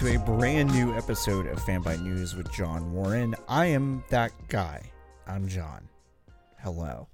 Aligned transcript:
to 0.00 0.16
a 0.16 0.18
brand 0.18 0.72
new 0.72 0.96
episode 0.96 1.46
of 1.46 1.62
Fanbyte 1.62 2.00
News 2.00 2.34
with 2.34 2.50
John 2.50 2.90
Warren. 2.90 3.34
I 3.46 3.66
am 3.66 4.02
that 4.08 4.32
guy. 4.48 4.80
I'm 5.26 5.46
John. 5.46 5.90
Hello. 6.62 7.08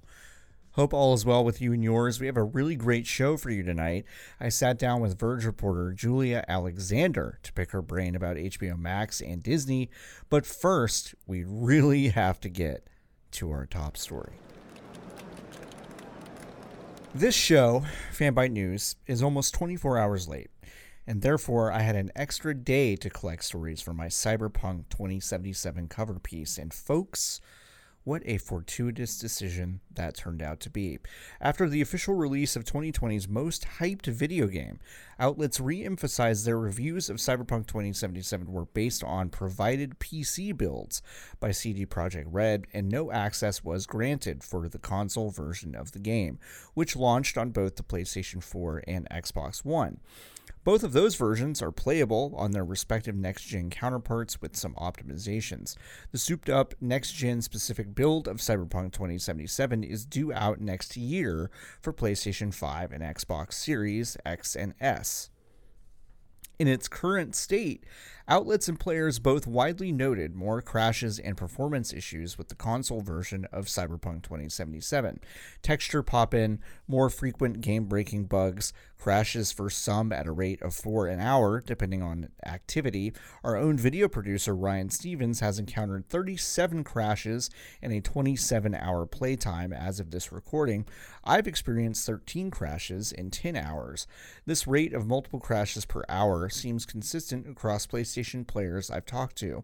Hope 0.71 0.93
all 0.93 1.13
is 1.13 1.25
well 1.25 1.43
with 1.43 1.61
you 1.61 1.73
and 1.73 1.83
yours. 1.83 2.21
We 2.21 2.27
have 2.27 2.37
a 2.37 2.43
really 2.43 2.77
great 2.77 3.05
show 3.05 3.35
for 3.35 3.49
you 3.49 3.61
tonight. 3.61 4.05
I 4.39 4.47
sat 4.47 4.79
down 4.79 5.01
with 5.01 5.19
Verge 5.19 5.43
reporter 5.43 5.91
Julia 5.91 6.45
Alexander 6.47 7.39
to 7.43 7.51
pick 7.51 7.71
her 7.71 7.81
brain 7.81 8.15
about 8.15 8.37
HBO 8.37 8.79
Max 8.79 9.19
and 9.19 9.43
Disney, 9.43 9.89
but 10.29 10.45
first, 10.45 11.13
we 11.25 11.43
really 11.45 12.07
have 12.07 12.39
to 12.39 12.47
get 12.47 12.87
to 13.31 13.51
our 13.51 13.65
top 13.65 13.97
story. 13.97 14.35
This 17.13 17.35
show, 17.35 17.83
Fanbyte 18.13 18.51
News, 18.51 18.95
is 19.07 19.21
almost 19.21 19.53
24 19.55 19.97
hours 19.97 20.29
late, 20.29 20.51
and 21.07 21.21
therefore 21.21 21.71
I 21.71 21.79
had 21.79 21.95
an 21.95 22.11
extra 22.15 22.53
day 22.53 22.97
to 22.97 23.09
collect 23.09 23.45
stories 23.45 23.81
for 23.81 23.93
my 23.93 24.07
Cyberpunk 24.07 24.89
2077 24.89 25.87
cover 25.87 26.19
piece. 26.19 26.57
And 26.57 26.73
folks, 26.73 27.39
what 28.07 28.21
a 28.25 28.37
fortuitous 28.37 29.19
decision 29.19 29.81
that 29.93 30.15
turned 30.15 30.41
out 30.41 30.61
to 30.61 30.69
be. 30.69 30.97
After 31.41 31.67
the 31.67 31.81
official 31.81 32.13
release 32.13 32.55
of 32.55 32.63
2020's 32.63 33.27
most 33.27 33.67
hyped 33.79 34.05
video 34.05 34.47
game, 34.47 34.79
outlets 35.19 35.59
re 35.59 35.83
emphasized 35.83 36.45
their 36.45 36.57
reviews 36.57 37.09
of 37.09 37.17
Cyberpunk 37.17 37.67
2077 37.67 38.49
were 38.49 38.65
based 38.65 39.03
on 39.03 39.29
provided 39.29 39.99
PC 39.99 40.55
builds 40.55 41.01
by 41.41 41.51
CD 41.51 41.85
Projekt 41.85 42.27
Red, 42.27 42.65
and 42.73 42.87
no 42.87 43.11
access 43.11 43.61
was 43.61 43.85
granted 43.85 44.41
for 44.41 44.69
the 44.69 44.79
console 44.79 45.29
version 45.29 45.75
of 45.75 45.91
the 45.91 45.99
game, 45.99 46.39
which 46.75 46.95
launched 46.95 47.37
on 47.37 47.49
both 47.49 47.75
the 47.75 47.83
PlayStation 47.83 48.41
4 48.41 48.83
and 48.87 49.05
Xbox 49.09 49.65
One. 49.65 49.99
Both 50.67 50.83
of 50.83 50.91
those 50.91 51.15
versions 51.15 51.61
are 51.61 51.71
playable 51.71 52.33
on 52.35 52.51
their 52.51 52.65
respective 52.65 53.15
next 53.15 53.43
gen 53.45 53.69
counterparts 53.69 54.41
with 54.41 54.57
some 54.57 54.73
optimizations. 54.73 55.77
The 56.11 56.17
souped 56.17 56.49
up 56.49 56.73
next 56.81 57.13
gen 57.13 57.41
specific 57.41 57.95
build 57.95 58.27
of 58.27 58.39
Cyberpunk 58.39 58.91
2077 58.91 59.85
is 59.85 60.05
due 60.05 60.33
out 60.33 60.59
next 60.59 60.97
year 60.97 61.49
for 61.79 61.93
PlayStation 61.93 62.53
5 62.53 62.91
and 62.91 63.01
Xbox 63.01 63.53
Series 63.53 64.17
X 64.25 64.57
and 64.57 64.73
S. 64.81 65.29
In 66.59 66.67
its 66.67 66.87
current 66.87 67.35
state, 67.35 67.83
outlets 68.27 68.67
and 68.67 68.79
players 68.79 69.19
both 69.19 69.45
widely 69.45 69.91
noted 69.91 70.35
more 70.35 70.59
crashes 70.59 71.19
and 71.19 71.37
performance 71.37 71.93
issues 71.93 72.35
with 72.35 72.49
the 72.49 72.55
console 72.55 73.01
version 73.01 73.45
of 73.51 73.65
Cyberpunk 73.65 74.23
2077. 74.23 75.19
Texture 75.61 76.01
pop 76.01 76.33
in, 76.33 76.59
more 76.87 77.11
frequent 77.11 77.61
game 77.61 77.85
breaking 77.85 78.25
bugs, 78.25 78.73
crashes 78.97 79.51
for 79.51 79.69
some 79.69 80.11
at 80.11 80.25
a 80.25 80.31
rate 80.31 80.61
of 80.63 80.73
four 80.73 81.07
an 81.07 81.19
hour, 81.19 81.61
depending 81.61 82.01
on 82.01 82.29
activity. 82.45 83.13
Our 83.43 83.55
own 83.55 83.77
video 83.77 84.07
producer, 84.07 84.55
Ryan 84.55 84.89
Stevens, 84.89 85.39
has 85.39 85.59
encountered 85.59 86.09
37 86.09 86.83
crashes 86.83 87.49
in 87.81 87.91
a 87.91 88.01
27 88.01 88.73
hour 88.73 89.05
playtime 89.05 89.71
as 89.71 89.99
of 89.99 90.09
this 90.11 90.31
recording. 90.31 90.85
I've 91.23 91.47
experienced 91.47 92.05
13 92.05 92.49
crashes 92.49 93.11
in 93.11 93.29
10 93.29 93.55
hours. 93.55 94.07
This 94.45 94.65
rate 94.65 94.93
of 94.93 95.05
multiple 95.05 95.39
crashes 95.39 95.85
per 95.85 96.03
hour 96.09 96.46
seems 96.49 96.85
consistent 96.85 97.47
across 97.47 97.87
PlayStation 97.87 98.45
players 98.45 98.89
I've 98.89 99.05
talked 99.05 99.35
to. 99.37 99.63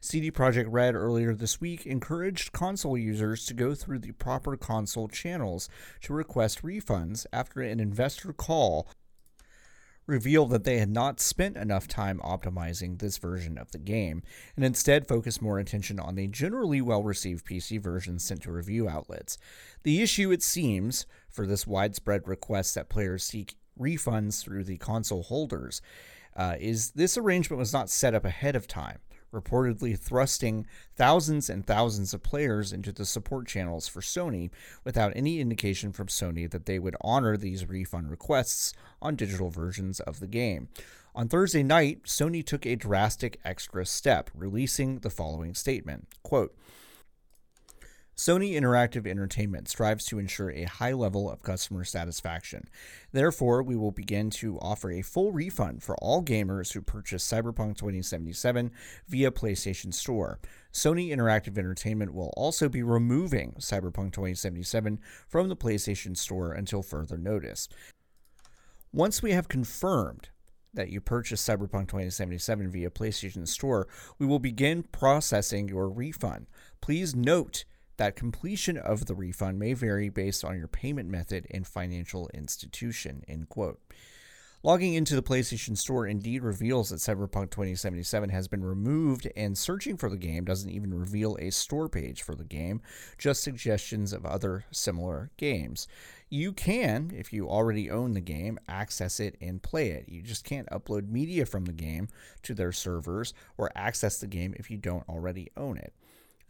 CD 0.00 0.30
Projekt 0.30 0.66
Red 0.68 0.94
earlier 0.94 1.34
this 1.34 1.60
week 1.60 1.86
encouraged 1.86 2.52
console 2.52 2.96
users 2.96 3.44
to 3.46 3.54
go 3.54 3.74
through 3.74 3.98
the 4.00 4.12
proper 4.12 4.56
console 4.56 5.08
channels 5.08 5.68
to 6.02 6.12
request 6.12 6.62
refunds 6.62 7.26
after 7.32 7.60
an 7.60 7.80
investor 7.80 8.32
call 8.32 8.88
revealed 10.06 10.50
that 10.50 10.64
they 10.64 10.78
had 10.78 10.90
not 10.90 11.20
spent 11.20 11.56
enough 11.56 11.86
time 11.86 12.18
optimizing 12.24 12.98
this 12.98 13.18
version 13.18 13.56
of 13.56 13.70
the 13.70 13.78
game 13.78 14.22
and 14.56 14.64
instead 14.64 15.06
focused 15.06 15.40
more 15.40 15.58
attention 15.58 16.00
on 16.00 16.14
the 16.14 16.26
generally 16.26 16.80
well 16.80 17.02
received 17.02 17.46
PC 17.46 17.80
version 17.80 18.18
sent 18.18 18.42
to 18.42 18.52
review 18.52 18.88
outlets. 18.88 19.38
The 19.84 20.02
issue, 20.02 20.30
it 20.32 20.42
seems, 20.42 21.06
for 21.30 21.46
this 21.46 21.66
widespread 21.66 22.26
request 22.26 22.74
that 22.74 22.88
players 22.88 23.24
seek 23.24 23.56
refunds 23.82 24.42
through 24.42 24.64
the 24.64 24.78
console 24.78 25.22
holders 25.22 25.82
uh, 26.36 26.54
is 26.58 26.92
this 26.92 27.18
arrangement 27.18 27.58
was 27.58 27.72
not 27.72 27.90
set 27.90 28.14
up 28.14 28.24
ahead 28.24 28.56
of 28.56 28.66
time 28.66 28.98
reportedly 29.32 29.98
thrusting 29.98 30.66
thousands 30.94 31.48
and 31.48 31.66
thousands 31.66 32.12
of 32.12 32.22
players 32.22 32.72
into 32.72 32.92
the 32.92 33.06
support 33.06 33.46
channels 33.46 33.88
for 33.88 34.00
Sony 34.00 34.50
without 34.84 35.12
any 35.16 35.40
indication 35.40 35.92
from 35.92 36.06
Sony 36.06 36.50
that 36.50 36.66
they 36.66 36.78
would 36.78 36.96
honor 37.00 37.36
these 37.36 37.68
refund 37.68 38.10
requests 38.10 38.74
on 39.00 39.16
digital 39.16 39.50
versions 39.50 40.00
of 40.00 40.20
the 40.20 40.26
game. 40.26 40.68
On 41.14 41.28
Thursday 41.28 41.62
night, 41.62 42.04
Sony 42.04 42.44
took 42.44 42.64
a 42.64 42.76
drastic 42.76 43.38
extra 43.44 43.84
step, 43.84 44.30
releasing 44.34 45.00
the 45.00 45.10
following 45.10 45.54
statement 45.54 46.08
quote, 46.22 46.54
Sony 48.16 48.52
Interactive 48.52 49.06
Entertainment 49.06 49.68
strives 49.68 50.04
to 50.04 50.18
ensure 50.18 50.50
a 50.50 50.64
high 50.64 50.92
level 50.92 51.30
of 51.30 51.42
customer 51.42 51.82
satisfaction. 51.82 52.68
Therefore, 53.10 53.62
we 53.62 53.74
will 53.74 53.90
begin 53.90 54.28
to 54.30 54.58
offer 54.58 54.90
a 54.90 55.02
full 55.02 55.32
refund 55.32 55.82
for 55.82 55.96
all 55.96 56.22
gamers 56.22 56.72
who 56.72 56.82
purchase 56.82 57.26
Cyberpunk 57.26 57.78
2077 57.78 58.70
via 59.08 59.30
PlayStation 59.30 59.94
Store. 59.94 60.38
Sony 60.72 61.08
Interactive 61.08 61.56
Entertainment 61.56 62.12
will 62.12 62.32
also 62.36 62.68
be 62.68 62.82
removing 62.82 63.54
Cyberpunk 63.58 64.12
2077 64.12 65.00
from 65.26 65.48
the 65.48 65.56
PlayStation 65.56 66.16
Store 66.16 66.52
until 66.52 66.82
further 66.82 67.16
notice. 67.16 67.68
Once 68.92 69.22
we 69.22 69.32
have 69.32 69.48
confirmed 69.48 70.28
that 70.74 70.90
you 70.90 71.00
purchased 71.00 71.48
Cyberpunk 71.48 71.88
2077 71.88 72.70
via 72.70 72.90
PlayStation 72.90 73.48
Store, 73.48 73.88
we 74.18 74.26
will 74.26 74.38
begin 74.38 74.82
processing 74.82 75.66
your 75.66 75.88
refund. 75.88 76.46
Please 76.82 77.14
note 77.14 77.64
that 77.96 78.16
completion 78.16 78.76
of 78.76 79.06
the 79.06 79.14
refund 79.14 79.58
may 79.58 79.74
vary 79.74 80.08
based 80.08 80.44
on 80.44 80.58
your 80.58 80.68
payment 80.68 81.08
method 81.08 81.46
and 81.50 81.66
financial 81.66 82.30
institution. 82.34 83.24
End 83.28 83.48
quote. 83.48 83.80
Logging 84.64 84.94
into 84.94 85.16
the 85.16 85.24
PlayStation 85.24 85.76
Store 85.76 86.06
indeed 86.06 86.44
reveals 86.44 86.90
that 86.90 87.00
Cyberpunk 87.00 87.50
2077 87.50 88.30
has 88.30 88.46
been 88.46 88.62
removed, 88.64 89.28
and 89.34 89.58
searching 89.58 89.96
for 89.96 90.08
the 90.08 90.16
game 90.16 90.44
doesn't 90.44 90.70
even 90.70 90.94
reveal 90.94 91.36
a 91.40 91.50
store 91.50 91.88
page 91.88 92.22
for 92.22 92.36
the 92.36 92.44
game, 92.44 92.80
just 93.18 93.42
suggestions 93.42 94.12
of 94.12 94.24
other 94.24 94.64
similar 94.70 95.32
games. 95.36 95.88
You 96.28 96.52
can, 96.52 97.10
if 97.12 97.32
you 97.32 97.48
already 97.48 97.90
own 97.90 98.14
the 98.14 98.20
game, 98.20 98.56
access 98.68 99.18
it 99.18 99.36
and 99.40 99.60
play 99.60 99.90
it. 99.90 100.08
You 100.08 100.22
just 100.22 100.44
can't 100.44 100.70
upload 100.70 101.08
media 101.08 101.44
from 101.44 101.64
the 101.64 101.72
game 101.72 102.06
to 102.44 102.54
their 102.54 102.70
servers 102.70 103.34
or 103.58 103.72
access 103.74 104.18
the 104.18 104.28
game 104.28 104.54
if 104.56 104.70
you 104.70 104.76
don't 104.76 105.08
already 105.08 105.50
own 105.56 105.76
it. 105.76 105.92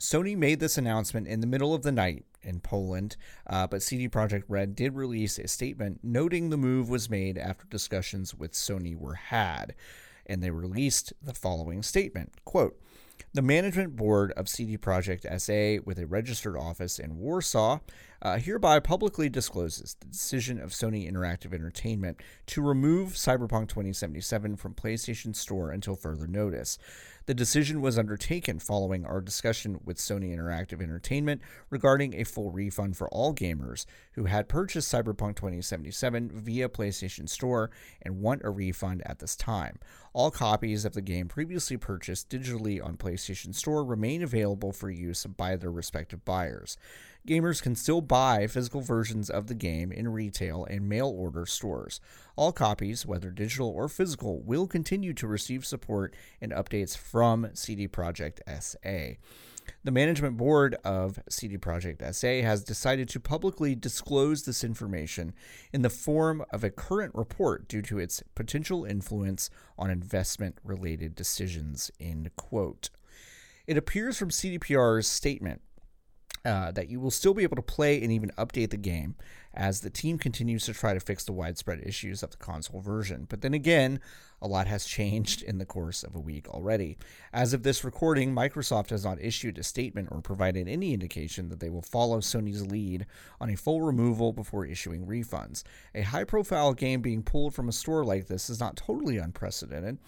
Sony 0.03 0.37
made 0.37 0.59
this 0.59 0.77
announcement 0.77 1.29
in 1.29 1.41
the 1.41 1.47
middle 1.47 1.73
of 1.73 1.85
the 1.85 1.93
night 1.93 2.25
in 2.43 2.59
Poland, 2.59 3.17
uh, 3.47 3.69
but 3.69 3.85
CD 3.85 4.09
Projekt 4.09 4.43
Red 4.49 4.75
did 4.75 4.97
release 4.97 5.39
a 5.39 5.47
statement 5.47 6.01
noting 6.03 6.51
the 6.51 6.57
move 6.57 6.89
was 6.89 7.09
made 7.09 7.39
after 7.39 7.67
discussions 7.71 8.35
with 8.35 8.51
Sony 8.51 8.97
were 8.97 9.15
had, 9.15 9.77
and 10.27 10.43
they 10.43 10.51
released 10.51 11.13
the 11.23 11.33
following 11.33 11.85
statement: 11.85 12.33
"Quote." 12.45 12.83
The 13.35 13.43
management 13.43 13.97
board 13.97 14.33
of 14.33 14.49
CD 14.49 14.77
Projekt 14.77 15.25
SA, 15.41 15.83
with 15.87 15.99
a 15.99 16.07
registered 16.07 16.57
office 16.57 16.99
in 16.99 17.19
Warsaw, 17.19 17.79
uh, 18.21 18.39
hereby 18.39 18.81
publicly 18.81 19.29
discloses 19.29 19.97
the 20.01 20.07
decision 20.07 20.61
of 20.61 20.71
Sony 20.71 21.11
Interactive 21.11 21.55
Entertainment 21.55 22.21
to 22.47 22.61
remove 22.61 23.15
Cyberpunk 23.15 23.69
2077 23.69 24.57
from 24.57 24.75
PlayStation 24.75 25.35
Store 25.35 25.71
until 25.71 25.97
further 25.97 26.27
notice. 26.27 26.77
The 27.27 27.35
decision 27.35 27.81
was 27.81 27.99
undertaken 27.99 28.59
following 28.59 29.07
our 29.07 29.21
discussion 29.21 29.79
with 29.85 29.99
Sony 29.99 30.37
Interactive 30.37 30.83
Entertainment 30.83 31.41
regarding 31.71 32.15
a 32.15 32.25
full 32.25 32.51
refund 32.51 32.97
for 32.97 33.09
all 33.11 33.33
gamers 33.33 33.87
who 34.15 34.25
had 34.25 34.49
purchased 34.49 34.93
Cyberpunk 34.93 35.37
2077 35.37 36.33
via 36.35 36.69
PlayStation 36.69 37.29
Store 37.29 37.71
and 38.03 38.21
want 38.21 38.43
a 38.43 38.51
refund 38.51 39.03
at 39.07 39.21
this 39.21 39.37
time. 39.37 39.79
All 40.13 40.33
copies 40.33 40.85
of 40.85 40.95
the 40.95 41.01
game 41.01 41.29
previously 41.29 41.77
purchased 41.77 42.29
digitally 42.29 42.85
on 42.85 42.97
PlayStation 42.97 43.55
Store 43.55 43.85
remain 43.85 44.25
available 44.25 44.73
for 44.73 44.91
use 44.91 45.25
by 45.25 45.55
their 45.55 45.71
respective 45.71 46.25
buyers 46.25 46.77
gamers 47.27 47.63
can 47.63 47.75
still 47.75 48.01
buy 48.01 48.47
physical 48.47 48.81
versions 48.81 49.31
of 49.31 49.47
the 49.47 49.55
game 49.55 49.93
in 49.93 50.09
retail 50.09 50.65
and 50.65 50.89
mail 50.89 51.09
order 51.09 51.47
stores. 51.47 52.01
All 52.37 52.53
copies, 52.53 53.07
whether 53.07 53.31
digital 53.31 53.69
or 53.69 53.89
physical, 53.89 54.41
will 54.43 54.67
continue 54.67 55.13
to 55.15 55.27
receive 55.27 55.65
support 55.65 56.15
and 56.41 56.53
updates 56.53 56.97
from 56.97 57.51
CD 57.55 57.87
Projekt 57.89 58.41
SA. 58.61 59.19
The 59.85 59.91
management 59.91 60.37
board 60.37 60.77
of 60.85 61.21
CD 61.29 61.57
Projekt 61.57 62.15
SA 62.15 62.47
has 62.47 62.65
decided 62.65 63.09
to 63.11 63.21
publicly 63.21 63.75
disclose 63.75 64.43
this 64.43 64.65
information 64.65 65.35
in 65.73 65.83
the 65.83 65.91
form 65.91 66.45
of 66.51 66.65
a 66.65 66.71
current 66.71 67.15
report 67.15 67.69
due 67.69 67.83
to 67.83 67.99
its 67.99 68.23
potential 68.35 68.85
influence 68.85 69.51
on 69.79 69.91
investment 69.91 70.59
related 70.65 71.15
decisions. 71.15 71.91
End 72.01 72.31
quote. 72.37 72.91
It 73.67 73.77
appears 73.77 74.19
from 74.19 74.31
CDPR's 74.31 75.07
statement 75.07 75.63
uh, 76.45 76.73
that 76.73 76.89
you 76.89 77.01
will 77.01 77.11
still 77.11 77.35
be 77.35 77.43
able 77.43 77.57
to 77.57 77.63
play 77.63 78.03
and 78.03 78.11
even 78.11 78.31
update 78.39 78.71
the 78.71 78.77
game 78.77 79.15
as 79.55 79.81
the 79.81 79.91
team 79.91 80.19
continues 80.19 80.65
to 80.65 80.73
try 80.73 80.95
to 80.95 81.01
fix 81.01 81.25
the 81.25 81.33
widespread 81.33 81.81
issues 81.85 82.23
of 82.23 82.31
the 82.31 82.37
console 82.37 82.81
version. 82.81 83.27
But 83.29 83.43
then 83.43 83.55
again, 83.55 84.01
a 84.41 84.49
lot 84.49 84.67
has 84.67 84.87
changed 84.87 85.43
in 85.43 85.59
the 85.59 85.67
course 85.67 86.03
of 86.03 86.17
a 86.17 86.21
week 86.21 86.49
already. 86.49 86.97
As 87.33 87.53
of 87.53 87.63
this 87.63 87.85
recording, 87.85 88.35
Microsoft 88.35 88.91
has 88.91 89.05
not 89.05 89.21
issued 89.21 89.59
a 89.59 89.63
statement 89.63 90.09
or 90.11 90.21
provided 90.21 90.69
any 90.69 90.93
indication 90.95 91.49
that 91.51 91.61
they 91.61 91.71
will 91.71 91.83
follow 91.83 92.19
Sony's 92.19 92.67
lead 92.67 93.07
on 93.41 93.51
a 93.51 93.57
full 93.57 93.83
removal 93.83 94.33
before 94.33 94.67
issuing 94.67 95.07
refunds. 95.07 95.63
A 95.95 96.03
high 96.03 96.25
profile 96.25 96.73
game 96.73 97.03
being 97.03 97.23
pulled 97.23 97.55
from 97.55 97.69
a 97.69 97.73
store 97.73 98.05
like 98.05 98.27
this 98.27 98.51
is 98.51 98.59
not 98.59 98.77
totally 98.77 99.19
unprecedented. 99.19 99.99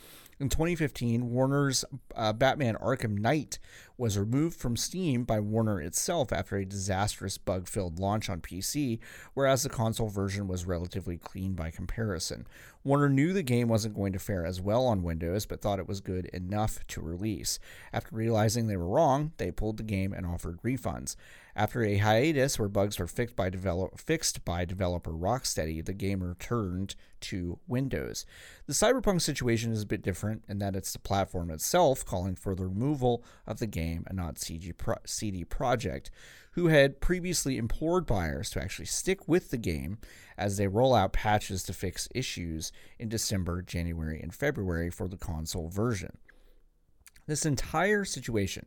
In 0.41 0.49
2015, 0.49 1.31
Warner's 1.31 1.85
uh, 2.17 2.33
Batman 2.33 2.77
Arkham 2.77 3.19
Knight 3.19 3.59
was 3.97 4.19
removed 4.19 4.59
from 4.59 4.77
Steam 4.77 5.23
by 5.23 5.39
Warner 5.39 5.81
itself 5.81 6.33
after 6.33 6.57
a 6.57 6.65
disastrous 6.65 7.39
bug 7.39 7.69
filled 7.69 8.01
launch 8.01 8.29
on 8.29 8.41
PC, 8.41 8.99
whereas 9.35 9.63
the 9.63 9.69
console 9.69 10.09
version 10.09 10.49
was 10.49 10.67
relatively 10.67 11.17
clean 11.17 11.53
by 11.53 11.71
comparison. 11.71 12.47
Warner 12.83 13.09
knew 13.09 13.33
the 13.33 13.45
game 13.45 13.69
wasn't 13.69 13.95
going 13.95 14.13
to 14.13 14.19
fare 14.19 14.45
as 14.45 14.61
well 14.61 14.87
on 14.87 15.05
Windows, 15.05 15.47
but 15.47 15.61
thought 15.61 15.79
it 15.79 15.89
was 15.89 16.01
good 16.01 16.27
enough 16.27 16.85
to 16.89 17.01
release. 17.01 17.61
After 17.93 18.15
realizing 18.17 18.67
they 18.67 18.77
were 18.77 18.89
wrong, 18.89 19.33
they 19.37 19.53
pulled 19.53 19.77
the 19.77 19.85
game 19.85 20.13
and 20.13 20.27
offered 20.27 20.61
refunds. 20.63 21.15
After 21.57 21.85
a 21.85 21.99
hiatus 21.99 22.59
where 22.59 22.69
bugs 22.69 22.99
were 22.99 23.07
fixed 23.07 23.37
by, 23.37 23.49
develop, 23.49 24.01
fixed 24.01 24.45
by 24.45 24.65
developer 24.65 25.13
Rocksteady, 25.13 25.85
the 25.85 25.93
game 25.93 26.21
returned 26.21 26.97
to 27.21 27.61
Windows. 27.69 28.27
The 28.67 28.73
Cyberpunk 28.73 29.23
situation 29.23 29.71
is 29.71 29.83
a 29.83 29.87
bit 29.87 30.03
different 30.03 30.45
in 30.49 30.59
that 30.59 30.75
it's 30.75 30.93
the 30.93 30.99
platform 30.99 31.51
itself 31.51 32.05
calling 32.05 32.35
for 32.35 32.57
the 32.57 32.67
removal 32.67 33.25
of 33.47 33.61
the 33.61 33.69
game 33.69 34.05
and 34.09 34.17
not 34.17 34.43
Pro- 34.79 34.97
CD 35.07 35.45
Projekt, 35.45 36.11
who 36.53 36.67
had 36.69 37.01
previously 37.01 37.57
implored 37.57 38.05
buyers 38.05 38.51
to 38.51 38.61
actually 38.61 38.87
stick 38.87 39.29
with 39.29 39.51
the 39.51 39.57
game 39.57 39.99
as 40.37 40.57
they 40.57 40.67
roll 40.67 40.93
out 40.93 41.13
patches 41.13 41.63
to 41.65 41.73
fix 41.73 42.09
issues 42.17 42.73
in 42.99 43.09
December, 43.09 43.63
January, 43.63 44.21
and 44.21 44.35
February 44.35 44.91
for 44.91 45.07
the 45.07 45.17
console 45.17 45.69
version. 45.69 46.19
This 47.27 47.47
entire 47.47 48.05
situation 48.05 48.67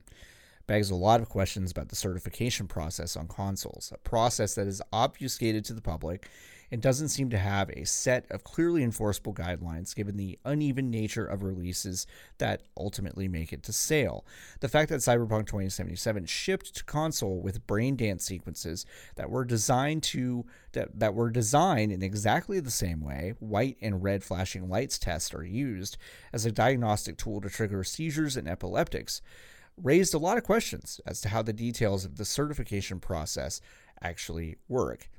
begs 0.68 0.90
a 0.90 0.96
lot 0.96 1.22
of 1.22 1.30
questions 1.30 1.72
about 1.72 1.90
the 1.90 1.96
certification 1.96 2.68
process 2.68 3.16
on 3.16 3.28
consoles, 3.28 3.92
a 3.94 3.98
process 4.00 4.56
that 4.56 4.68
is 4.68 4.82
obfuscated 4.92 5.66
to 5.66 5.74
the 5.74 5.82
public 5.82 6.28
and 6.72 6.82
doesn't 6.82 7.10
seem 7.10 7.30
to 7.30 7.38
have 7.38 7.70
a 7.70 7.86
set 7.86 8.26
of 8.30 8.44
clearly 8.44 8.84
enforceable 8.84 9.34
guidelines 9.34 9.96
given 9.96 10.18
the 10.18 10.38
uneven 10.44 10.92
nature 10.92 11.26
of 11.26 11.44
releases 11.44 12.06
that 12.40 12.62
ultimately 12.76 13.28
make 13.28 13.54
it 13.54 13.64
to 13.64 13.72
sale. 13.72 14.26
The 14.60 14.68
fact 14.68 14.90
that 14.90 15.00
Cyberpunk 15.00 15.48
2077 15.48 16.26
shipped 16.26 16.76
to 16.76 16.84
console 16.84 17.42
with 17.42 17.66
brain 17.68 17.96
dance 17.96 18.26
sequences 18.26 18.86
that 19.16 19.30
were 19.30 19.46
designed 19.46 20.04
to 20.04 20.46
that, 20.74 21.00
that 21.00 21.14
were 21.14 21.30
designed 21.30 21.92
in 21.92 22.04
exactly 22.04 22.60
the 22.60 22.72
same 22.72 23.02
way, 23.02 23.34
white 23.40 23.78
and 23.82 24.04
red 24.04 24.24
flashing 24.24 24.70
lights 24.70 25.00
tests 25.00 25.34
are 25.34 25.46
used 25.46 25.98
as 26.34 26.46
a 26.46 26.52
diagnostic 26.52 27.18
tool 27.18 27.40
to 27.42 27.50
trigger 27.50 27.84
seizures 27.84 28.36
in 28.36 28.48
epileptics 28.48 29.22
raised 29.82 30.14
a 30.14 30.20
lot 30.20 30.38
of 30.38 30.44
questions 30.44 31.00
as 31.06 31.22
to 31.22 31.30
how 31.30 31.42
the 31.42 31.54
details 31.54 32.06
of 32.06 32.18
the 32.18 32.26
certification 32.26 33.00
process 33.00 33.62
actually 34.02 34.58
work. 34.68 35.10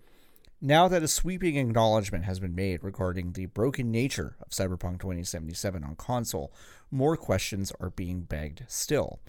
Now 0.61 0.89
that 0.89 1.05
a 1.05 1.09
sweeping 1.09 1.57
acknowledgement 1.57 2.25
has 2.25 2.41
been 2.41 2.55
made 2.55 2.83
regarding 2.83 3.33
the 3.33 3.47
broken 3.47 3.93
nature 3.93 4.37
of 4.41 4.51
Cyberpunk 4.51 5.01
2077 5.01 5.85
on 5.85 5.95
console, 5.95 6.53
more 6.91 7.17
questions 7.17 7.73
are 7.81 7.91
being 7.91 8.23
begged 8.23 8.65
still. 8.67 9.21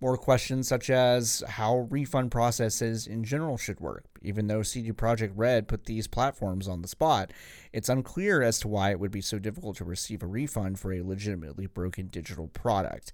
More 0.00 0.16
questions 0.16 0.68
such 0.68 0.88
as 0.88 1.42
how 1.46 1.88
refund 1.90 2.30
processes 2.30 3.06
in 3.06 3.24
general 3.24 3.58
should 3.58 3.80
work. 3.80 4.04
Even 4.22 4.46
though 4.46 4.62
CD 4.62 4.92
Projekt 4.92 5.32
Red 5.34 5.68
put 5.68 5.84
these 5.84 6.06
platforms 6.06 6.68
on 6.68 6.80
the 6.80 6.88
spot, 6.88 7.32
it's 7.72 7.88
unclear 7.88 8.40
as 8.40 8.58
to 8.60 8.68
why 8.68 8.92
it 8.92 9.00
would 9.00 9.10
be 9.10 9.20
so 9.20 9.38
difficult 9.38 9.76
to 9.76 9.84
receive 9.84 10.22
a 10.22 10.26
refund 10.26 10.78
for 10.78 10.92
a 10.92 11.02
legitimately 11.02 11.66
broken 11.66 12.06
digital 12.06 12.46
product. 12.46 13.12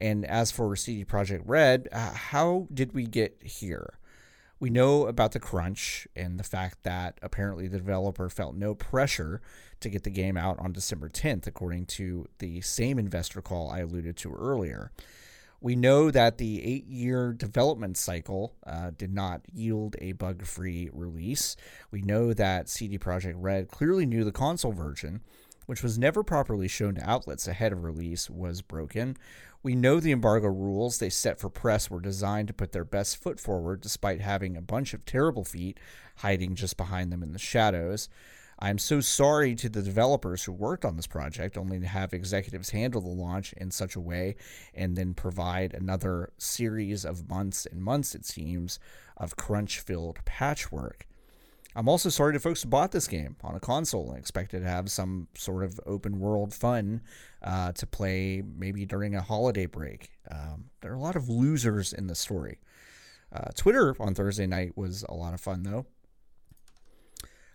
And 0.00 0.24
as 0.24 0.50
for 0.50 0.74
CD 0.76 1.04
Projekt 1.04 1.42
Red, 1.44 1.88
uh, 1.92 2.12
how 2.12 2.68
did 2.72 2.92
we 2.92 3.04
get 3.04 3.36
here? 3.42 3.98
We 4.58 4.70
know 4.70 5.06
about 5.06 5.32
the 5.32 5.40
crunch 5.40 6.06
and 6.14 6.38
the 6.38 6.44
fact 6.44 6.82
that 6.82 7.18
apparently 7.22 7.66
the 7.66 7.78
developer 7.78 8.28
felt 8.28 8.54
no 8.54 8.74
pressure 8.74 9.40
to 9.80 9.88
get 9.88 10.02
the 10.04 10.10
game 10.10 10.36
out 10.36 10.58
on 10.58 10.72
December 10.72 11.08
10th, 11.08 11.46
according 11.46 11.86
to 11.86 12.26
the 12.38 12.60
same 12.60 12.98
investor 12.98 13.40
call 13.40 13.70
I 13.70 13.80
alluded 13.80 14.18
to 14.18 14.32
earlier. 14.32 14.92
We 15.62 15.76
know 15.76 16.10
that 16.10 16.38
the 16.38 16.62
eight 16.64 16.86
year 16.86 17.32
development 17.32 17.96
cycle 17.96 18.54
uh, 18.66 18.92
did 18.96 19.12
not 19.12 19.42
yield 19.52 19.96
a 19.98 20.12
bug 20.12 20.46
free 20.46 20.88
release. 20.92 21.56
We 21.90 22.00
know 22.00 22.32
that 22.32 22.68
CD 22.68 22.98
Projekt 22.98 23.34
Red 23.36 23.68
clearly 23.68 24.06
knew 24.06 24.24
the 24.24 24.32
console 24.32 24.72
version, 24.72 25.20
which 25.66 25.82
was 25.82 25.98
never 25.98 26.22
properly 26.22 26.66
shown 26.66 26.94
to 26.94 27.08
outlets 27.08 27.46
ahead 27.46 27.72
of 27.72 27.84
release, 27.84 28.30
was 28.30 28.62
broken. 28.62 29.18
We 29.62 29.74
know 29.74 30.00
the 30.00 30.12
embargo 30.12 30.48
rules 30.48 30.98
they 30.98 31.10
set 31.10 31.38
for 31.38 31.50
press 31.50 31.90
were 31.90 32.00
designed 32.00 32.48
to 32.48 32.54
put 32.54 32.72
their 32.72 32.84
best 32.84 33.18
foot 33.18 33.38
forward 33.38 33.82
despite 33.82 34.22
having 34.22 34.56
a 34.56 34.62
bunch 34.62 34.94
of 34.94 35.04
terrible 35.04 35.44
feet 35.44 35.78
hiding 36.16 36.54
just 36.54 36.78
behind 36.78 37.12
them 37.12 37.22
in 37.22 37.32
the 37.32 37.38
shadows. 37.38 38.08
I'm 38.58 38.78
so 38.78 39.00
sorry 39.00 39.54
to 39.56 39.68
the 39.68 39.82
developers 39.82 40.44
who 40.44 40.52
worked 40.52 40.84
on 40.84 40.96
this 40.96 41.06
project, 41.06 41.58
only 41.58 41.78
to 41.80 41.86
have 41.86 42.12
executives 42.14 42.70
handle 42.70 43.00
the 43.00 43.08
launch 43.08 43.52
in 43.54 43.70
such 43.70 43.96
a 43.96 44.00
way 44.00 44.36
and 44.74 44.96
then 44.96 45.14
provide 45.14 45.74
another 45.74 46.32
series 46.38 47.04
of 47.04 47.28
months 47.28 47.66
and 47.66 47.82
months, 47.82 48.14
it 48.14 48.24
seems, 48.26 48.78
of 49.16 49.36
crunch 49.36 49.80
filled 49.80 50.24
patchwork. 50.24 51.06
I'm 51.76 51.88
also 51.88 52.08
sorry 52.08 52.32
to 52.32 52.40
folks 52.40 52.62
who 52.62 52.68
bought 52.68 52.90
this 52.90 53.06
game 53.06 53.36
on 53.42 53.54
a 53.54 53.60
console 53.60 54.10
and 54.10 54.18
expected 54.18 54.60
to 54.60 54.68
have 54.68 54.90
some 54.90 55.28
sort 55.36 55.62
of 55.62 55.78
open 55.86 56.18
world 56.18 56.52
fun 56.52 57.00
uh, 57.42 57.72
to 57.72 57.86
play 57.86 58.42
maybe 58.42 58.84
during 58.84 59.14
a 59.14 59.22
holiday 59.22 59.66
break. 59.66 60.10
Um, 60.30 60.70
there 60.80 60.90
are 60.90 60.96
a 60.96 61.00
lot 61.00 61.16
of 61.16 61.28
losers 61.28 61.92
in 61.92 62.08
the 62.08 62.14
story. 62.14 62.58
Uh, 63.32 63.50
Twitter 63.56 63.94
on 64.00 64.14
Thursday 64.14 64.46
night 64.46 64.76
was 64.76 65.04
a 65.08 65.14
lot 65.14 65.32
of 65.32 65.40
fun, 65.40 65.62
though. 65.62 65.86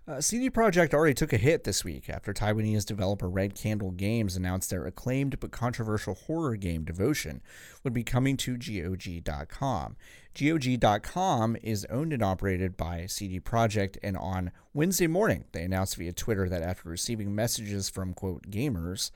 Uh, 0.07 0.21
CD 0.21 0.51
Projekt 0.51 0.93
already 0.93 1.15
took 1.15 1.33
a 1.33 1.37
hit 1.37 1.63
this 1.63 1.83
week 1.83 2.11
after 2.11 2.31
Taiwanese 2.31 2.85
developer 2.85 3.27
Red 3.27 3.55
Candle 3.55 3.89
Games 3.89 4.35
announced 4.35 4.69
their 4.69 4.85
acclaimed 4.85 5.39
but 5.39 5.49
controversial 5.49 6.13
horror 6.13 6.55
game 6.55 6.83
Devotion 6.83 7.41
would 7.83 7.91
be 7.91 8.03
coming 8.03 8.37
to 8.37 8.55
GOG.com. 8.55 9.95
GOG.com 10.35 11.57
is 11.63 11.85
owned 11.85 12.13
and 12.13 12.21
operated 12.21 12.77
by 12.77 13.07
CD 13.07 13.39
Projekt, 13.39 13.97
and 14.03 14.15
on 14.15 14.51
Wednesday 14.75 15.07
morning, 15.07 15.45
they 15.53 15.63
announced 15.63 15.95
via 15.95 16.13
Twitter 16.13 16.47
that 16.49 16.61
after 16.61 16.87
receiving 16.87 17.33
messages 17.33 17.89
from, 17.89 18.13
quote, 18.13 18.51
gamers, 18.51 19.09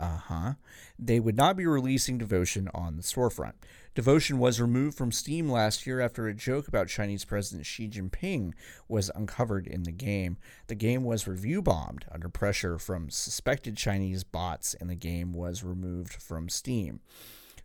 uh 0.00 0.16
huh. 0.16 0.52
They 0.98 1.20
would 1.20 1.36
not 1.36 1.56
be 1.56 1.66
releasing 1.66 2.18
Devotion 2.18 2.68
on 2.74 2.96
the 2.96 3.02
storefront. 3.02 3.54
Devotion 3.94 4.38
was 4.38 4.60
removed 4.60 4.98
from 4.98 5.12
Steam 5.12 5.48
last 5.48 5.86
year 5.86 6.00
after 6.00 6.26
a 6.26 6.34
joke 6.34 6.66
about 6.66 6.88
Chinese 6.88 7.24
President 7.24 7.64
Xi 7.64 7.88
Jinping 7.88 8.52
was 8.88 9.10
uncovered 9.14 9.68
in 9.68 9.84
the 9.84 9.92
game. 9.92 10.36
The 10.66 10.74
game 10.74 11.04
was 11.04 11.28
review 11.28 11.62
bombed 11.62 12.04
under 12.10 12.28
pressure 12.28 12.76
from 12.78 13.08
suspected 13.08 13.76
Chinese 13.76 14.24
bots, 14.24 14.74
and 14.74 14.90
the 14.90 14.96
game 14.96 15.32
was 15.32 15.62
removed 15.62 16.14
from 16.14 16.48
Steam. 16.48 17.00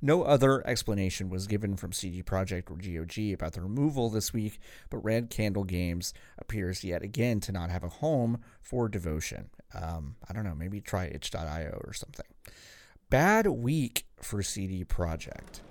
No 0.01 0.23
other 0.23 0.65
explanation 0.65 1.29
was 1.29 1.47
given 1.47 1.75
from 1.75 1.91
CD 1.91 2.23
Projekt 2.23 2.71
or 2.71 2.75
GOG 2.75 3.33
about 3.33 3.53
the 3.53 3.61
removal 3.61 4.09
this 4.09 4.31
week, 4.31 4.59
but 4.89 4.99
Red 4.99 5.29
Candle 5.29 5.65
Games 5.65 6.13
appears 6.37 6.83
yet 6.83 7.03
again 7.03 7.41
to 7.41 7.51
not 7.51 7.69
have 7.69 7.83
a 7.83 7.89
home 7.89 8.39
for 8.61 8.87
Devotion. 8.87 9.49
Um, 9.73 10.15
I 10.27 10.33
don't 10.33 10.45
know, 10.45 10.55
maybe 10.55 10.79
try 10.79 11.05
itch.io 11.05 11.81
or 11.83 11.93
something. 11.93 12.25
Bad 13.09 13.47
week 13.47 14.05
for 14.21 14.41
CD 14.41 14.85
Projekt. 14.85 15.61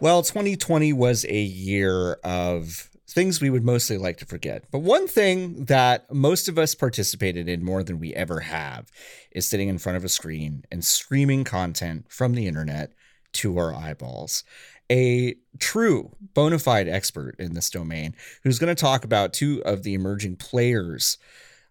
Well, 0.00 0.22
2020 0.22 0.92
was 0.92 1.24
a 1.24 1.40
year 1.40 2.14
of 2.24 2.90
things 3.08 3.40
we 3.40 3.50
would 3.50 3.64
mostly 3.64 3.98
like 3.98 4.16
to 4.18 4.26
forget. 4.26 4.64
But 4.70 4.80
one 4.80 5.06
thing 5.06 5.66
that 5.66 6.12
most 6.12 6.48
of 6.48 6.58
us 6.58 6.74
participated 6.74 7.48
in 7.48 7.64
more 7.64 7.82
than 7.82 7.98
we 7.98 8.14
ever 8.14 8.40
have 8.40 8.90
is 9.30 9.46
sitting 9.46 9.68
in 9.68 9.78
front 9.78 9.96
of 9.96 10.04
a 10.04 10.08
screen 10.08 10.64
and 10.70 10.84
streaming 10.84 11.44
content 11.44 12.06
from 12.08 12.34
the 12.34 12.46
internet 12.46 12.92
to 13.34 13.58
our 13.58 13.74
eyeballs. 13.74 14.44
A 14.90 15.36
true 15.58 16.16
bona 16.34 16.58
fide 16.58 16.88
expert 16.88 17.36
in 17.38 17.54
this 17.54 17.70
domain 17.70 18.14
who's 18.42 18.58
going 18.58 18.74
to 18.74 18.80
talk 18.80 19.04
about 19.04 19.32
two 19.32 19.62
of 19.64 19.82
the 19.82 19.94
emerging 19.94 20.36
players 20.36 21.18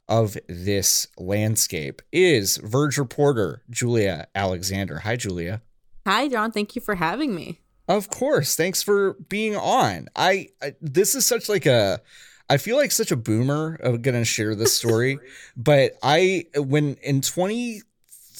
of 0.08 0.38
this 0.48 1.08
landscape 1.18 2.01
is 2.12 2.58
Verge 2.58 2.98
reporter 2.98 3.63
Julia 3.70 4.27
Alexander. 4.36 5.00
Hi, 5.00 5.15
Julia. 5.15 5.62
Hi, 6.06 6.27
John. 6.27 6.51
Thank 6.51 6.75
you 6.75 6.82
for 6.82 6.96
having 6.96 7.34
me. 7.34 7.62
Of 7.88 8.10
course. 8.10 8.56
Thanks 8.56 8.82
for 8.82 9.13
being 9.30 9.56
on. 9.56 10.08
I, 10.15 10.50
I 10.62 10.74
this 10.82 11.15
is 11.15 11.25
such 11.25 11.50
like 11.50 11.65
a 11.65 12.01
I 12.50 12.58
feel 12.58 12.77
like 12.77 12.92
such 12.92 13.12
a 13.12 13.15
boomer 13.15 13.75
of 13.82 14.01
gonna 14.01 14.25
share 14.25 14.56
this 14.56 14.74
story, 14.82 15.20
but 15.56 15.94
I 16.01 16.46
when 16.56 16.96
in 17.04 17.22
20 17.22 17.82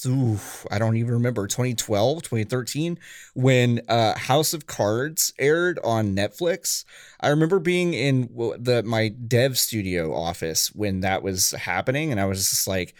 oof, 0.06 0.66
I 0.70 0.78
don't 0.78 0.96
even 0.96 1.14
remember 1.14 1.46
2012, 1.46 2.22
2013 2.22 2.98
when 3.34 3.80
uh, 3.88 4.16
House 4.18 4.52
of 4.52 4.66
Cards 4.66 5.32
aired 5.38 5.78
on 5.82 6.14
Netflix. 6.14 6.84
I 7.20 7.28
remember 7.28 7.58
being 7.58 7.94
in 7.94 8.28
the 8.58 8.82
my 8.84 9.08
dev 9.08 9.58
studio 9.58 10.14
office 10.14 10.68
when 10.74 11.00
that 11.00 11.22
was 11.22 11.52
happening, 11.52 12.10
and 12.10 12.20
I 12.20 12.26
was 12.26 12.50
just 12.50 12.66
like, 12.66 12.94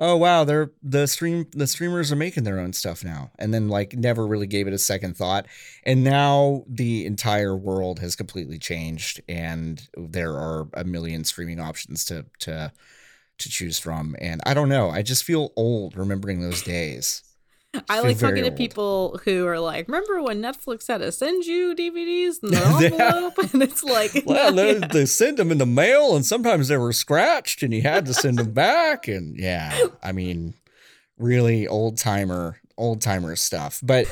"Oh 0.00 0.16
wow, 0.16 0.44
they're 0.44 0.72
the 0.82 1.06
stream 1.06 1.46
the 1.52 1.66
streamers 1.66 2.10
are 2.10 2.16
making 2.16 2.44
their 2.44 2.58
own 2.58 2.72
stuff 2.72 3.04
now," 3.04 3.30
and 3.38 3.52
then 3.54 3.68
like 3.68 3.94
never 3.94 4.26
really 4.26 4.46
gave 4.46 4.66
it 4.66 4.72
a 4.72 4.78
second 4.78 5.16
thought. 5.16 5.46
And 5.84 6.02
now 6.02 6.64
the 6.68 7.06
entire 7.06 7.56
world 7.56 8.00
has 8.00 8.16
completely 8.16 8.58
changed, 8.58 9.20
and 9.28 9.86
there 9.96 10.32
are 10.34 10.68
a 10.74 10.84
million 10.84 11.24
streaming 11.24 11.60
options 11.60 12.04
to 12.06 12.26
to 12.40 12.72
to 13.38 13.48
choose 13.50 13.78
from. 13.78 14.16
And 14.20 14.40
I 14.46 14.54
don't 14.54 14.68
know. 14.68 14.90
I 14.90 15.02
just 15.02 15.24
feel 15.24 15.52
old 15.56 15.96
remembering 15.96 16.40
those 16.40 16.62
days. 16.62 17.22
I 17.88 18.00
like 18.00 18.18
talking 18.18 18.44
to 18.44 18.50
people 18.50 19.20
who 19.24 19.46
are 19.46 19.60
like, 19.60 19.86
"Remember 19.86 20.22
when 20.22 20.42
Netflix 20.42 20.88
had 20.88 20.98
to 20.98 21.12
send 21.12 21.44
you 21.44 21.74
DVDs 21.74 22.42
in 22.42 22.50
the 22.50 22.90
envelope?" 23.00 23.38
and 23.52 23.62
it's 23.62 23.84
like, 23.84 24.22
well, 24.26 24.54
yeah. 24.54 24.72
they, 24.72 24.86
they 24.88 25.06
send 25.06 25.36
them 25.36 25.52
in 25.52 25.58
the 25.58 25.66
mail, 25.66 26.16
and 26.16 26.26
sometimes 26.26 26.68
they 26.68 26.76
were 26.76 26.92
scratched, 26.92 27.62
and 27.62 27.72
you 27.72 27.82
had 27.82 28.06
to 28.06 28.14
send 28.14 28.38
them 28.38 28.52
back. 28.52 29.06
And 29.06 29.36
yeah, 29.38 29.86
I 30.02 30.10
mean, 30.12 30.54
really 31.16 31.68
old 31.68 31.96
timer, 31.96 32.60
old 32.76 33.00
timer 33.00 33.36
stuff. 33.36 33.80
But 33.82 34.06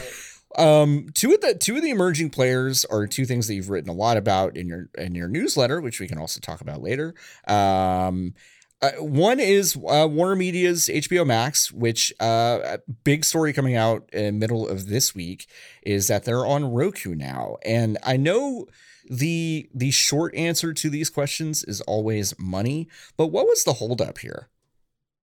um, 0.56 1.08
two 1.14 1.34
of 1.34 1.40
the 1.40 1.54
two 1.54 1.76
of 1.76 1.82
the 1.82 1.90
emerging 1.90 2.30
players 2.30 2.84
are 2.84 3.06
two 3.06 3.24
things 3.24 3.48
that 3.48 3.54
you've 3.54 3.70
written 3.70 3.90
a 3.90 3.94
lot 3.94 4.16
about 4.16 4.56
in 4.56 4.68
your 4.68 4.88
in 4.96 5.14
your 5.14 5.28
newsletter, 5.28 5.80
which 5.80 5.98
we 5.98 6.06
can 6.06 6.18
also 6.18 6.40
talk 6.40 6.60
about 6.60 6.80
later. 6.80 7.14
Um, 7.46 8.34
uh, 8.80 8.92
one 8.98 9.40
is 9.40 9.76
uh, 9.76 10.06
Warner 10.08 10.36
Media's 10.36 10.88
HBO 10.88 11.26
Max, 11.26 11.72
which 11.72 12.12
uh, 12.20 12.78
big 13.02 13.24
story 13.24 13.52
coming 13.52 13.74
out 13.74 14.08
in 14.12 14.38
middle 14.38 14.68
of 14.68 14.86
this 14.86 15.14
week 15.14 15.46
is 15.82 16.06
that 16.08 16.24
they're 16.24 16.46
on 16.46 16.72
Roku 16.72 17.14
now, 17.14 17.56
and 17.64 17.98
I 18.04 18.16
know 18.16 18.66
the 19.10 19.68
the 19.74 19.90
short 19.90 20.34
answer 20.34 20.72
to 20.72 20.90
these 20.90 21.10
questions 21.10 21.64
is 21.64 21.80
always 21.82 22.38
money. 22.38 22.88
But 23.16 23.28
what 23.28 23.46
was 23.46 23.64
the 23.64 23.74
holdup 23.74 24.18
here? 24.18 24.48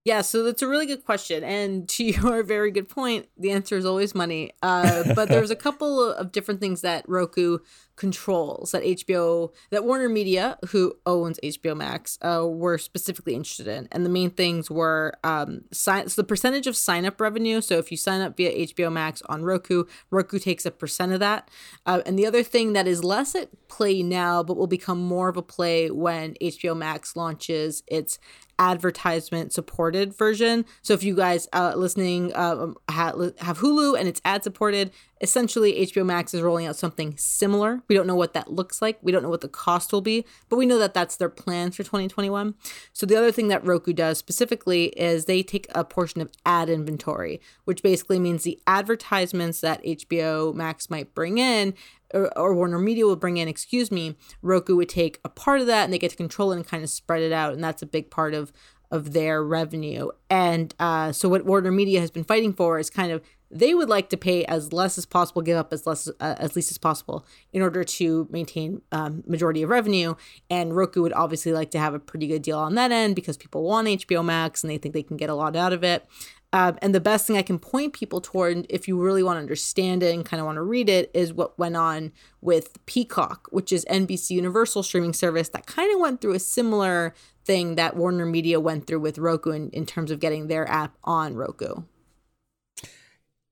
Yeah, 0.03 0.21
so 0.21 0.43
that's 0.43 0.61
a 0.61 0.67
really 0.67 0.85
good 0.85 1.03
question. 1.03 1.43
And 1.43 1.89
to 1.89 2.03
your 2.03 2.43
very 2.43 2.71
good 2.71 2.89
point, 2.89 3.27
the 3.37 3.51
answer 3.51 3.75
is 3.75 3.85
always 3.85 4.13
money. 4.13 4.51
Uh, 4.61 5.13
but 5.15 5.29
there's 5.29 5.49
a 5.49 5.55
couple 5.55 6.13
of 6.13 6.31
different 6.31 6.59
things 6.59 6.81
that 6.81 7.07
Roku 7.07 7.59
controls 7.95 8.71
that 8.71 8.83
HBO, 8.83 9.53
that 9.69 9.85
Warner 9.85 10.09
Media, 10.09 10.57
who 10.69 10.97
owns 11.05 11.39
HBO 11.43 11.75
Max, 11.75 12.17
uh, 12.21 12.45
were 12.47 12.77
specifically 12.77 13.35
interested 13.35 13.67
in. 13.67 13.87
And 13.91 14.05
the 14.05 14.09
main 14.09 14.29
things 14.29 14.69
were 14.69 15.13
um, 15.23 15.61
so 15.71 16.03
the 16.03 16.23
percentage 16.23 16.67
of 16.67 16.75
sign 16.75 17.05
up 17.05 17.21
revenue. 17.21 17.61
So 17.61 17.77
if 17.77 17.91
you 17.91 17.97
sign 17.97 18.21
up 18.21 18.35
via 18.37 18.67
HBO 18.67 18.91
Max 18.91 19.21
on 19.27 19.43
Roku, 19.43 19.85
Roku 20.11 20.39
takes 20.39 20.65
a 20.65 20.71
percent 20.71 21.13
of 21.13 21.19
that. 21.19 21.49
Uh, 21.85 22.01
and 22.05 22.19
the 22.19 22.25
other 22.25 22.43
thing 22.43 22.73
that 22.73 22.87
is 22.87 23.03
less 23.03 23.35
at 23.35 23.49
play 23.67 24.03
now, 24.03 24.43
but 24.43 24.57
will 24.57 24.67
become 24.67 24.99
more 24.99 25.29
of 25.29 25.37
a 25.37 25.41
play 25.41 25.89
when 25.89 26.35
HBO 26.41 26.75
Max 26.75 27.15
launches 27.15 27.83
its 27.87 28.19
advertisement 28.59 29.51
supported 29.53 30.13
version. 30.13 30.65
So 30.81 30.93
if 30.93 31.03
you 31.03 31.15
guys 31.15 31.47
uh, 31.53 31.73
listening 31.75 32.33
uh, 32.33 32.67
have 32.89 33.59
Hulu 33.59 33.99
and 33.99 34.07
it's 34.07 34.21
ad 34.23 34.43
supported, 34.43 34.91
essentially 35.21 35.85
HBO 35.85 36.05
Max 36.05 36.33
is 36.33 36.41
rolling 36.41 36.65
out 36.65 36.75
something 36.75 37.15
similar. 37.17 37.81
We 37.87 37.95
don't 37.95 38.07
know 38.07 38.15
what 38.15 38.33
that 38.33 38.51
looks 38.51 38.81
like. 38.81 38.99
We 39.01 39.11
don't 39.11 39.23
know 39.23 39.29
what 39.29 39.41
the 39.41 39.47
cost 39.47 39.93
will 39.93 40.01
be, 40.01 40.25
but 40.49 40.57
we 40.57 40.65
know 40.65 40.77
that 40.77 40.93
that's 40.93 41.15
their 41.15 41.29
plans 41.29 41.75
for 41.75 41.83
2021. 41.83 42.55
So 42.91 43.05
the 43.05 43.15
other 43.15 43.31
thing 43.31 43.47
that 43.47 43.65
Roku 43.65 43.93
does 43.93 44.17
specifically 44.17 44.85
is 44.97 45.25
they 45.25 45.41
take 45.41 45.67
a 45.73 45.85
portion 45.85 46.21
of 46.21 46.31
ad 46.45 46.69
inventory, 46.69 47.39
which 47.63 47.81
basically 47.81 48.19
means 48.19 48.43
the 48.43 48.59
advertisements 48.67 49.61
that 49.61 49.83
HBO 49.83 50.53
Max 50.53 50.89
might 50.89 51.15
bring 51.15 51.37
in 51.37 51.73
or, 52.13 52.37
or, 52.37 52.53
Warner 52.53 52.77
Media 52.77 53.05
will 53.05 53.15
bring 53.15 53.37
in, 53.37 53.47
excuse 53.47 53.91
me, 53.91 54.15
Roku 54.43 54.75
would 54.75 54.89
take 54.89 55.19
a 55.25 55.29
part 55.29 55.59
of 55.59 55.67
that 55.67 55.83
and 55.83 55.91
they 55.91 55.97
get 55.97 56.11
to 56.11 56.15
control 56.15 56.51
it 56.51 56.57
and 56.57 56.65
kind 56.65 56.83
of 56.83 56.89
spread 56.89 57.23
it 57.23 57.31
out. 57.31 57.53
And 57.53 57.63
that's 57.63 57.81
a 57.81 57.87
big 57.87 58.11
part 58.11 58.33
of 58.33 58.53
of 58.91 59.13
their 59.13 59.43
revenue. 59.43 60.09
And 60.29 60.73
uh, 60.79 61.11
so 61.11 61.29
what 61.29 61.45
Warner 61.45 61.71
Media 61.71 61.99
has 61.99 62.11
been 62.11 62.23
fighting 62.23 62.53
for 62.53 62.79
is 62.79 62.89
kind 62.89 63.11
of 63.11 63.21
they 63.55 63.73
would 63.73 63.87
like 63.87 64.09
to 64.09 64.17
pay 64.17 64.43
as 64.45 64.73
less 64.73 64.97
as 64.97 65.05
possible, 65.05 65.41
give 65.41 65.57
up 65.57 65.71
as 65.71 65.87
less 65.87 66.09
uh, 66.19 66.35
as 66.37 66.55
least 66.55 66.71
as 66.71 66.77
possible 66.77 67.25
in 67.53 67.61
order 67.61 67.83
to 67.85 68.27
maintain 68.29 68.81
um, 68.91 69.23
majority 69.25 69.63
of 69.63 69.69
revenue. 69.69 70.15
And 70.49 70.75
Roku 70.75 71.01
would 71.01 71.13
obviously 71.13 71.53
like 71.53 71.71
to 71.71 71.79
have 71.79 71.93
a 71.93 71.99
pretty 71.99 72.27
good 72.27 72.41
deal 72.41 72.59
on 72.59 72.75
that 72.75 72.91
end 72.91 73.15
because 73.15 73.37
people 73.37 73.63
want 73.63 73.87
HBO 73.87 74.23
Max 74.25 74.61
and 74.61 74.69
they 74.69 74.77
think 74.77 74.93
they 74.93 75.03
can 75.03 75.15
get 75.15 75.29
a 75.29 75.35
lot 75.35 75.55
out 75.55 75.71
of 75.71 75.83
it. 75.83 76.05
Um, 76.51 76.77
and 76.81 76.93
the 76.93 77.01
best 77.01 77.27
thing 77.27 77.37
I 77.37 77.41
can 77.41 77.59
point 77.59 77.93
people 77.93 78.21
toward, 78.21 78.65
if 78.69 78.87
you 78.87 79.01
really 79.01 79.23
want 79.23 79.37
to 79.37 79.41
understand 79.41 80.03
it 80.03 80.13
and 80.13 80.25
kind 80.25 80.39
of 80.39 80.45
want 80.45 80.57
to 80.57 80.61
read 80.61 80.87
it, 80.89 81.11
is 81.13 81.33
what 81.33 81.57
went 81.57 81.75
on 81.75 82.13
with 82.39 82.85
Peacock, 82.85 83.47
which 83.51 83.73
is 83.73 83.85
NBC 83.85 84.31
Universal 84.31 84.83
streaming 84.83 85.13
service 85.13 85.49
that 85.49 85.65
kind 85.65 85.93
of 85.93 85.99
went 85.99 86.21
through 86.21 86.33
a 86.33 86.39
similar 86.39 87.13
thing 87.43 87.75
that 87.75 87.95
Warner 87.95 88.25
Media 88.25 88.59
went 88.59 88.87
through 88.87 89.01
with 89.01 89.17
Roku 89.17 89.51
in, 89.51 89.69
in 89.71 89.85
terms 89.85 90.11
of 90.11 90.19
getting 90.19 90.47
their 90.47 90.69
app 90.69 90.95
on 91.03 91.35
Roku. 91.35 91.83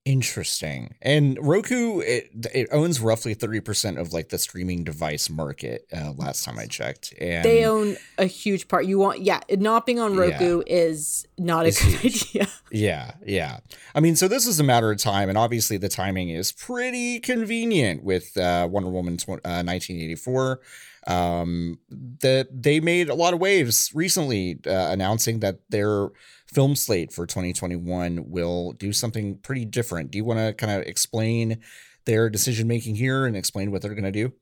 Interesting. 0.06 0.96
And 1.02 1.38
Roku 1.42 2.00
it, 2.00 2.30
it 2.54 2.68
owns 2.74 3.00
roughly 3.00 3.34
30% 3.36 3.98
of 4.00 4.12
like 4.12 4.30
the 4.30 4.38
streaming 4.38 4.84
device 4.84 5.30
market 5.30 5.88
uh, 5.96 6.12
last 6.18 6.44
time 6.44 6.60
I 6.60 6.66
checked. 6.66 7.14
And 7.22 7.46
they 7.46 7.66
own 7.66 7.96
a 8.18 8.26
huge 8.26 8.68
part. 8.68 8.86
You 8.86 9.00
want 9.00 9.22
yeah, 9.22 9.40
not 9.50 9.86
being 9.86 10.02
on 10.02 10.18
Roku 10.18 10.58
yeah, 10.68 10.74
is 10.74 11.26
not 11.38 11.66
a 11.66 11.72
good 11.72 12.00
huge. 12.02 12.36
idea. 12.36 12.48
Yeah, 12.76 13.12
yeah. 13.24 13.60
I 13.94 14.00
mean, 14.00 14.16
so 14.16 14.28
this 14.28 14.48
is 14.48 14.60
a 14.60 14.64
matter 14.64 14.92
of 14.92 14.98
time 14.98 15.30
and 15.30 15.38
obviously 15.38 15.78
the 15.78 15.90
timing 15.90 16.30
is 16.30 16.52
pretty 16.52 17.20
convenient 17.20 18.04
with 18.04 18.36
uh, 18.36 18.68
Wonder 18.70 18.90
Woman 18.90 19.18
tw- 19.18 19.30
uh, 19.46 19.62
1984 19.64 20.60
um 21.06 21.78
that 22.22 22.48
they 22.50 22.80
made 22.80 23.10
a 23.10 23.14
lot 23.14 23.34
of 23.34 23.42
waves 23.42 23.92
recently 23.94 24.58
uh, 24.66 24.88
announcing 24.90 25.42
that 25.42 25.60
they're 25.70 26.08
film 26.48 26.78
slate 26.78 27.12
for 27.12 27.28
2021 27.28 28.30
will 28.30 28.72
do 28.74 28.94
something 28.94 29.38
pretty 29.40 29.66
different. 29.66 30.12
Do 30.12 30.18
you 30.18 30.24
want 30.24 30.40
to 30.40 30.54
kind 30.54 30.72
of 30.72 30.88
explain 30.88 31.60
their 32.06 32.30
decision 32.30 32.68
making 32.70 32.96
here 32.96 33.26
and 33.26 33.36
explain 33.36 33.70
what 33.70 33.82
they're 33.82 33.94
going 33.96 34.04
to 34.06 34.12
do? 34.12 34.34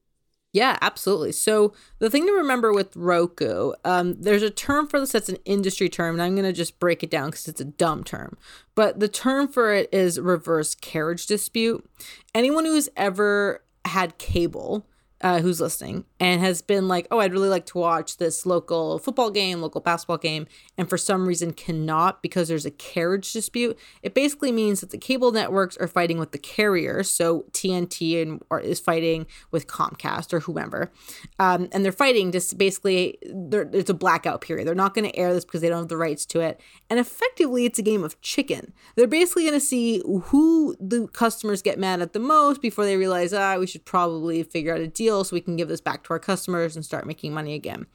Yeah, 0.54 0.78
absolutely. 0.82 1.32
So 1.32 1.74
the 2.00 2.10
thing 2.10 2.26
to 2.26 2.34
remember 2.34 2.74
with 2.74 2.96
Roku, 2.98 3.72
um, 3.86 4.22
there's 4.22 4.44
a 4.44 4.50
term 4.50 4.88
for 4.88 5.00
this 5.00 5.14
that's 5.14 5.30
an 5.30 5.38
industry 5.46 5.88
term, 5.88 6.16
and 6.16 6.22
I'm 6.22 6.36
going 6.36 6.46
to 6.46 6.52
just 6.52 6.78
break 6.78 7.04
it 7.04 7.10
down 7.10 7.30
because 7.30 7.48
it's 7.48 7.62
a 7.62 7.66
dumb 7.66 8.04
term. 8.04 8.38
But 8.76 9.00
the 9.00 9.08
term 9.08 9.48
for 9.48 9.74
it 9.74 9.88
is 9.94 10.20
reverse 10.20 10.76
carriage 10.76 11.26
dispute. 11.26 11.90
Anyone 12.36 12.66
who's 12.66 12.90
ever 12.98 13.64
had 13.86 14.18
cable 14.18 14.86
uh, 15.22 15.40
who's 15.40 15.62
listening 15.62 16.06
and 16.20 16.42
has 16.42 16.62
been 16.62 16.88
like, 16.88 17.08
oh, 17.12 17.20
I'd 17.20 17.34
really 17.34 17.50
like 17.50 17.66
to 17.68 17.78
watch 17.78 18.18
this 18.18 18.46
local 18.46 19.00
football 19.00 19.30
game, 19.30 19.62
local 19.62 19.82
basketball 19.82 20.18
game, 20.18 20.48
and 20.78 20.90
for 20.90 20.98
some 20.98 21.28
reason 21.28 21.54
cannot 21.54 22.22
because 22.22 22.48
there's 22.48 22.66
a 22.66 22.72
carriage 22.72 23.32
dispute. 23.32 23.78
It 24.02 24.14
basically 24.14 24.52
means 24.52 24.82
that 24.82 24.90
the 24.90 24.98
cable 24.98 25.32
networks 25.32 25.78
are 25.78 25.88
fighting 25.88 26.18
with 26.18 26.32
the 26.32 26.38
carrier, 26.38 27.04
so 27.04 27.46
TNT 27.52 28.22
and 28.22 28.42
or 28.50 28.60
is 28.60 28.80
fighting 28.80 29.28
with 29.52 29.68
Comcast 29.68 30.34
or 30.34 30.42
whomever, 30.42 30.92
um, 31.40 31.70
and 31.72 31.86
they're 31.86 31.92
fighting 31.92 32.32
just 32.32 32.58
basically. 32.58 33.18
It's 33.22 33.90
a 33.90 33.94
blackout 33.94 34.42
period. 34.42 34.68
They're 34.68 34.76
not 34.76 34.94
going 34.94 35.10
to 35.10 35.16
air 35.16 35.34
this 35.34 35.46
because 35.46 35.62
they 35.62 35.70
don't 35.70 35.80
have 35.80 35.88
the 35.88 35.98
rights 35.98 36.26
to 36.28 36.40
it, 36.40 36.60
and 36.90 37.00
effectively, 37.00 37.66
it's 37.66 37.80
a 37.80 37.84
game 37.84 38.04
of 38.04 38.20
chicken. 38.22 38.74
They're 38.96 39.08
basically 39.08 39.44
going 39.44 39.60
to 39.60 39.66
see 39.66 40.02
who 40.06 40.76
the 40.80 41.08
customers 41.08 41.62
get 41.62 41.78
mad 41.78 42.02
at 42.02 42.14
the 42.14 42.20
most 42.20 42.62
before 42.62 42.86
they 42.86 42.98
realize, 42.98 43.34
ah, 43.34 43.58
we 43.58 43.68
should 43.68 43.86
probably 43.86 44.44
figure 44.44 44.74
out 44.74 44.82
a 44.82 44.88
deal 44.88 45.11
deal 45.12 45.24
so 45.24 45.36
we 45.36 45.42
can 45.42 45.56
give 45.56 45.68
this 45.68 45.82
back 45.82 46.04
to 46.04 46.14
our 46.14 46.20
customers 46.20 46.76
and 46.76 46.86
start 46.86 47.06
making 47.06 47.34
money 47.34 47.54
again. 47.54 47.86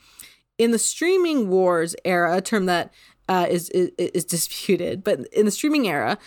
In 0.58 0.70
the 0.70 0.78
streaming 0.78 1.49
wars 1.49 1.94
era, 2.04 2.37
a 2.37 2.40
term 2.40 2.66
that 2.66 2.92
uh, 3.28 3.46
is, 3.49 3.68
is 3.70 3.90
is 3.99 4.25
disputed, 4.25 5.02
but 5.02 5.26
in 5.32 5.44
the 5.44 5.50
streaming 5.50 5.88
era, 5.88 6.18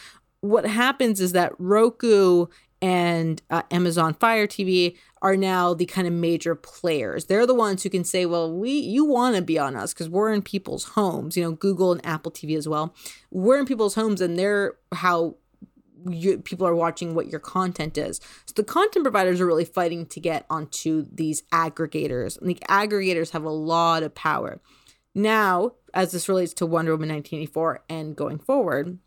what 0.42 0.66
happens 0.66 1.20
is 1.22 1.32
that 1.32 1.54
Roku 1.58 2.48
and 2.82 3.42
uh, 3.50 3.64
Amazon 3.72 4.14
Fire 4.14 4.48
TV 4.48 4.96
are 5.22 5.36
now 5.36 5.74
the 5.74 5.86
kind 5.86 6.08
of 6.08 6.14
major 6.14 6.56
players. 6.56 7.26
They're 7.26 7.46
the 7.46 7.54
ones 7.54 7.84
who 7.84 7.90
can 7.90 8.04
say, 8.04 8.26
"Well, 8.26 8.54
we 8.54 8.72
you 8.72 9.06
want 9.06 9.36
to 9.36 9.42
be 9.42 9.58
on 9.58 9.76
us 9.76 9.94
because 9.94 10.10
we're 10.10 10.32
in 10.32 10.42
people's 10.42 10.84
homes." 10.90 11.36
You 11.36 11.44
know, 11.44 11.52
Google 11.52 11.92
and 11.92 12.06
Apple 12.06 12.32
TV 12.32 12.58
as 12.58 12.68
well. 12.68 12.94
We're 13.32 13.60
in 13.60 13.66
people's 13.66 13.96
homes, 13.96 14.22
and 14.22 14.38
they're 14.38 14.76
how 14.94 15.36
you, 16.08 16.40
people 16.40 16.68
are 16.68 16.76
watching 16.76 17.14
what 17.14 17.28
your 17.28 17.40
content 17.40 17.98
is. 17.98 18.20
So 18.46 18.54
the 18.56 18.64
content 18.64 19.04
providers 19.04 19.42
are 19.42 19.46
really 19.46 19.66
fighting 19.66 20.06
to 20.08 20.20
get 20.20 20.46
onto 20.50 21.06
these 21.12 21.44
aggregators, 21.52 22.40
and 22.40 22.50
the 22.50 22.62
aggregators 22.68 23.32
have 23.32 23.44
a 23.44 23.50
lot 23.50 24.04
of 24.04 24.16
power. 24.16 24.60
Now, 25.16 25.74
as 25.94 26.12
this 26.12 26.30
relates 26.30 26.54
to 26.56 26.66
Wonder 26.66 26.92
Woman 26.92 27.10
1984 27.10 27.84
and 27.90 28.16
going 28.16 28.38
forward, 28.38 29.00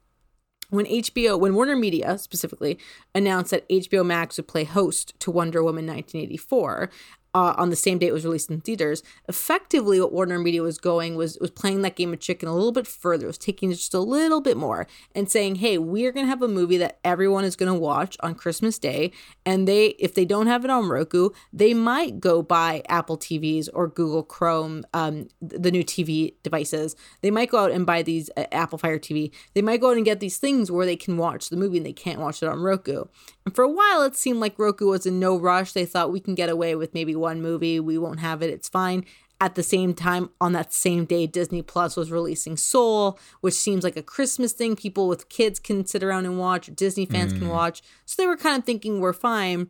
when 0.70 0.86
HBO, 0.86 1.38
when 1.38 1.54
Warner 1.54 1.76
Media 1.76 2.16
specifically 2.16 2.78
announced 3.14 3.50
that 3.50 3.68
HBO 3.68 4.04
Max 4.04 4.38
would 4.38 4.48
play 4.48 4.64
host 4.64 5.18
to 5.20 5.30
Wonder 5.30 5.62
Woman 5.62 5.86
1984, 5.86 6.88
uh, 7.34 7.54
on 7.56 7.70
the 7.70 7.76
same 7.76 7.98
day 7.98 8.06
it 8.08 8.12
was 8.12 8.24
released 8.24 8.50
in 8.50 8.60
theaters. 8.60 9.02
Effectively, 9.28 10.00
what 10.00 10.12
Warner 10.12 10.38
Media 10.38 10.62
was 10.62 10.78
going 10.78 11.16
was 11.16 11.38
was 11.40 11.50
playing 11.50 11.82
that 11.82 11.96
game 11.96 12.12
of 12.12 12.20
chicken 12.20 12.48
a 12.48 12.54
little 12.54 12.72
bit 12.72 12.86
further. 12.86 13.24
It 13.24 13.28
was 13.28 13.38
taking 13.38 13.70
just 13.70 13.94
a 13.94 14.00
little 14.00 14.40
bit 14.40 14.56
more 14.56 14.86
and 15.14 15.30
saying, 15.30 15.56
"Hey, 15.56 15.78
we 15.78 16.04
are 16.06 16.12
going 16.12 16.26
to 16.26 16.30
have 16.30 16.42
a 16.42 16.48
movie 16.48 16.76
that 16.78 16.98
everyone 17.04 17.44
is 17.44 17.56
going 17.56 17.72
to 17.72 17.78
watch 17.78 18.16
on 18.20 18.34
Christmas 18.34 18.78
Day." 18.78 19.12
And 19.46 19.66
they, 19.66 19.86
if 19.98 20.14
they 20.14 20.24
don't 20.24 20.46
have 20.46 20.64
it 20.64 20.70
on 20.70 20.88
Roku, 20.88 21.30
they 21.52 21.74
might 21.74 22.20
go 22.20 22.42
buy 22.42 22.82
Apple 22.88 23.16
TVs 23.16 23.68
or 23.72 23.88
Google 23.88 24.22
Chrome, 24.22 24.84
um, 24.92 25.28
the 25.40 25.70
new 25.70 25.84
TV 25.84 26.34
devices. 26.42 26.96
They 27.22 27.30
might 27.30 27.50
go 27.50 27.58
out 27.58 27.70
and 27.70 27.86
buy 27.86 28.02
these 28.02 28.30
uh, 28.36 28.44
Apple 28.52 28.78
Fire 28.78 28.98
TV. 28.98 29.32
They 29.54 29.62
might 29.62 29.80
go 29.80 29.90
out 29.90 29.96
and 29.96 30.04
get 30.04 30.20
these 30.20 30.38
things 30.38 30.70
where 30.70 30.86
they 30.86 30.96
can 30.96 31.16
watch 31.16 31.48
the 31.48 31.56
movie 31.56 31.78
and 31.78 31.86
they 31.86 31.92
can't 31.92 32.20
watch 32.20 32.42
it 32.42 32.48
on 32.48 32.60
Roku. 32.60 33.04
And 33.44 33.54
for 33.54 33.62
a 33.62 33.68
while, 33.68 34.02
it 34.02 34.16
seemed 34.16 34.38
like 34.38 34.58
Roku 34.58 34.88
was 34.88 35.06
in 35.06 35.18
no 35.18 35.36
rush. 35.36 35.72
They 35.72 35.84
thought 35.84 36.12
we 36.12 36.20
can 36.20 36.34
get 36.34 36.48
away 36.48 36.74
with 36.74 36.94
maybe 36.94 37.14
one 37.22 37.40
movie. 37.40 37.80
We 37.80 37.96
won't 37.96 38.20
have 38.20 38.42
it. 38.42 38.50
It's 38.50 38.68
fine. 38.68 39.04
At 39.40 39.56
the 39.56 39.62
same 39.62 39.92
time, 39.92 40.30
on 40.40 40.52
that 40.52 40.72
same 40.72 41.04
day, 41.04 41.26
Disney 41.26 41.62
Plus 41.62 41.96
was 41.96 42.12
releasing 42.12 42.56
Soul, 42.56 43.18
which 43.40 43.54
seems 43.54 43.82
like 43.82 43.96
a 43.96 44.02
Christmas 44.02 44.52
thing. 44.52 44.76
People 44.76 45.08
with 45.08 45.28
kids 45.28 45.58
can 45.58 45.84
sit 45.84 46.02
around 46.04 46.26
and 46.26 46.38
watch, 46.38 46.70
Disney 46.76 47.06
fans 47.06 47.32
mm. 47.32 47.38
can 47.38 47.48
watch. 47.48 47.82
So 48.04 48.22
they 48.22 48.28
were 48.28 48.36
kind 48.36 48.56
of 48.58 48.64
thinking 48.64 49.00
we're 49.00 49.12
fine. 49.12 49.68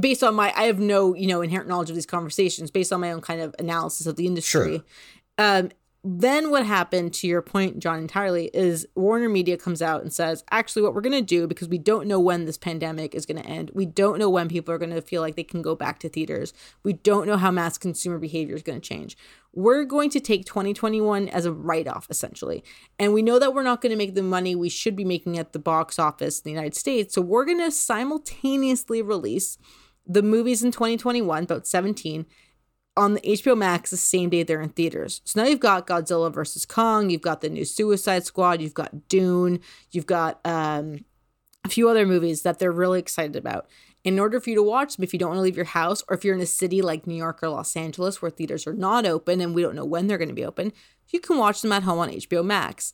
Based 0.00 0.22
on 0.24 0.34
my, 0.34 0.54
I 0.56 0.64
have 0.64 0.78
no, 0.78 1.14
you 1.14 1.26
know, 1.26 1.42
inherent 1.42 1.68
knowledge 1.68 1.90
of 1.90 1.96
these 1.96 2.06
conversations, 2.06 2.70
based 2.70 2.92
on 2.94 3.00
my 3.00 3.12
own 3.12 3.20
kind 3.20 3.42
of 3.42 3.54
analysis 3.58 4.06
of 4.06 4.16
the 4.16 4.26
industry. 4.26 4.76
Sure. 4.78 5.58
Um, 5.58 5.70
then 6.06 6.50
what 6.50 6.66
happened 6.66 7.14
to 7.14 7.26
your 7.26 7.40
point 7.40 7.78
john 7.78 7.98
entirely 7.98 8.50
is 8.52 8.86
warner 8.94 9.28
media 9.28 9.56
comes 9.56 9.80
out 9.80 10.02
and 10.02 10.12
says 10.12 10.44
actually 10.50 10.82
what 10.82 10.94
we're 10.94 11.00
going 11.00 11.12
to 11.12 11.22
do 11.22 11.46
because 11.46 11.68
we 11.68 11.78
don't 11.78 12.06
know 12.06 12.20
when 12.20 12.44
this 12.44 12.58
pandemic 12.58 13.14
is 13.14 13.24
going 13.24 13.42
to 13.42 13.48
end 13.48 13.70
we 13.74 13.86
don't 13.86 14.18
know 14.18 14.28
when 14.28 14.48
people 14.48 14.74
are 14.74 14.78
going 14.78 14.90
to 14.90 15.00
feel 15.00 15.22
like 15.22 15.34
they 15.34 15.42
can 15.42 15.62
go 15.62 15.74
back 15.74 15.98
to 15.98 16.08
theaters 16.08 16.52
we 16.82 16.92
don't 16.92 17.26
know 17.26 17.36
how 17.36 17.50
mass 17.50 17.78
consumer 17.78 18.18
behavior 18.18 18.54
is 18.54 18.62
going 18.62 18.80
to 18.80 18.86
change. 18.86 19.16
We're 19.52 19.84
going 19.84 20.10
to 20.10 20.20
take 20.20 20.44
2021 20.46 21.28
as 21.28 21.46
a 21.46 21.52
write-off 21.52 22.08
essentially. 22.10 22.64
And 22.98 23.12
we 23.12 23.22
know 23.22 23.38
that 23.38 23.54
we're 23.54 23.62
not 23.62 23.80
going 23.80 23.90
to 23.90 23.96
make 23.96 24.14
the 24.14 24.22
money 24.22 24.54
we 24.54 24.68
should 24.68 24.96
be 24.96 25.04
making 25.04 25.38
at 25.38 25.52
the 25.52 25.58
box 25.58 25.98
office 25.98 26.40
in 26.40 26.44
the 26.44 26.50
united 26.50 26.74
states 26.74 27.14
so 27.14 27.22
we're 27.22 27.44
going 27.44 27.58
to 27.58 27.70
simultaneously 27.70 29.00
release 29.02 29.58
the 30.06 30.22
movies 30.22 30.62
in 30.62 30.70
2021 30.70 31.44
about 31.44 31.66
17 31.66 32.26
on 32.96 33.14
the 33.14 33.20
HBO 33.20 33.56
Max 33.56 33.90
the 33.90 33.96
same 33.96 34.30
day 34.30 34.42
they're 34.42 34.60
in 34.60 34.70
theaters. 34.70 35.20
So 35.24 35.42
now 35.42 35.48
you've 35.48 35.60
got 35.60 35.86
Godzilla 35.86 36.32
versus 36.32 36.64
Kong, 36.64 37.10
you've 37.10 37.20
got 37.20 37.40
the 37.40 37.48
new 37.48 37.64
Suicide 37.64 38.24
Squad, 38.24 38.60
you've 38.60 38.74
got 38.74 39.08
Dune, 39.08 39.60
you've 39.90 40.06
got 40.06 40.40
um, 40.44 41.04
a 41.64 41.68
few 41.68 41.88
other 41.88 42.06
movies 42.06 42.42
that 42.42 42.58
they're 42.58 42.72
really 42.72 42.98
excited 42.98 43.36
about. 43.36 43.68
In 44.04 44.18
order 44.18 44.38
for 44.38 44.50
you 44.50 44.56
to 44.56 44.62
watch 44.62 44.96
them, 44.96 45.02
if 45.02 45.12
you 45.14 45.18
don't 45.18 45.30
want 45.30 45.38
to 45.38 45.42
leave 45.42 45.56
your 45.56 45.64
house, 45.64 46.04
or 46.08 46.16
if 46.16 46.24
you're 46.24 46.34
in 46.34 46.40
a 46.42 46.46
city 46.46 46.82
like 46.82 47.06
New 47.06 47.14
York 47.14 47.42
or 47.42 47.48
Los 47.48 47.74
Angeles 47.74 48.20
where 48.20 48.30
theaters 48.30 48.66
are 48.66 48.74
not 48.74 49.06
open 49.06 49.40
and 49.40 49.54
we 49.54 49.62
don't 49.62 49.74
know 49.74 49.84
when 49.84 50.06
they're 50.06 50.18
going 50.18 50.28
to 50.28 50.34
be 50.34 50.44
open, 50.44 50.72
you 51.08 51.20
can 51.20 51.38
watch 51.38 51.62
them 51.62 51.72
at 51.72 51.84
home 51.84 51.98
on 51.98 52.10
HBO 52.10 52.44
Max 52.44 52.92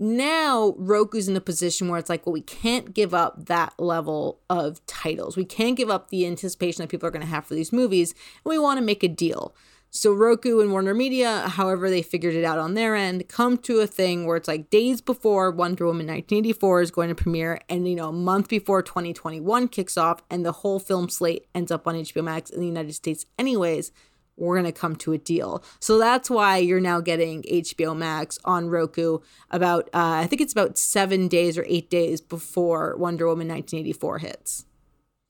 now 0.00 0.74
Roku's 0.78 1.28
in 1.28 1.36
a 1.36 1.42
position 1.42 1.88
where 1.88 1.98
it's 1.98 2.08
like, 2.08 2.24
well, 2.24 2.32
we 2.32 2.40
can't 2.40 2.94
give 2.94 3.12
up 3.12 3.46
that 3.46 3.74
level 3.78 4.40
of 4.48 4.84
titles. 4.86 5.36
We 5.36 5.44
can't 5.44 5.76
give 5.76 5.90
up 5.90 6.08
the 6.08 6.26
anticipation 6.26 6.82
that 6.82 6.88
people 6.88 7.06
are 7.06 7.12
going 7.12 7.20
to 7.20 7.28
have 7.28 7.44
for 7.44 7.54
these 7.54 7.72
movies, 7.72 8.12
and 8.44 8.50
we 8.50 8.58
want 8.58 8.78
to 8.78 8.84
make 8.84 9.02
a 9.02 9.08
deal. 9.08 9.54
So 9.92 10.12
Roku 10.12 10.60
and 10.60 10.70
Warner 10.70 10.94
Media, 10.94 11.40
however 11.48 11.90
they 11.90 12.00
figured 12.00 12.34
it 12.34 12.44
out 12.44 12.58
on 12.58 12.74
their 12.74 12.94
end, 12.94 13.28
come 13.28 13.58
to 13.58 13.80
a 13.80 13.86
thing 13.86 14.24
where 14.24 14.36
it's 14.36 14.48
like 14.48 14.70
days 14.70 15.00
before 15.00 15.50
Wonder 15.50 15.84
Woman 15.84 16.06
1984 16.06 16.82
is 16.82 16.90
going 16.90 17.08
to 17.08 17.14
premiere, 17.14 17.60
and 17.68 17.86
you 17.86 17.96
know 17.96 18.08
a 18.08 18.12
month 18.12 18.48
before 18.48 18.82
2021 18.82 19.68
kicks 19.68 19.98
off, 19.98 20.22
and 20.30 20.46
the 20.46 20.52
whole 20.52 20.78
film 20.78 21.10
slate 21.10 21.46
ends 21.54 21.70
up 21.70 21.86
on 21.86 21.96
HBO 21.96 22.24
Max 22.24 22.48
in 22.48 22.60
the 22.60 22.66
United 22.66 22.94
States, 22.94 23.26
anyways 23.38 23.92
we're 24.40 24.60
going 24.60 24.72
to 24.72 24.78
come 24.78 24.96
to 24.96 25.12
a 25.12 25.18
deal. 25.18 25.62
So 25.78 25.98
that's 25.98 26.30
why 26.30 26.56
you're 26.58 26.80
now 26.80 27.00
getting 27.00 27.42
HBO 27.42 27.96
Max 27.96 28.38
on 28.44 28.68
Roku 28.68 29.18
about, 29.50 29.84
uh, 29.92 30.20
I 30.22 30.26
think 30.26 30.40
it's 30.40 30.52
about 30.52 30.78
seven 30.78 31.28
days 31.28 31.58
or 31.58 31.64
eight 31.68 31.90
days 31.90 32.20
before 32.20 32.96
Wonder 32.96 33.26
Woman 33.26 33.48
1984 33.48 34.18
hits. 34.18 34.64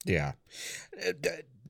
Yeah. 0.05 0.33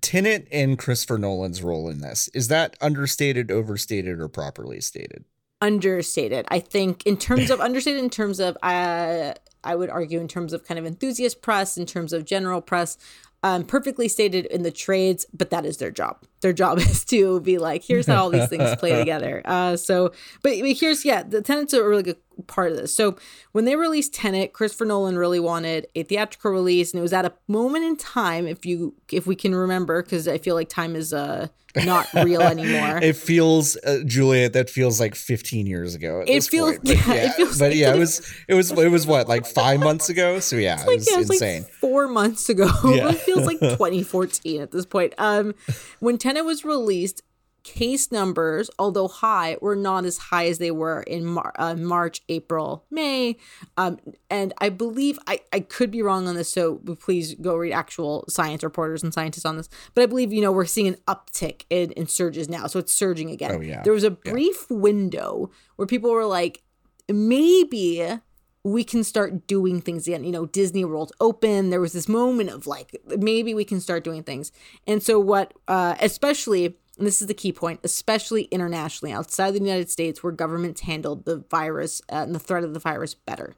Tenet 0.01 0.47
and 0.51 0.77
Christopher 0.77 1.17
Nolan's 1.17 1.62
role 1.62 1.89
in 1.89 2.01
this 2.01 2.27
is 2.30 2.47
that 2.47 2.75
understated, 2.82 3.51
overstated, 3.51 4.19
or 4.19 4.27
properly 4.27 4.82
stated? 4.82 5.25
Understated. 5.62 6.45
I 6.49 6.60
think 6.60 7.06
in 7.06 7.17
terms 7.17 7.51
of 7.51 7.60
understated, 7.62 8.04
in 8.04 8.10
terms 8.10 8.39
of, 8.39 8.58
uh, 8.63 9.34
I 9.63 9.75
would 9.75 9.91
argue 9.91 10.19
in 10.19 10.27
terms 10.27 10.54
of 10.54 10.65
kind 10.65 10.80
of 10.80 10.86
enthusiast 10.86 11.41
press, 11.41 11.77
in 11.77 11.86
terms 11.86 12.13
of 12.13 12.25
general 12.25 12.62
press, 12.62 12.97
um, 13.43 13.63
perfectly 13.63 14.08
stated 14.08 14.45
in 14.47 14.63
the 14.63 14.71
trades, 14.71 15.25
but 15.34 15.49
that 15.51 15.65
is 15.65 15.77
their 15.77 15.91
job. 15.91 16.25
Their 16.41 16.54
job 16.54 16.77
is 16.80 17.06
to 17.06 17.39
be 17.41 17.58
like, 17.58 17.84
here's 17.84 18.08
how 18.08 18.23
all 18.23 18.30
these 18.30 18.49
things 18.49 18.75
play 18.80 18.97
together. 18.97 19.41
Uh, 19.45 19.77
so, 19.77 20.12
but, 20.43 20.54
here's, 20.54 21.06
yeah, 21.06 21.23
the 21.23 21.41
Tenet's 21.41 21.73
a 21.73 21.84
really 21.84 22.04
good 22.04 22.17
part 22.47 22.71
of 22.71 22.77
this. 22.77 22.95
So 22.95 23.17
when 23.51 23.65
they 23.65 23.75
released 23.75 24.13
Tenet, 24.13 24.54
Christopher 24.54 24.86
Nolan 24.86 25.17
really 25.17 25.39
wanted 25.39 25.88
a 25.95 26.04
theatrical 26.04 26.51
release, 26.51 26.93
and 26.93 26.99
it 26.99 27.01
was 27.01 27.13
at 27.13 27.25
a 27.25 27.34
moment 27.47 27.86
in 27.86 27.95
time, 27.95 28.47
if 28.47 28.65
you, 28.65 28.95
if 29.12 29.27
we 29.27 29.36
can 29.36 29.54
remember, 29.54 30.01
because 30.01 30.27
I 30.27 30.38
feel 30.38 30.56
like 30.56 30.69
time 30.69 30.95
is 30.95 31.13
uh 31.13 31.47
not 31.75 32.08
real 32.13 32.41
anymore. 32.41 32.97
it 33.01 33.15
feels, 33.15 33.77
uh, 33.77 33.99
Julia, 34.06 34.49
that 34.49 34.69
feels 34.69 34.99
like 34.99 35.15
15 35.15 35.67
years 35.67 35.95
ago. 35.95 36.23
it 36.27 36.43
feels, 36.43 36.77
point. 36.77 36.84
But 36.84 36.95
yeah, 36.95 37.13
yeah, 37.13 37.25
it 37.25 37.34
feels, 37.34 37.60
but 37.60 37.75
yeah, 37.75 37.93
it 37.93 37.99
was, 37.99 38.34
it 38.47 38.54
was, 38.54 38.71
it 38.71 38.91
was 38.91 39.08
what, 39.08 39.27
like 39.27 39.45
five 39.45 39.80
months 39.80 40.10
ago? 40.10 40.39
So 40.39 40.56
yeah, 40.56 40.75
it's 40.75 40.86
like, 40.86 40.93
it 40.93 40.97
was, 40.97 41.08
yeah, 41.08 41.15
it 41.15 41.17
was 41.19 41.30
insane. 41.30 41.62
Like 41.63 41.71
four 41.71 42.08
months 42.08 42.49
ago. 42.49 42.69
Yeah. 42.86 43.10
it 43.10 43.19
feels 43.19 43.45
like 43.45 43.60
2014 43.60 44.62
at 44.62 44.71
this 44.71 44.86
point. 44.86 45.13
Um, 45.17 45.56
when 45.99 46.17
Tenet 46.17 46.31
was 46.39 46.63
released, 46.63 47.22
case 47.63 48.12
numbers, 48.12 48.72
although 48.80 49.08
high, 49.08 49.56
were 49.62 49.76
not 49.76 50.04
as 50.04 50.17
high 50.17 50.48
as 50.48 50.58
they 50.58 50.72
were 50.72 51.04
in 51.04 51.26
Mar- 51.26 51.54
uh, 51.60 51.76
March, 51.76 52.22
April, 52.28 52.86
May. 52.89 53.38
Um, 53.78 54.00
and 54.32 54.52
I 54.58 54.70
believe, 54.70 55.20
I, 55.28 55.41
I 55.54 55.60
could 55.60 55.91
be 55.91 56.02
wrong 56.02 56.28
on 56.28 56.36
this, 56.36 56.52
so 56.52 56.78
please 57.00 57.36
go 57.36 57.56
read 57.56 57.74
actual 57.74 58.26
science 58.28 58.63
reporters 58.63 59.04
and 59.04 59.13
scientists 59.13 59.46
on 59.46 59.58
this. 59.58 59.70
But 59.94 60.02
I 60.02 60.06
believe, 60.08 60.34
you 60.34 60.41
know, 60.41 60.52
we're 60.52 60.65
seeing 60.65 60.88
an 60.88 60.98
uptick 61.08 61.65
in, 61.70 61.91
in 61.91 62.08
surges 62.08 62.50
now. 62.50 62.65
So 62.65 62.80
it's 62.80 62.94
surging 62.94 63.30
again. 63.30 63.52
Oh, 63.52 63.62
yeah. 63.62 63.84
There 63.84 63.94
was 63.94 64.04
a 64.04 64.12
brief 64.12 64.65
yeah. 64.70 64.78
window 64.78 65.52
where 65.76 65.86
people 65.86 66.10
were 66.10 66.26
like, 66.26 66.63
maybe 67.08 68.20
we 68.63 68.84
can 68.84 69.04
start 69.04 69.47
doing 69.47 69.82
things 69.82 70.08
again. 70.08 70.24
You 70.24 70.32
know, 70.32 70.45
Disney 70.45 70.86
World 70.86 71.12
open. 71.19 71.69
There 71.69 71.82
was 71.82 71.93
this 71.93 72.08
moment 72.08 72.50
of 72.50 72.67
like, 72.67 72.95
maybe 73.06 73.54
we 73.54 73.65
can 73.65 73.80
start 73.80 74.04
doing 74.04 74.24
things. 74.24 74.52
And 74.86 75.02
so, 75.02 75.19
what, 75.19 75.54
uh, 75.67 75.95
especially 76.00 76.78
and 76.97 77.08
this 77.08 77.21
is 77.21 77.28
the 77.28 77.34
key 77.34 77.52
point, 77.52 77.80
especially 77.84 78.43
internationally, 78.43 79.12
outside 79.12 79.52
the 79.52 79.60
United 79.60 79.89
States, 79.89 80.21
where 80.21 80.32
governments 80.32 80.82
handled 80.82 81.26
the 81.26 81.38
virus 81.50 82.02
uh, 82.12 82.17
and 82.17 82.36
the 82.36 82.39
threat 82.39 82.63
of 82.63 82.76
the 82.76 82.80
virus 82.80 83.15
better. 83.15 83.56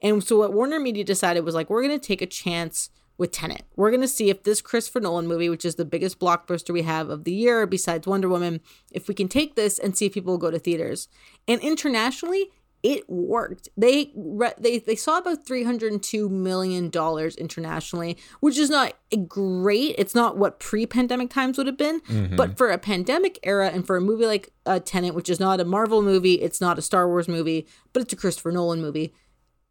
And 0.00 0.22
so, 0.22 0.38
what 0.38 0.52
Warner 0.52 0.78
Media 0.78 1.02
decided 1.02 1.44
was 1.44 1.56
like, 1.56 1.70
we're 1.70 1.82
going 1.82 1.98
to 1.98 2.06
take 2.06 2.22
a 2.22 2.26
chance 2.26 2.90
with 3.16 3.32
Tenet. 3.32 3.64
We're 3.74 3.90
going 3.90 4.00
to 4.00 4.08
see 4.08 4.30
if 4.30 4.42
this 4.42 4.60
Christopher 4.60 5.00
Nolan 5.00 5.26
movie, 5.26 5.48
which 5.48 5.64
is 5.64 5.76
the 5.76 5.84
biggest 5.84 6.18
blockbuster 6.18 6.72
we 6.72 6.82
have 6.82 7.10
of 7.10 7.24
the 7.24 7.32
year 7.32 7.66
besides 7.66 8.06
Wonder 8.06 8.28
Woman, 8.28 8.60
if 8.92 9.08
we 9.08 9.14
can 9.14 9.28
take 9.28 9.54
this 9.54 9.78
and 9.78 9.96
see 9.96 10.06
if 10.06 10.14
people 10.14 10.32
will 10.32 10.38
go 10.38 10.50
to 10.50 10.58
theaters. 10.58 11.08
And 11.46 11.60
internationally, 11.62 12.50
it 12.84 13.08
worked. 13.08 13.70
They 13.78 14.12
they 14.58 14.78
they 14.78 14.94
saw 14.94 15.16
about 15.16 15.46
302 15.46 16.28
million 16.28 16.90
dollars 16.90 17.34
internationally, 17.34 18.18
which 18.40 18.58
is 18.58 18.68
not 18.68 18.92
great. 19.26 19.94
It's 19.96 20.14
not 20.14 20.36
what 20.36 20.60
pre-pandemic 20.60 21.30
times 21.30 21.56
would 21.56 21.66
have 21.66 21.78
been, 21.78 22.00
mm-hmm. 22.02 22.36
but 22.36 22.58
for 22.58 22.68
a 22.68 22.76
pandemic 22.76 23.38
era 23.42 23.70
and 23.70 23.86
for 23.86 23.96
a 23.96 24.02
movie 24.02 24.26
like 24.26 24.50
uh, 24.66 24.80
Tenet, 24.84 25.14
which 25.14 25.30
is 25.30 25.40
not 25.40 25.60
a 25.60 25.64
Marvel 25.64 26.02
movie, 26.02 26.34
it's 26.34 26.60
not 26.60 26.78
a 26.78 26.82
Star 26.82 27.08
Wars 27.08 27.26
movie, 27.26 27.66
but 27.94 28.02
it's 28.02 28.12
a 28.12 28.16
Christopher 28.16 28.52
Nolan 28.52 28.82
movie, 28.82 29.14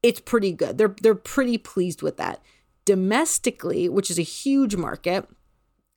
it's 0.01 0.19
pretty 0.19 0.51
good. 0.51 0.79
They're 0.79 0.95
they're 1.03 1.13
pretty 1.13 1.59
pleased 1.59 2.01
with 2.01 2.17
that. 2.17 2.41
Domestically, 2.83 3.87
which 3.87 4.09
is 4.09 4.17
a 4.17 4.23
huge 4.23 4.75
market, 4.75 5.29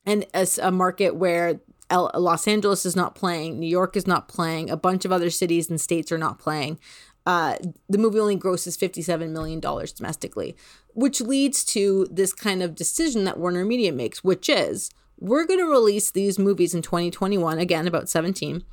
and 0.05 0.23
as 0.35 0.59
a 0.59 0.69
market 0.69 1.15
where 1.15 1.61
Los 1.91 2.47
Angeles 2.47 2.85
is 2.85 2.95
not 2.95 3.15
playing, 3.15 3.59
New 3.59 3.67
York 3.67 3.95
is 3.95 4.05
not 4.05 4.27
playing, 4.27 4.69
a 4.69 4.77
bunch 4.77 5.05
of 5.05 5.11
other 5.11 5.29
cities 5.29 5.69
and 5.69 5.79
states 5.79 6.11
are 6.11 6.17
not 6.17 6.37
playing 6.37 6.79
uh, 7.27 7.57
the 7.89 7.97
movie 7.97 8.21
only 8.21 8.37
grosses 8.37 8.77
$57 8.77 9.31
million 9.31 9.59
domestically, 9.59 10.55
which 10.93 11.19
leads 11.19 11.65
to 11.65 12.07
this 12.09 12.31
kind 12.31 12.63
of 12.63 12.73
decision 12.73 13.25
that 13.25 13.37
Warner 13.37 13.65
Media 13.65 13.91
makes, 13.91 14.23
which 14.23 14.47
is 14.47 14.89
we're 15.19 15.45
going 15.45 15.59
to 15.59 15.69
release 15.69 16.09
these 16.09 16.39
movies 16.39 16.73
in 16.73 16.81
2021, 16.81 17.59
again, 17.59 17.85
about 17.85 18.07
17. 18.07 18.63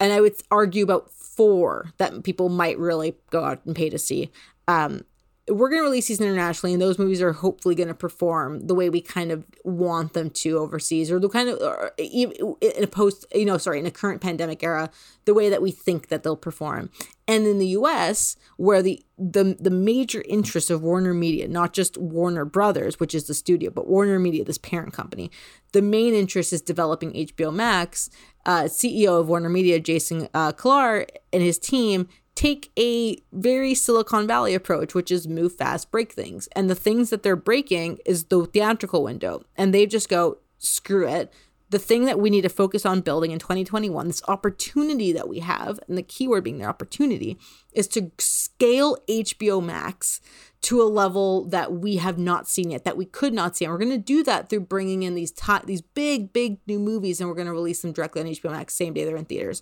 And 0.00 0.12
I 0.12 0.20
would 0.20 0.34
argue 0.50 0.82
about 0.82 1.12
four 1.12 1.92
that 1.98 2.24
people 2.24 2.48
might 2.48 2.76
really 2.80 3.14
go 3.30 3.44
out 3.44 3.64
and 3.64 3.76
pay 3.76 3.90
to 3.90 3.98
see. 3.98 4.32
Um, 4.66 5.04
we're 5.48 5.68
going 5.68 5.80
to 5.80 5.84
release 5.84 6.08
these 6.08 6.20
internationally 6.20 6.72
and 6.72 6.80
those 6.80 6.98
movies 6.98 7.20
are 7.20 7.32
hopefully 7.32 7.74
going 7.74 7.88
to 7.88 7.94
perform 7.94 8.66
the 8.66 8.74
way 8.74 8.88
we 8.88 9.00
kind 9.00 9.30
of 9.30 9.44
want 9.62 10.14
them 10.14 10.30
to 10.30 10.58
overseas 10.58 11.10
or 11.10 11.18
the 11.18 11.28
kind 11.28 11.50
of 11.50 11.60
or 11.60 11.92
in 11.98 12.82
a 12.82 12.86
post 12.86 13.26
you 13.34 13.44
know 13.44 13.58
sorry 13.58 13.78
in 13.78 13.84
a 13.84 13.90
current 13.90 14.22
pandemic 14.22 14.62
era 14.62 14.90
the 15.26 15.34
way 15.34 15.50
that 15.50 15.60
we 15.60 15.70
think 15.70 16.08
that 16.08 16.22
they'll 16.22 16.36
perform. 16.36 16.90
And 17.26 17.46
in 17.46 17.58
the 17.58 17.68
US 17.68 18.36
where 18.56 18.80
the 18.80 19.04
the 19.18 19.56
the 19.60 19.70
major 19.70 20.22
interest 20.26 20.70
of 20.70 20.82
Warner 20.82 21.12
Media 21.12 21.46
not 21.46 21.74
just 21.74 21.98
Warner 21.98 22.46
Brothers 22.46 22.98
which 22.98 23.14
is 23.14 23.24
the 23.24 23.34
studio 23.34 23.70
but 23.70 23.86
Warner 23.86 24.18
Media 24.18 24.44
this 24.44 24.58
parent 24.58 24.94
company 24.94 25.30
the 25.72 25.82
main 25.82 26.14
interest 26.14 26.54
is 26.54 26.62
developing 26.62 27.12
HBO 27.12 27.52
Max 27.52 28.08
uh, 28.46 28.62
CEO 28.62 29.20
of 29.20 29.28
Warner 29.28 29.50
Media 29.50 29.78
Jason 29.78 30.28
uh, 30.32 30.52
Kilar 30.52 31.06
and 31.32 31.42
his 31.42 31.58
team 31.58 32.08
take 32.34 32.72
a 32.78 33.16
very 33.32 33.74
Silicon 33.74 34.26
Valley 34.26 34.54
approach, 34.54 34.94
which 34.94 35.10
is 35.10 35.28
move 35.28 35.54
fast, 35.54 35.90
break 35.90 36.12
things. 36.12 36.48
And 36.56 36.68
the 36.68 36.74
things 36.74 37.10
that 37.10 37.22
they're 37.22 37.36
breaking 37.36 37.98
is 38.04 38.24
the 38.24 38.44
theatrical 38.46 39.02
window. 39.02 39.44
And 39.56 39.72
they 39.72 39.86
just 39.86 40.08
go, 40.08 40.38
screw 40.58 41.08
it. 41.08 41.32
The 41.74 41.80
thing 41.80 42.04
that 42.04 42.20
we 42.20 42.30
need 42.30 42.42
to 42.42 42.48
focus 42.48 42.86
on 42.86 43.00
building 43.00 43.32
in 43.32 43.40
2021, 43.40 44.06
this 44.06 44.22
opportunity 44.28 45.10
that 45.10 45.28
we 45.28 45.40
have, 45.40 45.80
and 45.88 45.98
the 45.98 46.04
keyword 46.04 46.44
being 46.44 46.58
their 46.58 46.68
opportunity, 46.68 47.36
is 47.72 47.88
to 47.88 48.12
scale 48.16 48.96
HBO 49.08 49.60
Max 49.60 50.20
to 50.60 50.80
a 50.80 50.84
level 50.84 51.44
that 51.46 51.72
we 51.72 51.96
have 51.96 52.16
not 52.16 52.46
seen 52.46 52.70
yet, 52.70 52.84
that 52.84 52.96
we 52.96 53.04
could 53.04 53.34
not 53.34 53.56
see. 53.56 53.64
And 53.64 53.72
we're 53.74 53.80
going 53.80 53.90
to 53.90 53.98
do 53.98 54.22
that 54.22 54.48
through 54.48 54.60
bringing 54.60 55.02
in 55.02 55.16
these 55.16 55.32
these 55.64 55.80
big, 55.80 56.32
big 56.32 56.58
new 56.68 56.78
movies, 56.78 57.20
and 57.20 57.28
we're 57.28 57.34
going 57.34 57.48
to 57.48 57.52
release 57.52 57.82
them 57.82 57.90
directly 57.90 58.22
on 58.22 58.28
HBO 58.28 58.52
Max 58.52 58.72
same 58.74 58.94
day 58.94 59.04
they're 59.04 59.16
in 59.16 59.24
theaters. 59.24 59.60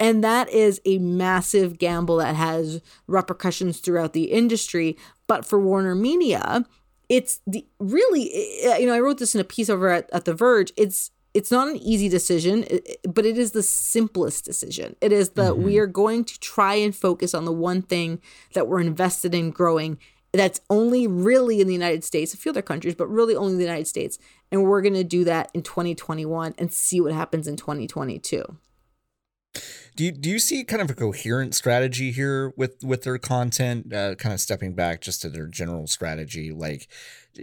And 0.00 0.24
that 0.24 0.48
is 0.48 0.80
a 0.84 0.98
massive 0.98 1.78
gamble 1.78 2.16
that 2.16 2.34
has 2.34 2.82
repercussions 3.06 3.78
throughout 3.78 4.14
the 4.14 4.32
industry. 4.32 4.96
But 5.28 5.46
for 5.46 5.60
Warner 5.60 5.94
Media, 5.94 6.64
it's 7.08 7.40
the 7.46 7.64
really, 7.78 8.32
eh, 8.64 8.78
you 8.78 8.86
know, 8.86 8.94
I 8.94 9.00
wrote 9.00 9.18
this 9.18 9.36
in 9.36 9.40
a 9.40 9.44
piece 9.44 9.70
over 9.70 9.90
at, 9.90 10.10
at 10.12 10.24
The 10.24 10.34
Verge. 10.34 10.72
It's 10.76 11.12
it's 11.34 11.50
not 11.50 11.68
an 11.68 11.76
easy 11.76 12.08
decision, 12.08 12.66
but 13.04 13.24
it 13.24 13.38
is 13.38 13.52
the 13.52 13.62
simplest 13.62 14.44
decision. 14.44 14.96
It 15.00 15.12
is 15.12 15.30
that 15.30 15.52
mm-hmm. 15.52 15.62
we 15.62 15.78
are 15.78 15.86
going 15.86 16.24
to 16.24 16.38
try 16.40 16.74
and 16.74 16.94
focus 16.94 17.34
on 17.34 17.44
the 17.44 17.52
one 17.52 17.82
thing 17.82 18.20
that 18.54 18.68
we're 18.68 18.80
invested 18.80 19.34
in 19.34 19.50
growing 19.50 19.98
that's 20.32 20.60
only 20.70 21.06
really 21.06 21.60
in 21.60 21.66
the 21.66 21.72
United 21.72 22.04
States, 22.04 22.32
a 22.32 22.36
few 22.36 22.50
other 22.50 22.62
countries, 22.62 22.94
but 22.94 23.06
really 23.06 23.36
only 23.36 23.56
the 23.56 23.62
United 23.62 23.86
States. 23.86 24.18
And 24.50 24.64
we're 24.64 24.82
going 24.82 24.94
to 24.94 25.04
do 25.04 25.24
that 25.24 25.50
in 25.52 25.62
2021 25.62 26.54
and 26.58 26.72
see 26.72 27.00
what 27.00 27.12
happens 27.12 27.46
in 27.46 27.56
2022. 27.56 28.56
Do 29.94 30.04
you, 30.04 30.12
do 30.12 30.30
you 30.30 30.38
see 30.38 30.64
kind 30.64 30.80
of 30.80 30.90
a 30.90 30.94
coherent 30.94 31.54
strategy 31.54 32.12
here 32.12 32.54
with 32.56 32.82
with 32.82 33.02
their 33.02 33.18
content? 33.18 33.92
Uh, 33.92 34.14
kind 34.14 34.32
of 34.32 34.40
stepping 34.40 34.74
back 34.74 35.00
just 35.02 35.20
to 35.22 35.28
their 35.28 35.46
general 35.46 35.86
strategy, 35.86 36.50
like 36.50 36.88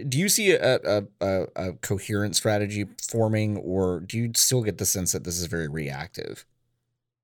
do 0.08 0.18
you 0.18 0.28
see 0.28 0.52
a, 0.52 0.76
a, 0.84 1.04
a, 1.20 1.46
a 1.56 1.72
coherent 1.74 2.36
strategy 2.36 2.86
forming, 3.02 3.56
or 3.56 4.00
do 4.00 4.18
you 4.18 4.32
still 4.34 4.62
get 4.62 4.78
the 4.78 4.86
sense 4.86 5.12
that 5.12 5.24
this 5.24 5.38
is 5.38 5.46
very 5.46 5.68
reactive? 5.68 6.44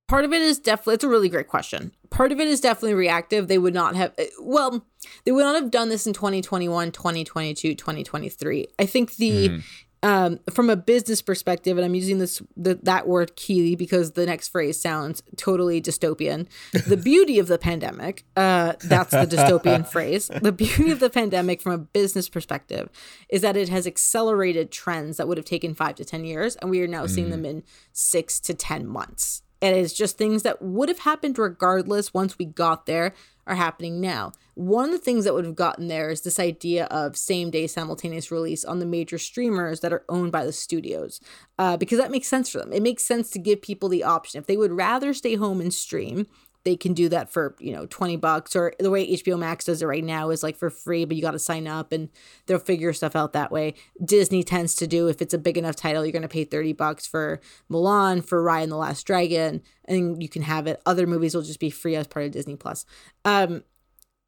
part 0.08 0.24
of 0.24 0.32
it 0.32 0.42
is 0.42 0.58
definitely 0.58 0.94
it's 0.94 1.04
a 1.04 1.08
really 1.08 1.28
great 1.28 1.48
question 1.48 1.92
part 2.10 2.32
of 2.32 2.38
it 2.38 2.46
is 2.46 2.60
definitely 2.60 2.94
reactive 2.94 3.48
they 3.48 3.58
would 3.58 3.74
not 3.74 3.96
have 3.96 4.14
well 4.40 4.84
they 5.24 5.32
would 5.32 5.42
not 5.42 5.60
have 5.60 5.70
done 5.70 5.88
this 5.88 6.06
in 6.06 6.12
2021 6.12 6.92
2022 6.92 7.74
2023 7.74 8.68
i 8.78 8.86
think 8.86 9.16
the 9.16 9.48
mm. 9.48 9.64
Um, 10.06 10.38
from 10.50 10.70
a 10.70 10.76
business 10.76 11.20
perspective 11.20 11.76
and 11.76 11.84
i'm 11.84 11.94
using 11.94 12.18
this 12.18 12.40
the, 12.56 12.76
that 12.76 13.08
word 13.08 13.34
key 13.34 13.74
because 13.74 14.12
the 14.12 14.24
next 14.24 14.48
phrase 14.48 14.80
sounds 14.80 15.22
totally 15.36 15.82
dystopian. 15.82 16.46
The 16.86 16.96
beauty 16.96 17.40
of 17.40 17.48
the 17.48 17.58
pandemic 17.58 18.24
uh, 18.36 18.74
that's 18.84 19.10
the 19.10 19.26
dystopian 19.26 19.86
phrase. 19.94 20.28
The 20.28 20.52
beauty 20.52 20.90
of 20.92 21.00
the 21.00 21.10
pandemic 21.10 21.60
from 21.60 21.72
a 21.72 21.78
business 21.78 22.28
perspective 22.28 22.88
is 23.28 23.42
that 23.42 23.56
it 23.56 23.68
has 23.68 23.86
accelerated 23.86 24.70
trends 24.70 25.16
that 25.16 25.26
would 25.26 25.36
have 25.36 25.44
taken 25.44 25.74
five 25.74 25.96
to 25.96 26.04
ten 26.04 26.24
years 26.24 26.54
and 26.56 26.70
we 26.70 26.80
are 26.82 26.86
now 26.86 27.06
mm. 27.06 27.10
seeing 27.10 27.30
them 27.30 27.44
in 27.44 27.64
six 27.92 28.38
to 28.40 28.54
ten 28.54 28.86
months 28.86 29.42
it 29.60 29.76
is 29.76 29.92
just 29.92 30.18
things 30.18 30.42
that 30.42 30.60
would 30.60 30.88
have 30.88 31.00
happened 31.00 31.38
regardless 31.38 32.12
once 32.12 32.38
we 32.38 32.44
got 32.44 32.86
there 32.86 33.14
are 33.46 33.54
happening 33.54 34.00
now. 34.00 34.32
One 34.54 34.86
of 34.86 34.90
the 34.92 34.98
things 34.98 35.24
that 35.24 35.34
would 35.34 35.44
have 35.44 35.54
gotten 35.54 35.88
there 35.88 36.10
is 36.10 36.22
this 36.22 36.40
idea 36.40 36.86
of 36.86 37.16
same 37.16 37.50
day 37.50 37.66
simultaneous 37.66 38.30
release 38.30 38.64
on 38.64 38.80
the 38.80 38.86
major 38.86 39.18
streamers 39.18 39.80
that 39.80 39.92
are 39.92 40.04
owned 40.08 40.32
by 40.32 40.44
the 40.44 40.52
studios, 40.52 41.20
uh, 41.58 41.76
because 41.76 41.98
that 41.98 42.10
makes 42.10 42.28
sense 42.28 42.50
for 42.50 42.58
them. 42.58 42.72
It 42.72 42.82
makes 42.82 43.04
sense 43.04 43.30
to 43.30 43.38
give 43.38 43.62
people 43.62 43.88
the 43.88 44.02
option. 44.02 44.40
If 44.40 44.46
they 44.46 44.56
would 44.56 44.72
rather 44.72 45.14
stay 45.14 45.36
home 45.36 45.60
and 45.60 45.72
stream, 45.72 46.26
they 46.66 46.76
can 46.76 46.92
do 46.92 47.08
that 47.08 47.32
for 47.32 47.54
you 47.60 47.72
know 47.72 47.86
20 47.86 48.16
bucks 48.16 48.56
or 48.56 48.74
the 48.80 48.90
way 48.90 49.06
hbo 49.16 49.38
max 49.38 49.64
does 49.66 49.80
it 49.80 49.86
right 49.86 50.02
now 50.02 50.30
is 50.30 50.42
like 50.42 50.56
for 50.56 50.68
free 50.68 51.04
but 51.04 51.16
you 51.16 51.22
got 51.22 51.30
to 51.30 51.38
sign 51.38 51.68
up 51.68 51.92
and 51.92 52.08
they'll 52.46 52.58
figure 52.58 52.92
stuff 52.92 53.14
out 53.14 53.32
that 53.32 53.52
way. 53.52 53.74
Disney 54.04 54.42
tends 54.42 54.74
to 54.74 54.86
do 54.86 55.06
if 55.06 55.22
it's 55.22 55.32
a 55.32 55.38
big 55.38 55.56
enough 55.56 55.76
title 55.76 56.04
you're 56.04 56.12
going 56.12 56.22
to 56.22 56.28
pay 56.28 56.44
30 56.44 56.72
bucks 56.72 57.06
for 57.06 57.40
mulan 57.70 58.26
for 58.26 58.42
raya 58.42 58.64
and 58.64 58.72
the 58.72 58.76
last 58.76 59.06
dragon 59.06 59.62
and 59.84 60.20
you 60.20 60.28
can 60.28 60.42
have 60.42 60.66
it. 60.66 60.82
Other 60.84 61.06
movies 61.06 61.34
will 61.36 61.42
just 61.42 61.60
be 61.60 61.70
free 61.70 61.94
as 61.94 62.08
part 62.08 62.26
of 62.26 62.32
disney 62.32 62.56
plus. 62.56 62.84
Um 63.24 63.62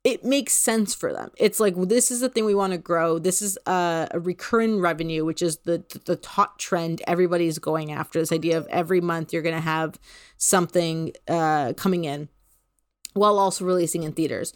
it 0.08 0.24
makes 0.24 0.54
sense 0.54 0.94
for 0.94 1.12
them. 1.12 1.30
It's 1.36 1.60
like 1.60 1.74
this 1.76 2.10
is 2.10 2.20
the 2.20 2.28
thing 2.28 2.44
we 2.44 2.54
want 2.54 2.72
to 2.72 2.78
grow. 2.78 3.18
This 3.18 3.42
is 3.42 3.58
a, 3.66 4.08
a 4.10 4.18
recurring 4.18 4.80
revenue, 4.80 5.24
which 5.24 5.42
is 5.42 5.58
the 5.58 5.84
the 6.06 6.16
top 6.16 6.58
trend 6.58 7.02
everybody's 7.06 7.58
going 7.58 7.92
after. 7.92 8.18
This 8.18 8.32
idea 8.32 8.56
of 8.56 8.66
every 8.68 9.00
month 9.00 9.32
you're 9.32 9.42
going 9.42 9.54
to 9.54 9.60
have 9.60 9.98
something 10.36 11.12
uh, 11.28 11.74
coming 11.76 12.04
in, 12.04 12.28
while 13.12 13.38
also 13.38 13.64
releasing 13.64 14.02
in 14.02 14.12
theaters. 14.12 14.52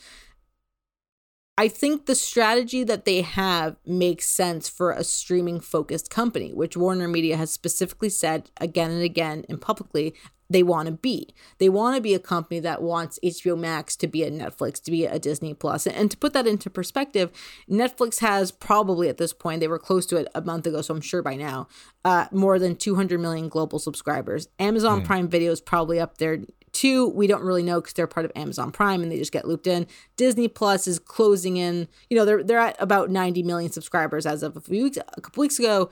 I 1.59 1.69
think 1.69 2.07
the 2.07 2.15
strategy 2.15 2.83
that 2.85 3.05
they 3.05 3.21
have 3.21 3.77
makes 3.85 4.27
sense 4.27 4.71
for 4.71 4.91
a 4.91 5.05
streaming 5.05 5.61
focused 5.61 6.09
company, 6.09 6.53
which 6.55 6.79
Warner 6.79 7.09
Media 7.09 7.37
has 7.37 7.51
specifically 7.53 8.09
said 8.09 8.51
again 8.57 8.91
and 8.91 9.03
again 9.03 9.45
and 9.51 9.61
publicly 9.61 10.15
they 10.53 10.63
want 10.63 10.87
to 10.87 10.93
be. 10.93 11.35
They 11.59 11.69
want 11.69 11.97
to 11.97 12.03
be 12.03 12.15
a 12.15 12.19
company 12.19 12.61
that 12.61 12.83
wants 12.83 13.19
HBO 13.25 13.59
Max 13.59 13.97
to 13.97 14.07
be 14.07 14.23
a 14.23 14.31
Netflix, 14.31 14.83
to 14.85 14.91
be 14.91 15.05
a 15.05 15.19
Disney 15.19 15.55
Plus. 15.55 15.87
And 15.87 16.11
to 16.11 16.17
put 16.17 16.33
that 16.33 16.47
into 16.47 16.71
perspective, 16.71 17.31
Netflix 17.71 18.21
has 18.21 18.53
probably 18.53 19.09
at 19.09 19.19
this 19.19 19.33
point, 19.33 19.61
they 19.61 19.69
were 19.69 19.79
close 19.79 20.07
to 20.07 20.17
it 20.17 20.29
a 20.35 20.43
month 20.43 20.67
ago, 20.67 20.83
so 20.83 20.95
I'm 20.95 21.01
sure 21.01 21.23
by 21.23 21.37
now, 21.37 21.69
uh, 22.05 22.27
more 22.33 22.59
than 22.59 22.77
200 22.77 23.21
million 23.21 23.49
global 23.49 23.79
subscribers. 23.79 24.49
Amazon 24.59 25.03
mm. 25.03 25.05
Prime 25.05 25.29
Video 25.29 25.53
is 25.53 25.61
probably 25.61 25.99
up 26.01 26.19
there 26.19 26.39
too. 26.73 27.09
We 27.09 27.27
don't 27.27 27.43
really 27.43 27.63
know 27.63 27.81
because 27.81 27.93
they're 27.95 28.07
part 28.07 28.27
of 28.27 28.33
Amazon 28.35 28.73
Prime 28.73 29.03
and 29.03 29.13
they 29.13 29.19
just 29.19 29.33
get 29.33 29.47
looped 29.47 29.67
in. 29.67 29.87
Disney 30.17 30.49
Plus 30.49 30.87
is 30.87 30.99
closing 30.99 31.57
in, 31.57 31.89
you 32.11 32.17
know, 32.17 32.25
they're 32.25 32.43
they're 32.43 32.59
at 32.59 32.77
about 32.79 33.11
90 33.11 33.43
million 33.43 33.71
subscribers 33.71 34.27
as 34.27 34.43
of 34.43 34.57
a 34.57 34.61
few 34.61 34.85
weeks, 34.85 34.97
a 34.97 35.21
couple 35.21 35.41
weeks 35.41 35.59
ago. 35.59 35.91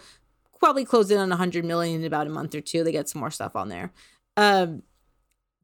Probably 0.59 0.85
closed 0.85 1.11
in 1.11 1.18
on 1.18 1.31
100 1.31 1.64
million 1.64 2.01
in 2.01 2.07
about 2.07 2.27
a 2.27 2.31
month 2.31 2.55
or 2.55 2.61
two. 2.61 2.85
They 2.85 2.92
get 2.92 3.09
some 3.09 3.20
more 3.20 3.31
stuff 3.31 3.57
on 3.57 3.68
there. 3.68 3.92
Um, 4.37 4.83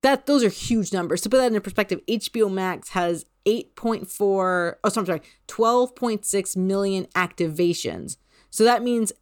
that 0.02 0.26
those 0.26 0.44
are 0.44 0.48
huge 0.48 0.92
numbers. 0.92 1.20
To 1.22 1.29
put 1.29 1.38
that 1.38 1.48
into 1.48 1.61
perspective, 1.61 2.00
HBO 2.07 2.50
Max 2.50 2.90
has 2.90 3.26
8.4 3.46 4.74
oh 4.83 4.88
sorry, 4.88 5.02
I'm 5.02 5.07
sorry 5.07 5.22
12.6 5.48 6.57
million 6.57 7.07
activations. 7.14 8.16
So 8.50 8.64
that 8.64 8.83
means 8.83 9.12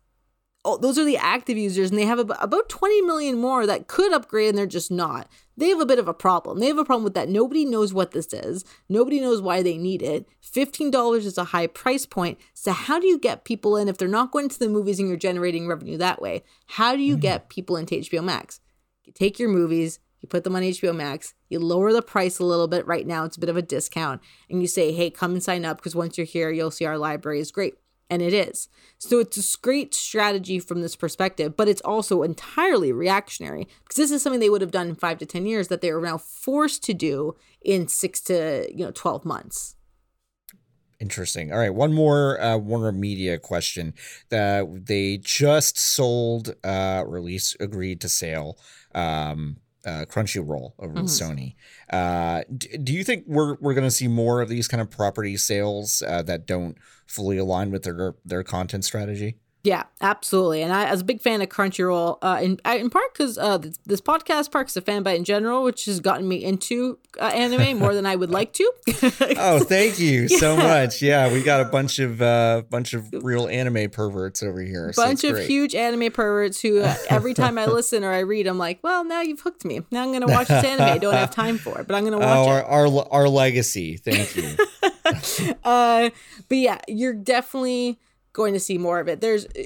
oh, 0.65 0.79
those 0.79 0.99
are 0.99 1.05
the 1.05 1.19
active 1.19 1.59
users 1.59 1.91
and 1.91 1.99
they 1.99 2.07
have 2.07 2.19
about, 2.19 2.43
about 2.43 2.69
20 2.69 3.03
million 3.03 3.39
more 3.39 3.67
that 3.67 3.87
could 3.87 4.13
upgrade 4.13 4.49
and 4.49 4.59
they're 4.59 4.67
just 4.67 4.91
not. 4.91 5.29
They 5.57 5.69
have 5.69 5.81
a 5.81 5.87
bit 5.87 5.99
of 5.99 6.09
a 6.09 6.15
problem. 6.15 6.59
They 6.59 6.67
have 6.67 6.79
a 6.79 6.85
problem 6.85 7.05
with 7.05 7.15
that. 7.15 7.29
Nobody 7.29 7.65
knows 7.65 7.93
what 7.93 8.13
this 8.13 8.33
is. 8.33 8.65
Nobody 8.89 9.21
knows 9.21 9.43
why 9.43 9.63
they 9.63 9.77
need 9.77 10.03
it. 10.03 10.27
$15 10.43 11.17
is 11.17 11.39
a 11.39 11.45
high 11.45 11.67
price 11.67 12.07
point. 12.07 12.39
So 12.55 12.73
how 12.73 12.99
do 12.99 13.07
you 13.07 13.19
get 13.19 13.45
people 13.45 13.77
in 13.77 13.89
if 13.89 13.99
they're 13.99 14.09
not 14.09 14.33
going 14.33 14.49
to 14.49 14.59
the 14.59 14.69
movies 14.69 14.99
and 14.99 15.09
you're 15.09 15.19
generating 15.19 15.69
revenue 15.69 15.99
that 15.99 16.21
way? 16.21 16.43
How 16.67 16.97
do 16.97 17.03
you 17.03 17.15
mm-hmm. 17.15 17.21
get 17.21 17.51
people 17.51 17.77
into 17.77 17.97
HBO 17.97 18.25
Max? 18.25 18.61
You 19.05 19.13
take 19.13 19.39
your 19.39 19.49
movies, 19.49 20.01
you 20.21 20.29
put 20.29 20.45
them 20.45 20.57
on 20.57 20.63
HBO 20.63 20.97
Max, 20.97 21.35
you 21.51 21.59
lower 21.59 21.93
the 21.93 22.01
price 22.01 22.39
a 22.39 22.45
little 22.45 22.67
bit 22.67 22.87
right 22.87 23.07
now, 23.07 23.25
it's 23.25 23.37
a 23.37 23.41
bit 23.41 23.51
of 23.51 23.57
a 23.59 23.63
discount, 23.63 24.23
and 24.49 24.63
you 24.63 24.67
say, 24.67 24.93
hey, 24.93 25.11
come 25.11 25.33
and 25.33 25.43
sign 25.43 25.65
up 25.65 25.77
because 25.77 25.95
once 25.95 26.17
you're 26.17 26.27
here, 26.27 26.51
you'll 26.51 26.71
see 26.71 26.87
our 26.87 26.97
library 26.97 27.41
is 27.41 27.53
great. 27.53 27.75
And 28.11 28.21
it 28.23 28.33
is. 28.33 28.69
So 28.99 29.19
it's 29.19 29.55
a 29.55 29.61
great 29.61 29.95
strategy 29.95 30.59
from 30.59 30.83
this 30.83 30.95
perspective, 30.95 31.57
but 31.57 31.69
it's 31.69 31.81
also 31.83 32.23
entirely 32.23 32.93
reactionary 32.93 33.67
because 33.83 33.97
this 33.97 34.11
is 34.11 34.23
something 34.23 34.41
they 34.41 34.51
would 34.51 34.61
have 34.61 34.71
done 34.71 34.89
in 34.89 34.95
five 34.95 35.19
to 35.19 35.27
10 35.27 35.47
years 35.47 35.69
that 35.69 35.81
they 35.81 35.91
are 35.91 36.01
now 36.01 36.19
forced 36.19 36.83
to 36.85 36.95
do 36.95 37.35
in 37.63 37.89
six 37.89 38.21
to, 38.23 38.69
you 38.71 38.85
know, 38.85 38.93
12 38.93 39.25
months. 39.25 39.77
Interesting. 41.05 41.53
All 41.53 41.59
right, 41.59 41.75
one 41.75 41.93
more 41.93 42.41
uh, 42.41 42.57
Warner 42.57 42.91
Media 42.91 43.39
question. 43.39 43.93
That 44.31 44.63
uh, 44.63 44.67
they 44.73 45.19
just 45.19 45.79
sold, 45.79 46.55
uh, 46.65 47.05
release 47.07 47.55
agreed 47.61 48.01
to 48.01 48.09
sale, 48.09 48.57
um, 48.95 49.59
uh, 49.85 50.07
Crunchyroll 50.07 50.73
over 50.79 50.95
mm-hmm. 50.95 51.05
Sony. 51.05 51.57
Uh, 51.93 52.45
d- 52.57 52.79
do 52.79 52.95
you 52.95 53.05
think 53.05 53.25
we're 53.27 53.57
we're 53.61 53.75
going 53.75 53.87
to 53.87 53.91
see 53.91 54.09
more 54.09 54.41
of 54.41 54.49
these 54.49 54.67
kind 54.67 54.81
of 54.81 54.89
property 54.89 55.37
sales 55.37 56.03
uh, 56.09 56.23
that 56.23 56.47
don't 56.47 56.79
fully 57.07 57.37
align 57.37 57.71
with 57.71 57.83
their 57.83 58.15
their 58.25 58.43
content 58.43 58.87
strategy? 58.87 59.37
Yeah, 59.65 59.85
absolutely. 60.03 60.61
And 60.61 60.75
I, 60.75 60.85
as 60.85 61.01
a 61.01 61.05
big 61.05 61.23
fan 61.23 61.41
of 61.41 61.49
Crunchyroll, 61.49 62.19
uh, 62.21 62.39
in 62.43 62.61
in 62.67 62.91
part 62.91 63.15
because 63.15 63.39
uh, 63.39 63.57
this 63.87 63.99
podcast, 63.99 64.51
part 64.51 64.65
Parks 64.65 64.77
a 64.77 64.83
Fanbyte 64.83 65.17
in 65.17 65.25
general, 65.25 65.65
which 65.65 65.87
has 65.87 66.01
gotten 66.01 66.29
me 66.29 66.45
into 66.45 66.99
uh, 67.19 67.25
anime 67.29 67.79
more 67.79 67.95
than 67.95 68.05
I 68.05 68.15
would 68.15 68.29
like 68.31 68.53
to. 68.55 68.73
oh, 69.39 69.61
thank 69.61 69.99
you 69.99 70.27
yeah. 70.31 70.37
so 70.37 70.55
much. 70.55 71.01
Yeah, 71.01 71.33
we 71.33 71.43
got 71.43 71.63
a 71.63 71.65
bunch 71.65 71.99
of 71.99 72.21
uh, 72.21 72.63
bunch 72.69 72.93
of 72.93 73.09
real 73.25 73.49
anime 73.49 73.89
perverts 73.89 74.43
over 74.43 74.61
here. 74.61 74.93
Bunch 74.95 75.21
so 75.21 75.29
of 75.29 75.35
great. 75.37 75.49
huge 75.49 75.75
anime 75.75 76.13
perverts 76.13 76.61
who 76.61 76.81
uh, 76.81 76.95
every 77.09 77.33
time 77.33 77.57
I 77.57 77.65
listen 77.65 78.05
or 78.05 78.13
I 78.13 78.21
read, 78.21 78.47
I'm 78.47 78.59
like, 78.59 78.81
well, 78.83 79.03
now 79.03 79.23
you've 79.23 79.41
hooked 79.41 79.65
me. 79.65 79.81
Now 79.91 80.03
I'm 80.03 80.13
gonna 80.13 80.27
watch 80.27 80.49
this 80.49 80.63
anime. 80.63 80.89
I 80.89 80.99
don't 80.99 81.15
have 81.15 81.31
time 81.35 81.57
for 81.57 81.81
it, 81.81 81.87
but 81.87 81.97
I'm 81.97 82.05
gonna 82.05 82.19
watch 82.19 82.49
our, 82.49 82.59
it. 82.59 82.67
Our 82.69 83.09
our 83.11 83.29
legacy. 83.31 83.97
Thank 83.97 84.37
you. 84.37 84.57
uh, 85.65 86.11
but 86.51 86.59
yeah, 86.59 86.81
you're 86.87 87.15
definitely 87.15 87.99
going 88.35 88.53
to 88.53 88.61
see 88.61 88.77
more 88.77 89.01
of 89.01 89.09
it. 89.09 89.23
There's 89.23 89.47
uh, 89.47 89.63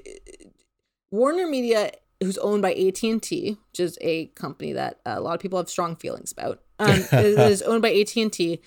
Warner 1.11 1.49
Media, 1.49 1.91
who's 2.21 2.39
owned 2.39 2.63
by 2.63 2.73
AT 2.75 3.03
and 3.03 3.21
T, 3.21 3.59
which 3.73 3.81
is 3.81 3.99
a 4.01 4.27
company 4.27 4.73
that 4.75 5.01
a 5.05 5.21
lot 5.21 5.35
of 5.35 5.41
people 5.41 5.59
have 5.59 5.69
strong 5.69 5.97
feelings 5.97 6.31
about. 6.31 6.63
Um, 6.79 7.03
is 7.13 7.63
owned 7.63 7.83
by 7.83 7.93
AT 7.93 8.15
and 8.17 8.33
T. 8.33 8.63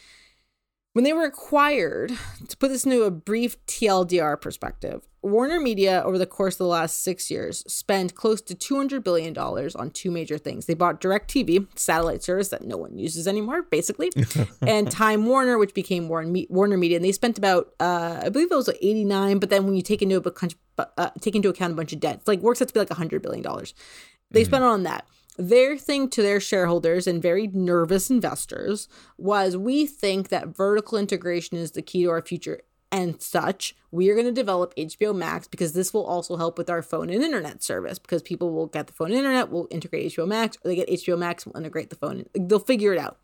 When 0.93 1.05
they 1.05 1.13
were 1.13 1.23
acquired, 1.23 2.11
to 2.49 2.57
put 2.57 2.67
this 2.67 2.83
into 2.85 3.03
a 3.03 3.11
brief 3.11 3.65
TLDR 3.65 4.39
perspective, 4.41 5.07
Warner 5.21 5.61
Media, 5.61 6.01
over 6.03 6.17
the 6.17 6.25
course 6.25 6.55
of 6.55 6.59
the 6.59 6.65
last 6.65 7.01
six 7.01 7.31
years, 7.31 7.63
spent 7.71 8.13
close 8.13 8.41
to 8.41 8.55
$200 8.55 9.01
billion 9.01 9.37
on 9.37 9.91
two 9.91 10.11
major 10.11 10.37
things. 10.37 10.65
They 10.65 10.73
bought 10.73 10.99
DirecTV, 10.99 11.79
satellite 11.79 12.23
service 12.23 12.49
that 12.49 12.65
no 12.65 12.75
one 12.75 12.97
uses 12.97 13.25
anymore, 13.25 13.61
basically, 13.61 14.11
and 14.61 14.91
Time 14.91 15.25
Warner, 15.25 15.57
which 15.57 15.73
became 15.73 16.09
Warner 16.09 16.77
Media. 16.77 16.97
And 16.97 17.05
they 17.05 17.13
spent 17.13 17.37
about, 17.37 17.73
uh, 17.79 18.19
I 18.23 18.29
believe 18.29 18.51
it 18.51 18.55
was 18.55 18.67
like 18.67 18.79
89, 18.81 19.39
but 19.39 19.49
then 19.49 19.63
when 19.63 19.75
you 19.75 19.81
take 19.81 20.01
into, 20.01 20.17
a, 20.17 20.87
uh, 20.97 21.09
take 21.21 21.37
into 21.37 21.47
account 21.47 21.71
a 21.71 21.75
bunch 21.75 21.93
of 21.93 22.01
debt, 22.01 22.17
it's 22.17 22.27
like 22.27 22.41
works 22.41 22.61
out 22.61 22.67
to 22.67 22.73
be 22.73 22.81
like 22.81 22.89
$100 22.89 23.21
billion. 23.21 23.43
They 23.43 24.41
mm-hmm. 24.41 24.45
spent 24.45 24.63
on 24.65 24.83
that. 24.83 25.05
Their 25.41 25.75
thing 25.75 26.07
to 26.09 26.21
their 26.21 26.39
shareholders 26.39 27.07
and 27.07 27.19
very 27.19 27.47
nervous 27.47 28.11
investors 28.11 28.87
was 29.17 29.57
we 29.57 29.87
think 29.87 30.29
that 30.29 30.55
vertical 30.55 30.99
integration 30.99 31.57
is 31.57 31.71
the 31.71 31.81
key 31.81 32.03
to 32.03 32.11
our 32.11 32.21
future 32.21 32.61
and 32.91 33.19
such, 33.19 33.75
we 33.89 34.09
are 34.09 34.13
going 34.13 34.27
to 34.27 34.31
develop 34.31 34.75
HBO 34.75 35.15
Max 35.15 35.47
because 35.47 35.73
this 35.73 35.95
will 35.95 36.05
also 36.05 36.35
help 36.35 36.59
with 36.59 36.69
our 36.69 36.83
phone 36.83 37.09
and 37.09 37.23
internet 37.23 37.63
service 37.63 37.97
because 37.97 38.21
people 38.21 38.51
will 38.51 38.67
get 38.67 38.85
the 38.85 38.93
phone 38.93 39.07
and 39.07 39.17
internet, 39.17 39.49
will 39.49 39.67
integrate 39.71 40.11
HBO 40.11 40.27
Max, 40.27 40.57
or 40.57 40.69
they 40.69 40.75
get 40.75 40.89
HBO 40.89 41.17
Max, 41.17 41.45
will 41.45 41.57
integrate 41.57 41.89
the 41.89 41.95
phone. 41.95 42.25
They'll 42.35 42.59
figure 42.59 42.93
it 42.93 42.99
out. 42.99 43.17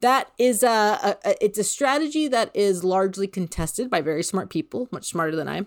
That 0.00 0.30
is 0.38 0.62
a, 0.62 1.18
a, 1.24 1.44
it's 1.44 1.58
a 1.58 1.64
strategy 1.64 2.26
that 2.28 2.50
is 2.54 2.84
largely 2.84 3.26
contested 3.26 3.90
by 3.90 4.00
very 4.00 4.22
smart 4.22 4.48
people, 4.48 4.88
much 4.90 5.08
smarter 5.08 5.36
than 5.36 5.48
I. 5.48 5.66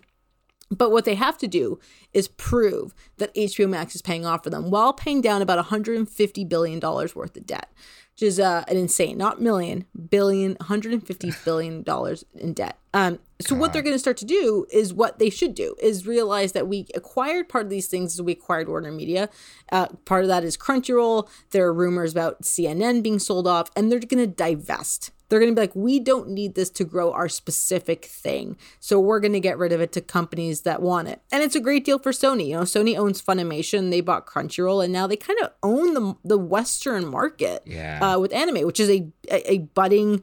But 0.73 0.91
what 0.91 1.05
they 1.05 1.15
have 1.15 1.38
to 1.39 1.47
do 1.47 1.79
is 2.13 2.27
prove 2.27 2.93
that 3.17 3.33
HBO 3.36 3.69
Max 3.69 3.95
is 3.95 4.01
paying 4.01 4.25
off 4.25 4.43
for 4.43 4.49
them 4.49 4.69
while 4.69 4.93
paying 4.93 5.21
down 5.21 5.41
about 5.41 5.63
$150 5.63 6.49
billion 6.49 6.79
worth 6.79 7.38
of 7.38 7.45
debt 7.45 7.69
which 8.13 8.21
is 8.21 8.39
uh, 8.39 8.63
an 8.67 8.77
insane, 8.77 9.17
not 9.17 9.41
million, 9.41 9.86
billion, 10.09 10.53
150 10.59 11.31
billion 11.45 11.81
dollars 11.81 12.23
in 12.36 12.53
debt. 12.53 12.77
Um, 12.93 13.19
so 13.41 13.55
God. 13.55 13.62
what 13.62 13.73
they're 13.73 13.81
going 13.81 13.95
to 13.95 13.99
start 13.99 14.17
to 14.17 14.25
do 14.25 14.67
is 14.71 14.93
what 14.93 15.17
they 15.17 15.31
should 15.31 15.55
do 15.55 15.75
is 15.81 16.05
realize 16.05 16.51
that 16.51 16.67
we 16.67 16.86
acquired 16.93 17.49
part 17.49 17.65
of 17.65 17.69
these 17.71 17.88
things 17.88 18.13
as 18.13 18.21
we 18.21 18.33
acquired 18.33 18.69
Warner 18.69 18.91
Media. 18.91 19.29
Uh, 19.71 19.88
part 20.05 20.23
of 20.23 20.27
that 20.27 20.43
is 20.43 20.55
Crunchyroll. 20.55 21.27
There 21.51 21.65
are 21.65 21.73
rumors 21.73 22.12
about 22.12 22.43
CNN 22.43 23.01
being 23.01 23.17
sold 23.17 23.47
off, 23.47 23.71
and 23.75 23.91
they're 23.91 23.99
going 23.99 24.23
to 24.23 24.27
divest. 24.27 25.12
They're 25.34 25.39
going 25.39 25.52
to 25.52 25.60
be 25.60 25.63
like, 25.63 25.76
we 25.76 26.00
don't 26.00 26.30
need 26.30 26.54
this 26.54 26.69
to 26.69 26.84
grow 26.84 27.12
our 27.12 27.28
specific 27.28 28.06
thing. 28.06 28.56
So 28.80 29.00
we're 29.00 29.19
going 29.19 29.34
to 29.34 29.39
get 29.39 29.58
rid 29.58 29.72
of 29.72 29.82
it 29.82 29.91
to 29.93 30.02
companies 30.02 30.62
that 30.62 30.80
want 30.80 31.08
it. 31.08 31.24
And 31.32 31.41
it's 31.41 31.56
a 31.56 31.60
great 31.60 31.84
deal 31.84 31.98
for 31.98 32.12
Sony. 32.12 32.50
You 32.50 32.58
know, 32.58 32.62
Sony 32.62 32.96
owns 32.96 33.19
Funimation, 33.19 33.89
they 33.89 34.02
bought 34.02 34.28
Crunchyroll, 34.28 34.84
and 34.84 34.93
now 34.93 35.08
they 35.08 35.15
kind 35.15 35.39
of 35.41 35.50
own 35.63 35.96
the, 35.96 36.15
the 36.24 36.38
Western 36.38 37.08
market 37.08 37.63
yeah. 37.65 37.98
uh, 38.00 38.19
with 38.19 38.32
anime, 38.32 38.63
which 38.63 38.80
is 38.80 38.91
a, 38.91 39.08
a, 39.32 39.54
a 39.54 39.58
budding 39.58 40.22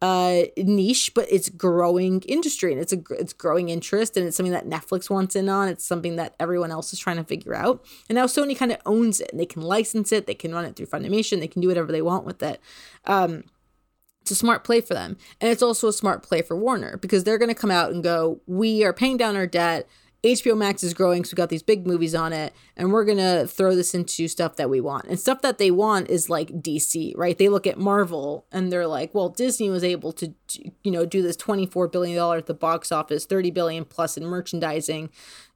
uh, 0.00 0.42
niche, 0.56 1.12
but 1.12 1.26
it's 1.28 1.48
growing 1.48 2.20
industry 2.22 2.72
and 2.72 2.80
it's 2.80 2.92
a 2.92 3.00
it's 3.10 3.32
growing 3.32 3.68
interest 3.68 4.16
and 4.16 4.28
it's 4.28 4.36
something 4.36 4.52
that 4.52 4.68
Netflix 4.68 5.10
wants 5.10 5.34
in 5.34 5.48
on. 5.48 5.68
It's 5.68 5.84
something 5.84 6.14
that 6.16 6.36
everyone 6.38 6.70
else 6.70 6.92
is 6.92 7.00
trying 7.00 7.16
to 7.16 7.24
figure 7.24 7.54
out. 7.54 7.84
And 8.08 8.14
now 8.14 8.26
Sony 8.26 8.56
kind 8.56 8.70
of 8.70 8.78
owns 8.86 9.20
it 9.20 9.30
and 9.32 9.40
they 9.40 9.46
can 9.46 9.62
license 9.62 10.12
it, 10.12 10.26
they 10.26 10.34
can 10.34 10.52
run 10.52 10.64
it 10.64 10.76
through 10.76 10.86
Funimation, 10.86 11.40
they 11.40 11.48
can 11.48 11.62
do 11.62 11.68
whatever 11.68 11.90
they 11.90 12.02
want 12.02 12.24
with 12.24 12.42
it. 12.44 12.60
Um, 13.06 13.44
it's 14.22 14.30
a 14.30 14.36
smart 14.36 14.64
play 14.64 14.80
for 14.80 14.94
them. 14.94 15.16
And 15.40 15.50
it's 15.50 15.62
also 15.62 15.88
a 15.88 15.92
smart 15.92 16.22
play 16.22 16.42
for 16.42 16.56
Warner 16.56 16.96
because 16.96 17.24
they're 17.24 17.38
going 17.38 17.48
to 17.48 17.54
come 17.54 17.70
out 17.70 17.92
and 17.92 18.02
go, 18.02 18.40
we 18.46 18.84
are 18.84 18.92
paying 18.92 19.16
down 19.16 19.36
our 19.36 19.46
debt. 19.46 19.88
HBO 20.24 20.56
Max 20.56 20.84
is 20.84 20.94
growing, 20.94 21.24
so 21.24 21.32
we 21.34 21.36
got 21.36 21.48
these 21.48 21.64
big 21.64 21.84
movies 21.84 22.14
on 22.14 22.32
it, 22.32 22.54
and 22.76 22.92
we're 22.92 23.04
gonna 23.04 23.44
throw 23.44 23.74
this 23.74 23.92
into 23.92 24.28
stuff 24.28 24.54
that 24.54 24.70
we 24.70 24.80
want. 24.80 25.06
And 25.06 25.18
stuff 25.18 25.42
that 25.42 25.58
they 25.58 25.72
want 25.72 26.08
is 26.10 26.30
like 26.30 26.62
DC, 26.62 27.12
right? 27.16 27.36
They 27.36 27.48
look 27.48 27.66
at 27.66 27.76
Marvel 27.76 28.46
and 28.52 28.70
they're 28.70 28.86
like, 28.86 29.16
well, 29.16 29.30
Disney 29.30 29.68
was 29.68 29.82
able 29.82 30.12
to, 30.12 30.32
you 30.84 30.92
know, 30.92 31.04
do 31.04 31.22
this 31.22 31.36
twenty-four 31.36 31.88
billion 31.88 32.16
dollars 32.16 32.42
at 32.42 32.46
the 32.46 32.54
box 32.54 32.92
office, 32.92 33.24
thirty 33.24 33.50
billion 33.50 33.84
plus 33.84 34.16
in 34.16 34.24
merchandising 34.24 35.10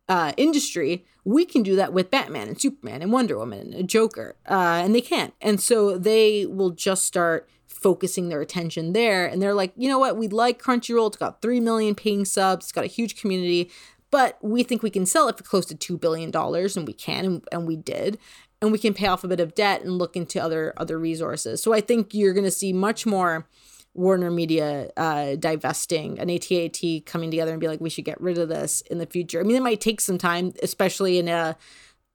uh, 0.08 0.32
industry. 0.36 1.04
We 1.24 1.44
can 1.44 1.62
do 1.62 1.76
that 1.76 1.92
with 1.92 2.10
Batman 2.10 2.48
and 2.48 2.60
Superman 2.60 3.02
and 3.02 3.12
Wonder 3.12 3.38
Woman 3.38 3.72
and 3.72 3.88
Joker, 3.88 4.34
uh, 4.50 4.82
and 4.84 4.92
they 4.92 5.00
can't. 5.00 5.32
And 5.40 5.60
so 5.60 5.96
they 5.96 6.44
will 6.44 6.70
just 6.70 7.04
start 7.04 7.48
focusing 7.76 8.28
their 8.28 8.40
attention 8.40 8.92
there. 8.92 9.26
And 9.26 9.40
they're 9.40 9.54
like, 9.54 9.72
you 9.76 9.88
know 9.88 9.98
what? 9.98 10.16
We 10.16 10.28
like 10.28 10.62
Crunchyroll. 10.62 11.08
It's 11.08 11.16
got 11.16 11.42
3 11.42 11.60
million 11.60 11.94
paying 11.94 12.24
subs, 12.24 12.66
it's 12.66 12.72
got 12.72 12.84
a 12.84 12.88
huge 12.88 13.20
community, 13.20 13.70
but 14.10 14.38
we 14.42 14.62
think 14.62 14.82
we 14.82 14.90
can 14.90 15.06
sell 15.06 15.28
it 15.28 15.36
for 15.36 15.44
close 15.44 15.66
to 15.66 15.74
$2 15.74 16.00
billion. 16.00 16.34
And 16.34 16.86
we 16.86 16.92
can, 16.92 17.24
and, 17.24 17.44
and 17.52 17.66
we 17.66 17.76
did. 17.76 18.18
And 18.62 18.72
we 18.72 18.78
can 18.78 18.94
pay 18.94 19.06
off 19.06 19.22
a 19.22 19.28
bit 19.28 19.40
of 19.40 19.54
debt 19.54 19.82
and 19.82 19.98
look 19.98 20.16
into 20.16 20.42
other 20.42 20.72
other 20.78 20.98
resources. 20.98 21.62
So 21.62 21.74
I 21.74 21.82
think 21.82 22.14
you're 22.14 22.32
going 22.32 22.44
to 22.44 22.50
see 22.50 22.72
much 22.72 23.04
more 23.04 23.46
Warner 23.92 24.30
Media 24.30 24.90
uh, 24.96 25.36
divesting 25.36 26.18
an 26.18 26.30
AT&T 26.30 27.02
coming 27.04 27.30
together 27.30 27.52
and 27.52 27.60
be 27.60 27.68
like, 27.68 27.80
we 27.80 27.90
should 27.90 28.06
get 28.06 28.20
rid 28.20 28.38
of 28.38 28.48
this 28.48 28.80
in 28.82 28.96
the 28.96 29.06
future. 29.06 29.40
I 29.40 29.42
mean, 29.42 29.56
it 29.56 29.62
might 29.62 29.82
take 29.82 30.00
some 30.00 30.16
time, 30.16 30.54
especially 30.62 31.18
in 31.18 31.28
a 31.28 31.56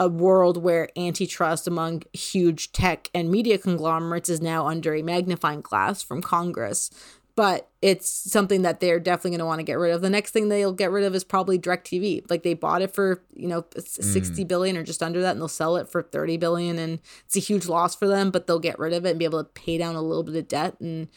a 0.01 0.07
world 0.07 0.57
where 0.57 0.89
antitrust 0.97 1.67
among 1.67 2.01
huge 2.11 2.71
tech 2.71 3.07
and 3.13 3.29
media 3.29 3.59
conglomerates 3.59 4.29
is 4.29 4.41
now 4.41 4.65
under 4.65 4.95
a 4.95 5.03
magnifying 5.03 5.61
glass 5.61 6.01
from 6.01 6.23
Congress. 6.23 6.89
But 7.35 7.69
it's 7.83 8.09
something 8.09 8.63
that 8.63 8.79
they're 8.79 8.99
definitely 8.99 9.31
going 9.31 9.39
to 9.39 9.45
want 9.45 9.59
to 9.59 9.63
get 9.63 9.77
rid 9.77 9.93
of. 9.93 10.01
The 10.01 10.09
next 10.09 10.31
thing 10.31 10.49
they'll 10.49 10.73
get 10.73 10.89
rid 10.89 11.03
of 11.03 11.13
is 11.13 11.23
probably 11.23 11.59
DirecTV. 11.59 12.31
Like 12.31 12.41
they 12.41 12.55
bought 12.55 12.81
it 12.81 12.95
for, 12.95 13.23
you 13.35 13.47
know, 13.47 13.63
60 13.77 14.43
mm. 14.43 14.47
billion 14.47 14.75
or 14.75 14.81
just 14.81 15.03
under 15.03 15.21
that 15.21 15.33
and 15.33 15.39
they'll 15.39 15.47
sell 15.47 15.77
it 15.77 15.87
for 15.87 16.01
30 16.01 16.37
billion 16.37 16.79
and 16.79 16.99
it's 17.25 17.37
a 17.37 17.39
huge 17.39 17.67
loss 17.67 17.95
for 17.95 18.07
them, 18.07 18.31
but 18.31 18.47
they'll 18.47 18.57
get 18.57 18.79
rid 18.79 18.93
of 18.93 19.05
it 19.05 19.11
and 19.11 19.19
be 19.19 19.25
able 19.25 19.43
to 19.43 19.49
pay 19.51 19.77
down 19.77 19.93
a 19.93 20.01
little 20.01 20.23
bit 20.23 20.35
of 20.35 20.47
debt 20.47 20.79
and 20.81 21.09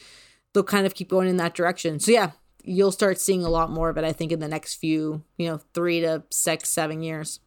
they'll 0.52 0.62
kind 0.62 0.84
of 0.84 0.94
keep 0.94 1.08
going 1.08 1.28
in 1.28 1.38
that 1.38 1.54
direction. 1.54 1.98
So 1.98 2.12
yeah, 2.12 2.32
you'll 2.62 2.92
start 2.92 3.18
seeing 3.18 3.44
a 3.46 3.50
lot 3.50 3.70
more 3.70 3.88
of 3.88 3.96
it 3.96 4.04
I 4.04 4.12
think 4.12 4.30
in 4.30 4.40
the 4.40 4.48
next 4.48 4.74
few, 4.74 5.24
you 5.38 5.48
know, 5.48 5.60
3 5.72 6.02
to 6.02 6.22
6 6.30 6.68
7 6.68 7.02
years. 7.02 7.40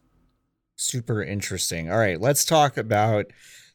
Super 0.80 1.24
interesting. 1.24 1.90
All 1.90 1.98
right, 1.98 2.20
let's 2.20 2.44
talk 2.44 2.76
about 2.76 3.26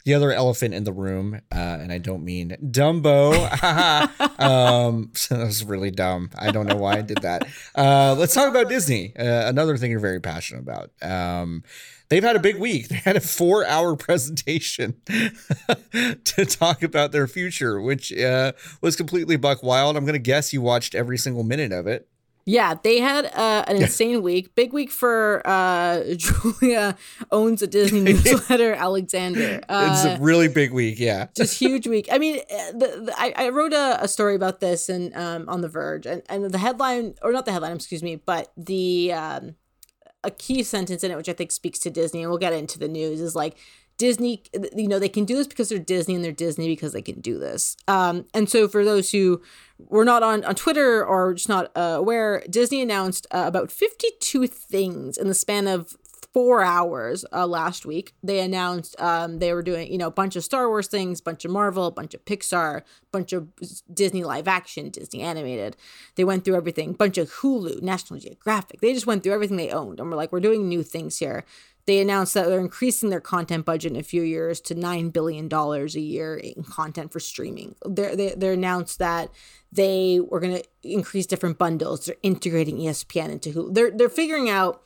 the 0.05 0.13
other 0.13 0.31
elephant 0.31 0.73
in 0.73 0.85
the 0.85 0.93
room, 0.93 1.41
uh, 1.51 1.55
and 1.57 1.91
I 1.91 1.97
don't 1.97 2.23
mean 2.23 2.55
Dumbo. 2.63 3.33
um, 4.39 5.11
that 5.29 5.45
was 5.45 5.65
really 5.65 5.91
dumb. 5.91 6.29
I 6.37 6.51
don't 6.51 6.65
know 6.65 6.77
why 6.77 6.99
I 6.99 7.01
did 7.01 7.17
that. 7.17 7.45
Uh, 7.75 8.15
let's 8.17 8.33
talk 8.33 8.49
about 8.49 8.69
Disney. 8.69 9.13
Uh, 9.17 9.49
another 9.49 9.75
thing 9.75 9.91
you're 9.91 9.99
very 9.99 10.21
passionate 10.21 10.61
about. 10.61 10.91
Um, 11.01 11.63
they've 12.07 12.23
had 12.23 12.37
a 12.37 12.39
big 12.39 12.57
week. 12.57 12.87
They 12.93 12.95
had 12.95 13.17
a 13.17 13.21
four-hour 13.21 13.97
presentation 13.97 14.95
to 15.05 16.45
talk 16.45 16.83
about 16.83 17.11
their 17.11 17.27
future, 17.27 17.81
which 17.81 18.13
uh, 18.13 18.53
was 18.81 18.95
completely 18.95 19.35
buck 19.35 19.61
wild. 19.61 19.97
I'm 19.97 20.05
going 20.05 20.13
to 20.13 20.19
guess 20.19 20.53
you 20.53 20.61
watched 20.61 20.95
every 20.95 21.17
single 21.17 21.43
minute 21.43 21.73
of 21.73 21.85
it. 21.85 22.07
Yeah, 22.45 22.75
they 22.81 22.99
had 22.99 23.25
uh, 23.25 23.63
an 23.67 23.77
insane 23.77 24.21
week. 24.21 24.53
Big 24.53 24.73
week 24.73 24.91
for 24.91 25.41
uh, 25.45 26.03
Julia 26.17 26.97
owns 27.31 27.61
a 27.61 27.67
Disney 27.67 28.01
newsletter, 28.13 28.73
Alexander. 28.73 29.61
Uh, 29.69 29.89
it's 29.91 30.05
a 30.05 30.15
uh, 30.15 30.17
really 30.19 30.49
big 30.49 30.73
week, 30.73 30.99
yeah. 30.99 31.27
just 31.35 31.57
huge 31.57 31.87
week. 31.87 32.09
I 32.11 32.17
mean, 32.17 32.39
uh, 32.39 32.71
the, 32.73 33.03
the, 33.05 33.13
I, 33.17 33.33
I 33.37 33.49
wrote 33.49 33.73
a, 33.73 34.03
a 34.03 34.07
story 34.07 34.35
about 34.35 34.59
this 34.59 34.89
and 34.89 35.15
um, 35.15 35.47
on 35.47 35.61
The 35.61 35.69
Verge, 35.69 36.05
and, 36.05 36.21
and 36.27 36.51
the 36.51 36.57
headline, 36.57 37.15
or 37.21 37.31
not 37.31 37.45
the 37.45 37.53
headline, 37.53 37.75
excuse 37.75 38.03
me, 38.03 38.17
but 38.17 38.51
the 38.57 39.13
um, 39.13 39.55
a 40.23 40.31
key 40.31 40.63
sentence 40.63 41.03
in 41.03 41.11
it, 41.11 41.17
which 41.17 41.29
I 41.29 41.33
think 41.33 41.51
speaks 41.51 41.79
to 41.79 41.89
Disney, 41.89 42.21
and 42.21 42.29
we'll 42.29 42.39
get 42.39 42.53
into 42.53 42.77
the 42.77 42.87
news, 42.87 43.21
is 43.21 43.35
like 43.35 43.55
Disney, 44.03 44.43
you 44.75 44.89
know, 44.89 44.99
they 44.99 45.07
can 45.07 45.23
do 45.23 45.37
this 45.37 45.47
because 45.47 45.69
they're 45.69 45.79
Disney 45.79 46.13
and 46.13 46.25
they're 46.25 46.33
Disney 46.33 46.67
because 46.67 46.91
they 46.91 47.01
can 47.01 47.21
do 47.21 47.39
this. 47.39 47.77
Um, 47.87 48.25
and 48.33 48.49
so 48.49 48.67
for 48.67 48.83
those 48.83 49.11
who 49.11 49.41
were 49.79 50.03
not 50.03 50.21
on, 50.21 50.43
on 50.43 50.55
Twitter 50.55 51.05
or 51.05 51.33
just 51.35 51.47
not 51.47 51.71
uh, 51.73 51.95
aware, 51.99 52.43
Disney 52.49 52.81
announced 52.81 53.27
uh, 53.31 53.45
about 53.45 53.71
52 53.71 54.45
things 54.47 55.17
in 55.17 55.29
the 55.29 55.33
span 55.33 55.67
of 55.67 55.95
four 56.33 56.63
hours 56.63 57.23
uh, 57.31 57.47
last 57.47 57.85
week. 57.85 58.13
They 58.21 58.41
announced 58.41 58.99
um, 58.99 59.39
they 59.39 59.53
were 59.53 59.61
doing, 59.61 59.89
you 59.89 59.97
know, 59.97 60.07
a 60.07 60.11
bunch 60.11 60.35
of 60.35 60.43
Star 60.43 60.67
Wars 60.67 60.87
things, 60.87 61.21
a 61.21 61.23
bunch 61.23 61.45
of 61.45 61.51
Marvel, 61.51 61.85
a 61.85 61.91
bunch 61.91 62.13
of 62.13 62.25
Pixar, 62.25 62.79
a 62.79 62.83
bunch 63.13 63.31
of 63.31 63.47
Disney 63.93 64.25
live 64.25 64.49
action, 64.49 64.89
Disney 64.89 65.21
animated. 65.21 65.77
They 66.15 66.25
went 66.25 66.43
through 66.43 66.55
everything, 66.55 66.89
a 66.89 66.93
bunch 66.93 67.17
of 67.17 67.31
Hulu, 67.35 67.81
National 67.81 68.19
Geographic. 68.19 68.81
They 68.81 68.93
just 68.93 69.07
went 69.07 69.23
through 69.23 69.33
everything 69.33 69.57
they 69.57 69.69
owned, 69.69 70.01
and 70.01 70.09
we're 70.09 70.17
like, 70.17 70.33
we're 70.33 70.41
doing 70.41 70.67
new 70.67 70.83
things 70.83 71.19
here. 71.19 71.45
They 71.85 71.99
announced 71.99 72.33
that 72.33 72.47
they're 72.47 72.59
increasing 72.59 73.09
their 73.09 73.19
content 73.19 73.65
budget 73.65 73.91
in 73.91 73.99
a 73.99 74.03
few 74.03 74.21
years 74.21 74.61
to 74.61 74.75
nine 74.75 75.09
billion 75.09 75.47
dollars 75.47 75.95
a 75.95 76.01
year 76.01 76.35
in 76.37 76.63
content 76.63 77.11
for 77.11 77.19
streaming. 77.19 77.75
They're, 77.85 78.15
they 78.15 78.29
they 78.29 78.53
announced 78.53 78.99
that 78.99 79.29
they 79.71 80.19
were 80.19 80.39
going 80.39 80.55
to 80.55 80.63
increase 80.83 81.25
different 81.25 81.57
bundles. 81.57 82.05
They're 82.05 82.15
integrating 82.23 82.77
ESPN 82.77 83.29
into 83.29 83.51
Hulu. 83.51 83.73
They're 83.73 83.91
they're 83.91 84.09
figuring 84.09 84.49
out 84.49 84.81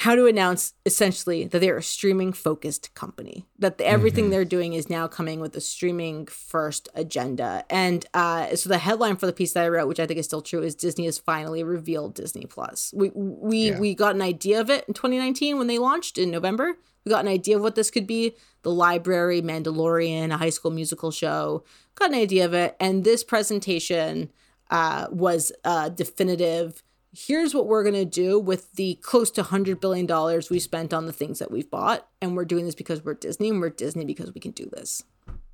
how 0.00 0.14
to 0.14 0.26
announce 0.26 0.74
essentially 0.84 1.44
that 1.46 1.58
they're 1.60 1.78
a 1.78 1.82
streaming 1.82 2.32
focused 2.32 2.92
company 2.94 3.46
that 3.58 3.78
the, 3.78 3.86
everything 3.86 4.24
mm-hmm. 4.24 4.32
they're 4.32 4.44
doing 4.44 4.74
is 4.74 4.90
now 4.90 5.08
coming 5.08 5.40
with 5.40 5.56
a 5.56 5.60
streaming 5.60 6.26
first 6.26 6.88
agenda. 6.94 7.64
And 7.70 8.04
uh, 8.12 8.54
so 8.56 8.68
the 8.68 8.78
headline 8.78 9.16
for 9.16 9.26
the 9.26 9.32
piece 9.32 9.52
that 9.52 9.64
i 9.64 9.68
wrote 9.68 9.88
which 9.88 10.00
i 10.00 10.06
think 10.06 10.18
is 10.18 10.26
still 10.26 10.42
true 10.42 10.62
is 10.62 10.74
disney 10.74 11.06
has 11.06 11.18
finally 11.18 11.64
revealed 11.64 12.14
disney 12.14 12.46
plus. 12.46 12.92
We 12.94 13.10
we 13.14 13.70
yeah. 13.70 13.80
we 13.80 13.94
got 13.94 14.14
an 14.14 14.22
idea 14.22 14.60
of 14.60 14.70
it 14.70 14.84
in 14.86 14.94
2019 14.94 15.58
when 15.58 15.66
they 15.66 15.78
launched 15.78 16.18
in 16.18 16.30
november. 16.30 16.74
We 17.04 17.10
got 17.10 17.24
an 17.24 17.30
idea 17.30 17.56
of 17.56 17.62
what 17.62 17.76
this 17.76 17.90
could 17.90 18.06
be 18.06 18.34
the 18.62 18.72
library 18.72 19.40
mandalorian 19.40 20.32
a 20.32 20.36
high 20.36 20.50
school 20.50 20.72
musical 20.72 21.10
show. 21.10 21.64
Got 21.94 22.10
an 22.10 22.18
idea 22.18 22.44
of 22.44 22.52
it. 22.52 22.76
And 22.80 23.04
this 23.04 23.22
presentation 23.24 24.30
uh, 24.70 25.06
was 25.10 25.52
uh, 25.64 25.88
definitive 25.88 26.82
here's 27.16 27.54
what 27.54 27.66
we're 27.66 27.82
going 27.82 27.94
to 27.94 28.04
do 28.04 28.38
with 28.38 28.72
the 28.72 28.96
close 28.96 29.30
to 29.32 29.42
$100 29.42 29.80
billion 29.80 30.06
we 30.50 30.58
spent 30.58 30.92
on 30.92 31.06
the 31.06 31.12
things 31.12 31.38
that 31.38 31.50
we've 31.50 31.70
bought. 31.70 32.06
And 32.20 32.36
we're 32.36 32.44
doing 32.44 32.66
this 32.66 32.74
because 32.74 33.04
we're 33.04 33.14
Disney 33.14 33.48
and 33.48 33.60
we're 33.60 33.70
Disney 33.70 34.04
because 34.04 34.34
we 34.34 34.40
can 34.40 34.50
do 34.50 34.68
this. 34.70 35.02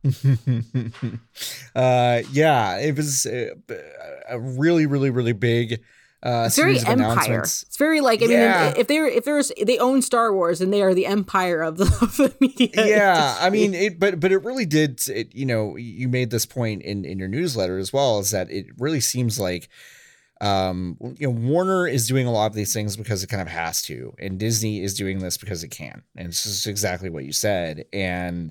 uh, 1.76 2.22
yeah, 2.32 2.78
it 2.78 2.96
was 2.96 3.26
a, 3.26 3.52
a 4.28 4.40
really, 4.40 4.86
really, 4.86 5.10
really 5.10 5.32
big. 5.32 5.82
Uh, 6.24 6.44
it's 6.46 6.56
very 6.56 6.78
empire. 6.80 7.40
It's 7.40 7.76
very 7.76 8.00
like 8.00 8.22
I 8.22 8.26
yeah. 8.26 8.64
mean, 8.66 8.74
if 8.80 8.86
they're 8.86 9.06
if 9.08 9.24
there's 9.24 9.50
they 9.60 9.78
own 9.78 10.02
Star 10.02 10.32
Wars 10.32 10.60
and 10.60 10.72
they 10.72 10.80
are 10.80 10.94
the 10.94 11.06
empire 11.06 11.62
of 11.62 11.78
the, 11.78 11.84
of 12.00 12.16
the 12.16 12.32
media. 12.40 12.70
Yeah, 12.74 13.36
I 13.40 13.50
mean, 13.50 13.74
it, 13.74 13.98
but 13.98 14.20
but 14.20 14.30
it 14.30 14.38
really 14.44 14.64
did. 14.64 15.00
It, 15.08 15.34
you 15.34 15.46
know, 15.46 15.76
you 15.76 16.08
made 16.08 16.30
this 16.30 16.46
point 16.46 16.82
in 16.82 17.04
in 17.04 17.18
your 17.18 17.26
newsletter 17.26 17.76
as 17.76 17.92
well. 17.92 18.20
Is 18.20 18.30
that 18.30 18.48
it 18.52 18.66
really 18.78 19.00
seems 19.00 19.40
like 19.40 19.68
um, 20.42 20.96
you 21.18 21.28
know, 21.28 21.30
Warner 21.30 21.86
is 21.86 22.08
doing 22.08 22.26
a 22.26 22.32
lot 22.32 22.46
of 22.46 22.54
these 22.54 22.74
things 22.74 22.96
because 22.96 23.22
it 23.22 23.28
kind 23.28 23.40
of 23.40 23.48
has 23.48 23.80
to, 23.82 24.12
and 24.18 24.38
Disney 24.38 24.82
is 24.82 24.94
doing 24.94 25.20
this 25.20 25.38
because 25.38 25.62
it 25.62 25.68
can. 25.68 26.02
And 26.16 26.28
it's 26.28 26.42
just 26.42 26.66
exactly 26.66 27.10
what 27.10 27.24
you 27.24 27.32
said. 27.32 27.84
And 27.92 28.50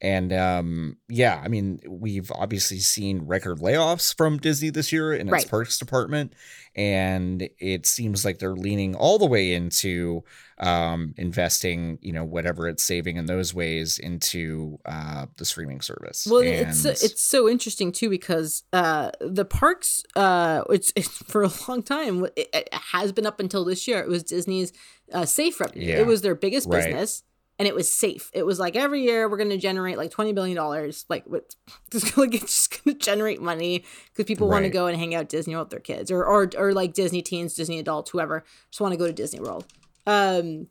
and 0.00 0.32
um, 0.32 0.96
yeah, 1.08 1.40
I 1.44 1.48
mean, 1.48 1.80
we've 1.88 2.30
obviously 2.30 2.78
seen 2.78 3.26
record 3.26 3.58
layoffs 3.58 4.16
from 4.16 4.38
Disney 4.38 4.70
this 4.70 4.92
year 4.92 5.12
in 5.12 5.26
its 5.28 5.32
right. 5.32 5.50
parks 5.50 5.76
department, 5.76 6.34
and 6.76 7.48
it 7.58 7.86
seems 7.86 8.24
like 8.24 8.38
they're 8.38 8.56
leaning 8.56 8.94
all 8.94 9.18
the 9.18 9.26
way 9.26 9.52
into 9.54 10.24
um, 10.58 11.14
investing, 11.16 11.98
you 12.00 12.12
know, 12.12 12.24
whatever 12.24 12.68
it's 12.68 12.84
saving 12.84 13.16
in 13.16 13.26
those 13.26 13.54
ways 13.54 13.98
into 13.98 14.78
uh, 14.84 15.26
the 15.36 15.44
streaming 15.44 15.80
service. 15.80 16.26
Well, 16.28 16.42
and 16.42 16.68
it's 16.68 16.84
it's 16.84 17.22
so 17.22 17.48
interesting 17.48 17.92
too 17.92 18.10
because 18.10 18.64
uh, 18.72 19.10
the 19.20 19.44
parks, 19.44 20.02
uh, 20.16 20.64
it's, 20.70 20.92
it's 20.96 21.08
for 21.08 21.44
a 21.44 21.50
long 21.68 21.82
time, 21.82 22.24
it, 22.36 22.48
it, 22.52 22.68
has 22.72 23.12
been 23.12 23.26
up 23.26 23.40
until 23.40 23.64
this 23.64 23.86
year. 23.86 24.00
It 24.00 24.08
was 24.08 24.22
Disney's 24.22 24.72
uh, 25.12 25.24
safe 25.24 25.60
revenue. 25.60 25.86
Yeah. 25.86 25.98
It 25.98 26.06
was 26.06 26.22
their 26.22 26.34
biggest 26.34 26.68
right. 26.68 26.84
business 26.84 27.22
and 27.58 27.68
it 27.68 27.74
was 27.74 27.92
safe. 27.92 28.30
It 28.32 28.44
was 28.44 28.58
like 28.58 28.76
every 28.76 29.02
year 29.02 29.28
we're 29.28 29.36
going 29.36 29.50
to 29.50 29.56
generate 29.56 29.96
like 29.96 30.10
twenty 30.10 30.32
billion 30.32 30.56
dollars. 30.56 31.04
Like? 31.08 31.24
Just 31.90 32.16
like 32.16 32.34
it's 32.34 32.68
just 32.68 32.84
going 32.84 32.96
to 32.96 33.04
generate 33.04 33.40
money 33.40 33.84
because 34.08 34.24
people 34.26 34.48
right. 34.48 34.54
want 34.54 34.64
to 34.64 34.70
go 34.70 34.86
and 34.86 34.98
hang 34.98 35.14
out 35.14 35.28
Disney 35.28 35.54
World 35.54 35.66
with 35.66 35.70
their 35.70 35.96
kids, 35.96 36.10
or 36.10 36.24
or 36.24 36.50
or 36.56 36.72
like 36.72 36.92
Disney 36.92 37.22
teens, 37.22 37.54
Disney 37.54 37.78
adults, 37.78 38.10
whoever 38.10 38.44
just 38.70 38.80
want 38.80 38.92
to 38.92 38.98
go 38.98 39.06
to 39.06 39.12
Disney 39.12 39.40
World. 39.40 39.64
Um, 40.06 40.68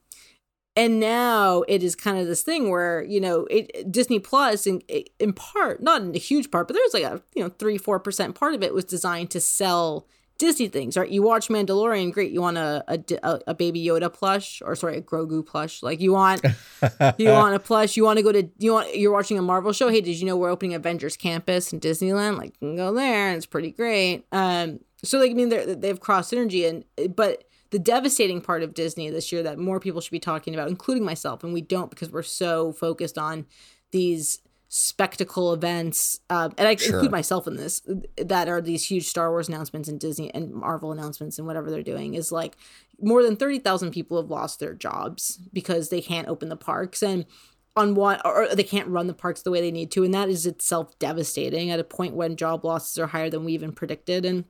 and 0.75 0.99
now 0.99 1.63
it 1.67 1.83
is 1.83 1.95
kind 1.95 2.17
of 2.17 2.27
this 2.27 2.43
thing 2.43 2.69
where 2.69 3.03
you 3.03 3.21
know 3.21 3.45
it 3.49 3.91
Disney 3.91 4.19
Plus 4.19 4.67
in 4.67 4.81
in 5.19 5.33
part, 5.33 5.81
not 5.81 6.01
in 6.01 6.15
a 6.15 6.19
huge 6.19 6.51
part, 6.51 6.67
but 6.67 6.73
there's 6.73 6.93
like 6.93 7.03
a 7.03 7.21
you 7.35 7.43
know 7.43 7.49
three 7.49 7.77
four 7.77 7.99
percent 7.99 8.35
part 8.35 8.53
of 8.53 8.63
it 8.63 8.73
was 8.73 8.85
designed 8.85 9.29
to 9.31 9.39
sell 9.39 10.07
Disney 10.43 10.67
things, 10.67 10.97
right? 10.97 11.09
You 11.09 11.21
watch 11.21 11.47
Mandalorian, 11.47 12.11
great. 12.11 12.33
You 12.33 12.41
want 12.41 12.57
a, 12.57 12.83
a, 12.89 13.39
a 13.47 13.53
baby 13.53 13.81
Yoda 13.81 14.11
plush, 14.11 14.61
or 14.65 14.75
sorry, 14.75 14.97
a 14.97 15.01
Grogu 15.01 15.45
plush. 15.45 15.81
Like 15.81 16.01
you 16.01 16.11
want, 16.11 16.43
you 17.17 17.29
want 17.29 17.55
a 17.55 17.59
plush. 17.59 17.95
You 17.95 18.03
want 18.03 18.17
to 18.17 18.23
go 18.23 18.33
to 18.33 18.49
you 18.57 18.73
want 18.73 18.93
you're 18.93 19.13
watching 19.13 19.39
a 19.39 19.41
Marvel 19.41 19.71
show. 19.71 19.87
Hey, 19.87 20.01
did 20.01 20.19
you 20.19 20.25
know 20.25 20.35
we're 20.35 20.49
opening 20.49 20.73
Avengers 20.73 21.15
Campus 21.15 21.71
in 21.71 21.79
Disneyland? 21.79 22.37
Like 22.37 22.55
you 22.59 22.67
can 22.67 22.75
go 22.75 22.93
there, 22.93 23.29
and 23.29 23.37
it's 23.37 23.45
pretty 23.45 23.71
great. 23.71 24.25
Um, 24.33 24.81
so 25.01 25.17
like 25.17 25.31
I 25.31 25.33
mean, 25.33 25.47
they 25.47 25.75
they 25.75 25.87
have 25.87 26.01
cross 26.01 26.29
synergy, 26.29 26.67
and 26.67 27.15
but 27.15 27.45
the 27.69 27.79
devastating 27.79 28.41
part 28.41 28.63
of 28.63 28.73
Disney 28.73 29.09
this 29.09 29.31
year 29.31 29.43
that 29.43 29.57
more 29.57 29.79
people 29.79 30.01
should 30.01 30.11
be 30.11 30.19
talking 30.19 30.53
about, 30.53 30.67
including 30.67 31.05
myself, 31.05 31.45
and 31.45 31.53
we 31.53 31.61
don't 31.61 31.89
because 31.89 32.11
we're 32.11 32.21
so 32.21 32.73
focused 32.73 33.17
on 33.17 33.45
these 33.91 34.39
spectacle 34.75 35.53
events, 35.53 36.19
uh, 36.31 36.49
and 36.57 36.67
I 36.67 36.75
sure. 36.75 36.95
include 36.95 37.11
myself 37.11 37.45
in 37.45 37.57
this, 37.57 37.83
that 38.17 38.49
are 38.49 38.59
these 38.59 38.83
huge 38.83 39.05
Star 39.05 39.29
Wars 39.29 39.47
announcements 39.47 39.87
and 39.87 39.99
Disney 39.99 40.33
and 40.33 40.51
Marvel 40.51 40.91
announcements 40.91 41.37
and 41.37 41.45
whatever 41.45 41.69
they're 41.69 41.83
doing 41.83 42.15
is 42.15 42.31
like 42.31 42.57
more 42.99 43.21
than 43.21 43.35
30,000 43.35 43.91
people 43.91 44.19
have 44.19 44.31
lost 44.31 44.59
their 44.59 44.73
jobs 44.73 45.37
because 45.53 45.89
they 45.89 46.01
can't 46.01 46.27
open 46.27 46.49
the 46.49 46.55
parks 46.55 47.03
and 47.03 47.27
on 47.75 47.93
what 47.93 48.19
or 48.25 48.47
they 48.55 48.63
can't 48.63 48.87
run 48.87 49.05
the 49.05 49.13
parks 49.13 49.43
the 49.43 49.51
way 49.51 49.61
they 49.61 49.69
need 49.69 49.91
to 49.91 50.03
and 50.03 50.13
that 50.13 50.27
is 50.27 50.47
itself 50.47 50.97
devastating 50.97 51.69
at 51.69 51.79
a 51.79 51.83
point 51.83 52.15
when 52.15 52.35
job 52.35 52.65
losses 52.65 52.97
are 52.97 53.07
higher 53.07 53.29
than 53.29 53.45
we 53.45 53.53
even 53.53 53.71
predicted 53.71 54.25
and 54.25 54.43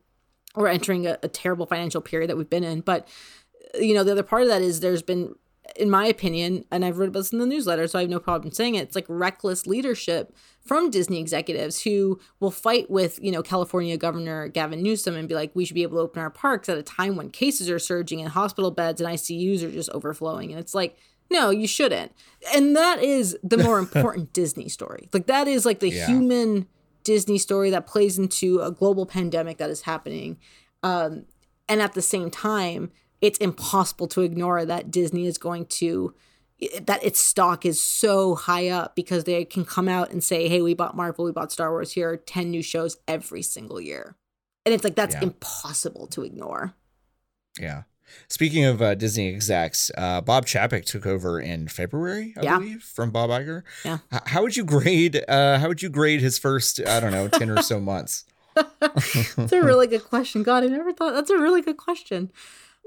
we're 0.55 0.67
entering 0.67 1.05
a, 1.05 1.17
a 1.21 1.27
terrible 1.27 1.65
financial 1.65 2.01
period 2.01 2.29
that 2.29 2.38
we've 2.38 2.49
been 2.49 2.63
in 2.63 2.79
but 2.79 3.07
you 3.75 3.93
know 3.93 4.03
the 4.03 4.12
other 4.12 4.23
part 4.23 4.43
of 4.43 4.47
that 4.47 4.62
is 4.62 4.79
there's 4.79 5.01
been 5.01 5.36
in 5.75 5.89
my 5.89 6.05
opinion, 6.05 6.65
and 6.71 6.86
I've 6.86 6.97
read 6.97 7.09
about 7.09 7.19
this 7.19 7.33
in 7.33 7.39
the 7.39 7.45
newsletter, 7.45 7.88
so 7.88 7.99
I 7.99 8.03
have 8.03 8.09
no 8.09 8.19
problem 8.19 8.51
saying 8.51 8.75
it. 8.75 8.83
It's 8.83 8.95
like 8.95 9.05
reckless 9.07 9.65
leadership 9.65 10.36
from 10.65 10.89
Disney 10.89 11.19
executives 11.19 11.81
who 11.81 12.19
will 12.39 12.51
fight 12.51 12.89
with, 12.89 13.19
you 13.21 13.31
know, 13.31 13.43
California 13.43 13.97
Governor 13.97 14.47
Gavin 14.47 14.81
Newsom 14.81 15.15
and 15.15 15.27
be 15.27 15.36
like, 15.36 15.51
we 15.53 15.65
should 15.65 15.75
be 15.75 15.83
able 15.83 15.97
to 15.97 16.03
open 16.03 16.21
our 16.21 16.29
parks 16.29 16.69
at 16.69 16.77
a 16.77 16.83
time 16.83 17.15
when 17.15 17.29
cases 17.29 17.69
are 17.69 17.79
surging 17.79 18.21
and 18.21 18.29
hospital 18.29 18.71
beds 18.71 19.01
and 19.01 19.09
ICUs 19.09 19.63
are 19.63 19.71
just 19.71 19.89
overflowing. 19.89 20.51
And 20.51 20.59
it's 20.59 20.73
like, 20.73 20.97
no, 21.29 21.49
you 21.49 21.67
shouldn't. 21.67 22.13
And 22.53 22.75
that 22.75 23.03
is 23.03 23.38
the 23.43 23.57
more 23.57 23.79
important 23.79 24.33
Disney 24.33 24.69
story. 24.69 25.09
Like 25.12 25.27
that 25.27 25.47
is 25.47 25.65
like 25.65 25.79
the 25.79 25.89
yeah. 25.89 26.07
human 26.07 26.67
Disney 27.03 27.38
story 27.38 27.69
that 27.71 27.88
plays 27.88 28.17
into 28.17 28.62
a 28.62 28.71
global 28.71 29.05
pandemic 29.05 29.57
that 29.57 29.69
is 29.69 29.81
happening. 29.81 30.38
Um, 30.81 31.25
and 31.67 31.81
at 31.81 31.93
the 31.93 32.01
same 32.01 32.29
time, 32.29 32.91
it's 33.23 33.38
impossible 33.38 34.07
to 34.09 34.21
ignore 34.21 34.65
that 34.65 34.91
Disney 34.91 35.25
is 35.25 35.38
going 35.38 35.65
to 35.67 36.13
that 36.81 37.03
its 37.03 37.19
stock 37.19 37.65
is 37.65 37.81
so 37.81 38.36
high 38.36 38.67
up 38.67 38.95
because 38.95 39.23
they 39.23 39.43
can 39.45 39.63
come 39.65 39.88
out 39.88 40.12
and 40.12 40.21
say, 40.21 40.49
"Hey, 40.49 40.62
we 40.62 40.73
bought 40.73 40.95
Marvel, 40.95 41.25
we 41.25 41.31
bought 41.31 41.51
Star 41.51 41.71
Wars. 41.71 41.93
Here 41.93 42.09
are 42.09 42.17
10 42.17 42.51
new 42.51 42.62
shows 42.62 42.97
every 43.07 43.41
single 43.41 43.79
year." 43.79 44.17
And 44.65 44.75
it's 44.75 44.83
like 44.83 44.95
that's 44.95 45.15
yeah. 45.15 45.23
impossible 45.23 46.07
to 46.07 46.23
ignore. 46.23 46.73
Yeah. 47.59 47.83
Speaking 48.27 48.65
of 48.65 48.81
uh, 48.81 48.93
Disney 48.95 49.33
execs, 49.33 49.89
uh, 49.97 50.19
Bob 50.21 50.45
Chapek 50.45 50.86
took 50.86 51.05
over 51.05 51.39
in 51.39 51.69
February, 51.69 52.33
I 52.38 52.43
yeah. 52.43 52.59
believe, 52.59 52.83
from 52.83 53.09
Bob 53.12 53.29
Iger. 53.29 53.63
Yeah. 53.86 53.99
H- 54.13 54.21
how 54.25 54.43
would 54.43 54.57
you 54.57 54.65
grade? 54.65 55.23
Uh, 55.27 55.59
how 55.59 55.69
would 55.69 55.81
you 55.81 55.89
grade 55.89 56.19
his 56.19 56.38
first? 56.38 56.86
I 56.86 56.99
don't 56.99 57.12
know, 57.12 57.29
ten 57.29 57.49
or 57.49 57.62
so 57.62 57.79
months. 57.79 58.25
that's 58.79 59.51
a 59.51 59.62
really 59.62 59.88
good 59.88 60.03
question. 60.03 60.43
God, 60.43 60.63
I 60.63 60.67
never 60.67 60.91
thought 60.91 61.13
that's 61.13 61.31
a 61.31 61.38
really 61.38 61.62
good 61.62 61.77
question. 61.77 62.31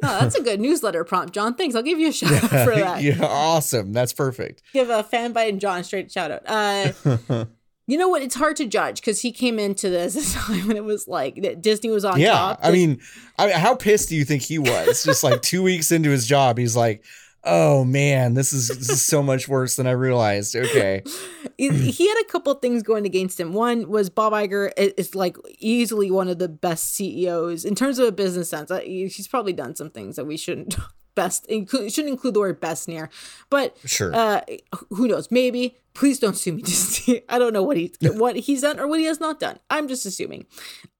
Oh, 0.03 0.21
that's 0.21 0.35
a 0.35 0.43
good 0.43 0.61
newsletter 0.61 1.05
prompt, 1.05 1.33
John. 1.33 1.55
Thanks. 1.55 1.75
I'll 1.75 1.83
give 1.83 1.99
you 1.99 2.09
a 2.09 2.13
shout 2.13 2.33
out 2.33 2.51
for 2.51 2.75
that. 2.75 3.03
yeah, 3.03 3.19
awesome. 3.23 3.93
That's 3.93 4.13
perfect. 4.13 4.63
Give 4.73 4.91
a 4.91 5.03
Fanbyte 5.03 5.49
and 5.49 5.61
John 5.61 5.85
straight 5.85 6.13
shout 6.13 6.31
out. 6.31 6.43
Uh, 6.47 7.45
you 7.87 7.97
know 7.97 8.09
what? 8.09 8.23
It's 8.23 8.35
hard 8.35 8.57
to 8.57 8.67
judge 8.67 9.01
because 9.01 9.21
he 9.21 9.33
came 9.33 9.59
into 9.59 9.89
this 9.89 10.17
a 10.35 10.39
time 10.39 10.69
when 10.69 10.77
it 10.77 10.85
was 10.85 11.09
like 11.09 11.37
that 11.43 11.63
Disney 11.63 11.91
was 11.91 12.05
on 12.05 12.21
yeah, 12.21 12.33
top. 12.33 12.61
I 12.63 12.73
mean, 12.73 13.01
I 13.39 13.51
how 13.53 13.75
pissed 13.75 14.09
do 14.09 14.17
you 14.17 14.25
think 14.25 14.43
he 14.43 14.59
was? 14.59 15.03
Just 15.05 15.25
like 15.25 15.41
two 15.43 15.63
weeks 15.63 15.91
into 15.91 16.11
his 16.11 16.27
job, 16.27 16.59
he's 16.59 16.77
like, 16.77 17.05
oh 17.47 17.85
man, 17.85 18.35
this 18.35 18.53
is 18.53 18.69
this 18.69 18.91
is 18.91 19.05
so 19.05 19.23
much 19.23 19.49
worse 19.49 19.77
than 19.77 19.87
I 19.87 19.93
realized. 19.93 20.55
Okay. 20.55 21.03
he 21.59 22.09
had 22.09 22.21
a 22.21 22.25
couple 22.31 22.53
things 22.55 22.83
going 22.83 23.07
against 23.07 23.41
him. 23.41 23.53
One 23.53 23.89
was 23.89 24.11
Bob 24.11 24.33
Iger 24.33 24.73
is 24.77 25.15
like 25.15 25.37
easily 25.59 26.11
one 26.11 26.29
of 26.29 26.39
the 26.39 26.49
best 26.49 26.93
CEOs 26.95 27.65
in 27.65 27.75
terms 27.75 27.99
of 27.99 28.07
a 28.07 28.13
business 28.13 28.51
sense. 28.51 28.71
He's 28.85 29.29
probably 29.29 29.53
done 29.53 29.75
some 29.75 29.91
things 29.91 30.17
that 30.17 30.27
we 30.27 30.37
shouldn't 30.37 30.77
best 31.15 31.47
include 31.47 31.93
shouldn't 31.93 32.13
include 32.13 32.35
the 32.35 32.41
word 32.41 32.61
best 32.61 32.89
near. 32.89 33.09
But 33.49 33.77
sure. 33.85 34.15
Uh, 34.15 34.43
who 34.91 35.09
knows? 35.09 35.31
Maybe. 35.31 35.79
Please 35.95 36.18
don't 36.18 36.37
sue 36.37 36.53
me, 36.53 36.62
Disney. 36.62 37.23
I 37.29 37.39
don't 37.39 37.53
know 37.53 37.62
what 37.62 37.77
he 37.77 37.93
what 38.03 38.37
he's 38.37 38.62
done 38.62 38.79
or 38.79 38.87
what 38.87 39.01
he 39.01 39.07
has 39.07 39.20
not 39.20 39.41
done. 39.41 39.59
I'm 39.70 39.89
just 39.89 40.05
assuming. 40.05 40.47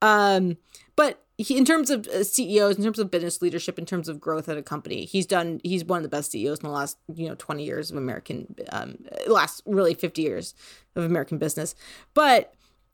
Um, 0.01 0.57
but 0.95 1.23
he, 1.37 1.55
in 1.55 1.65
terms 1.65 1.89
of 1.91 2.07
uh, 2.07 2.23
CEOs, 2.23 2.77
in 2.77 2.83
terms 2.83 2.97
of 2.97 3.11
business 3.11 3.41
leadership, 3.41 3.77
in 3.77 3.85
terms 3.85 4.09
of 4.09 4.19
growth 4.19 4.49
at 4.49 4.57
a 4.57 4.63
company, 4.63 5.05
he's 5.05 5.27
done. 5.27 5.61
He's 5.63 5.85
one 5.85 5.97
of 5.97 6.03
the 6.03 6.09
best 6.09 6.31
CEOs 6.31 6.59
in 6.59 6.65
the 6.65 6.71
last 6.73 6.97
you 7.13 7.29
know 7.29 7.35
twenty 7.35 7.63
years 7.63 7.91
of 7.91 7.97
American, 7.97 8.55
um, 8.71 8.97
last 9.27 9.61
really 9.65 9.93
fifty 9.93 10.23
years 10.23 10.55
of 10.95 11.03
American 11.03 11.37
business. 11.37 11.75
But 12.15 12.53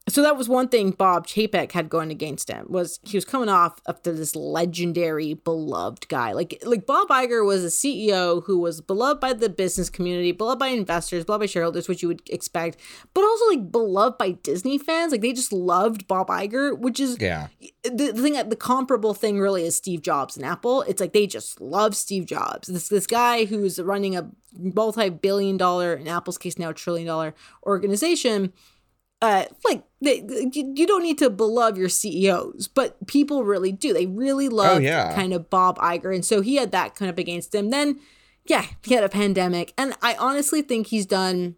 so 0.10 0.22
that 0.22 0.36
was 0.36 0.50
one 0.50 0.68
thing 0.68 0.92
Bob 0.92 1.28
Chapek 1.28 1.72
had 1.72 1.88
going 1.88 2.12
against 2.12 2.50
him 2.50 2.66
was 2.68 3.00
he 3.04 3.16
was 3.16 3.24
coming 3.24 3.48
off 3.48 3.80
after 3.88 4.12
this 4.12 4.36
legendary 4.36 5.34
beloved 5.34 6.10
guy. 6.10 6.34
Like 6.34 6.62
like 6.66 6.86
Bob 6.86 7.08
Iger 7.08 7.46
was 7.46 7.64
a 7.64 7.68
CEO 7.68 8.44
who 8.44 8.60
was 8.60 8.82
beloved 8.82 9.22
by 9.22 9.32
the 9.32 9.48
business 9.50 9.90
community 9.90 10.34
beloved 10.34 10.60
by 10.60 10.68
investors 10.68 11.24
beloved 11.24 11.44
by 11.44 11.46
shareholders 11.46 11.88
which 11.88 12.02
you 12.02 12.10
would 12.10 12.22
expect 12.30 12.82
but 13.14 13.24
also 13.24 13.48
like 13.48 13.72
beloved 13.72 14.18
by 14.18 14.32
Disney 14.32 14.78
fans. 14.78 15.14
Like 15.14 15.22
they 15.22 15.32
just 15.32 15.54
loved 15.54 16.06
Bob 16.06 16.28
Iger 16.28 16.78
which 16.78 17.00
is 17.00 17.18
yeah. 17.22 17.48
the, 17.84 18.12
the 18.12 18.22
thing 18.22 18.50
the 18.50 18.58
comparable 18.58 19.14
thing 19.14 19.40
really 19.40 19.64
is 19.64 19.78
Steve 19.78 20.02
Jobs 20.02 20.36
and 20.36 20.46
Apple. 20.46 20.82
It's 20.82 21.00
like 21.00 21.14
they 21.14 21.28
just 21.28 21.62
love 21.62 21.96
Steve 21.96 22.26
Jobs. 22.26 22.68
This 22.68 22.90
this 22.90 23.08
guy 23.08 23.46
who's 23.46 23.80
running 23.80 24.18
a 24.18 24.30
multi-billion 24.60 25.56
dollar 25.56 25.94
in 25.94 26.10
Apple's 26.10 26.38
case 26.38 26.60
now 26.60 26.74
trillion 26.74 27.08
dollar 27.08 27.34
organization 27.66 28.52
uh, 29.24 29.46
like 29.64 29.86
they, 30.02 30.22
you 30.52 30.86
don't 30.86 31.02
need 31.02 31.18
to 31.20 31.30
beloved 31.30 31.78
your 31.78 31.88
CEOs, 31.88 32.68
but 32.68 33.08
people 33.08 33.46
really 33.46 33.72
do. 33.72 33.94
They 33.94 34.06
really 34.06 34.50
love 34.50 34.78
oh, 34.78 34.80
yeah. 34.82 35.16
kind 35.16 35.32
of 35.32 35.50
Bob 35.50 35.78
Iger, 35.78 36.14
and 36.14 36.26
so 36.26 36.42
he 36.42 36.58
had 36.58 36.72
that 36.74 36.94
kind 36.94 37.10
of 37.10 37.18
against 37.18 37.56
him. 37.56 37.70
Then, 37.70 38.02
yeah, 38.46 38.66
he 38.84 38.96
had 38.96 39.06
a 39.06 39.10
pandemic, 39.10 39.74
and 39.78 39.96
I 40.02 40.16
honestly 40.16 40.62
think 40.62 40.88
he's 40.88 41.06
done 41.06 41.56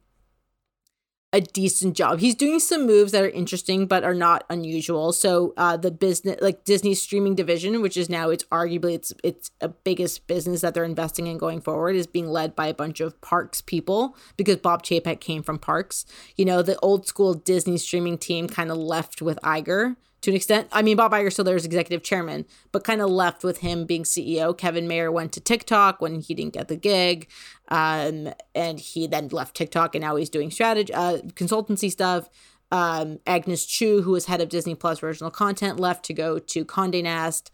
a 1.36 1.42
decent 1.42 1.98
job. 1.98 2.20
He's 2.20 2.34
doing 2.34 2.62
some 2.62 2.86
moves 2.88 3.12
that 3.12 3.22
are 3.22 3.30
interesting 3.30 3.88
but 3.88 4.06
are 4.06 4.14
not 4.14 4.46
unusual. 4.50 5.12
So 5.12 5.54
uh, 5.58 5.76
the 5.76 5.92
business, 5.92 6.38
like 6.40 6.64
Disney's 6.64 7.02
streaming 7.02 7.36
division, 7.36 7.82
which 7.82 7.98
is 7.98 8.10
now 8.10 8.30
it's 8.30 8.46
arguably 8.46 8.94
it's 8.94 9.14
it's 9.22 9.52
a 9.60 9.68
biggest 9.68 10.28
business 10.28 10.62
that 10.62 10.74
they're 10.74 10.86
investing 10.86 11.28
in 11.28 11.38
going 11.38 11.60
forward, 11.60 11.98
is 11.98 12.08
being 12.08 12.30
led 12.30 12.56
by 12.56 12.68
a 12.68 12.74
bunch 12.74 13.02
of 13.02 13.20
Parks 13.20 13.60
people 13.60 14.16
because 14.38 14.56
Bob 14.56 14.84
Chapek 14.84 15.20
came 15.20 15.44
from 15.44 15.60
Parks. 15.60 16.06
You 16.38 16.46
know, 16.46 16.62
the 16.62 16.80
old 16.80 17.06
school 17.06 17.34
Disney 17.34 17.78
streaming 17.78 18.18
team 18.18 18.48
kind 18.48 18.72
of 18.72 18.78
left 18.78 19.22
with 19.22 19.38
Iger 19.44 19.98
to 20.26 20.32
an 20.32 20.36
extent. 20.36 20.68
I 20.72 20.82
mean, 20.82 20.98
Bob 20.98 21.12
Iger 21.12 21.32
still 21.32 21.46
there 21.46 21.56
as 21.56 21.66
executive 21.66 22.02
chairman, 22.02 22.46
but 22.72 22.84
kind 22.84 23.00
of 23.00 23.12
left 23.12 23.44
with 23.44 23.60
him 23.60 23.86
being 23.86 24.04
CEO. 24.04 24.58
Kevin 24.58 24.88
Mayer 24.88 25.12
went 25.12 25.32
to 25.34 25.40
TikTok 25.40 26.02
when 26.02 26.20
he 26.20 26.34
didn't 26.34 26.54
get 26.54 26.68
the 26.68 26.76
gig, 26.76 27.30
um, 27.70 28.34
and 28.54 28.80
he 28.80 29.08
then 29.08 29.30
left 29.30 29.56
TikTok, 29.56 29.96
and 29.96 30.04
now 30.04 30.16
he's 30.16 30.30
doing 30.30 30.52
strategy, 30.52 30.94
uh, 30.94 31.18
consultancy 31.34 31.92
stuff. 31.92 32.30
Um, 32.72 33.20
Agnes 33.28 33.66
Chu, 33.66 34.02
who 34.02 34.12
was 34.12 34.26
head 34.26 34.42
of 34.42 34.50
Disney 34.50 34.76
Plus 34.76 35.04
original 35.04 35.32
content, 35.32 35.80
left 35.80 36.04
to 36.06 36.14
go 36.14 36.40
to 36.40 36.66
Condé 36.66 37.04
Nast, 37.04 37.52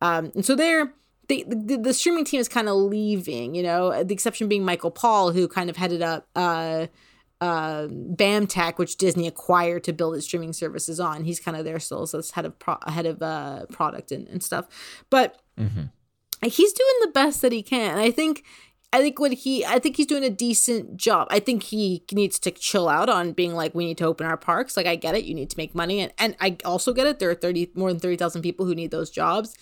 um, 0.00 0.32
and 0.34 0.44
so 0.44 0.54
they're. 0.54 0.92
They, 1.26 1.42
the, 1.44 1.78
the 1.78 1.94
streaming 1.94 2.26
team 2.26 2.38
is 2.38 2.50
kind 2.50 2.68
of 2.68 2.76
leaving, 2.76 3.54
you 3.54 3.62
know, 3.62 4.04
the 4.04 4.12
exception 4.12 4.46
being 4.46 4.62
Michael 4.62 4.90
Paull, 4.90 5.32
who 5.32 5.48
kind 5.48 5.70
of 5.70 5.76
headed 5.78 6.02
up 6.02 6.28
uh, 6.36 6.88
uh, 7.40 7.86
BAMTech, 7.88 8.78
which 8.78 8.96
Disney 8.96 9.26
acquired 9.26 9.84
to 9.84 9.92
build 9.92 10.16
its 10.16 10.26
streaming 10.26 10.52
services 10.52 11.00
on. 11.00 11.24
He's 11.24 11.40
kind 11.40 11.56
of 11.56 11.64
there 11.64 11.78
still, 11.78 12.06
so 12.06 12.18
it's 12.18 12.32
head 12.32 12.44
of 12.44 12.58
pro- 12.58 12.78
head 12.86 13.06
of 13.06 13.22
uh, 13.22 13.66
product 13.72 14.12
and, 14.12 14.28
and 14.28 14.42
stuff. 14.42 14.66
But 15.10 15.40
mm-hmm. 15.58 15.84
he's 16.42 16.72
doing 16.72 16.94
the 17.00 17.10
best 17.12 17.42
that 17.42 17.52
he 17.52 17.62
can. 17.62 17.98
I 17.98 18.10
think. 18.10 18.44
I 18.94 19.00
think 19.00 19.18
what 19.18 19.32
he, 19.32 19.66
I 19.66 19.80
think 19.80 19.96
he's 19.96 20.06
doing 20.06 20.22
a 20.22 20.30
decent 20.30 20.96
job. 20.96 21.26
I 21.28 21.40
think 21.40 21.64
he 21.64 22.04
needs 22.12 22.38
to 22.38 22.52
chill 22.52 22.88
out 22.88 23.08
on 23.08 23.32
being 23.32 23.52
like, 23.52 23.74
we 23.74 23.86
need 23.86 23.98
to 23.98 24.04
open 24.04 24.24
our 24.24 24.36
parks. 24.36 24.76
Like, 24.76 24.86
I 24.86 24.94
get 24.94 25.16
it. 25.16 25.24
You 25.24 25.34
need 25.34 25.50
to 25.50 25.56
make 25.58 25.74
money, 25.74 25.98
and 25.98 26.12
and 26.16 26.36
I 26.40 26.58
also 26.64 26.92
get 26.92 27.08
it. 27.08 27.18
There 27.18 27.28
are 27.28 27.34
thirty 27.34 27.72
more 27.74 27.90
than 27.90 27.98
thirty 27.98 28.16
thousand 28.16 28.42
people 28.42 28.66
who 28.66 28.74
need 28.74 28.92
those 28.92 29.10
jobs. 29.10 29.56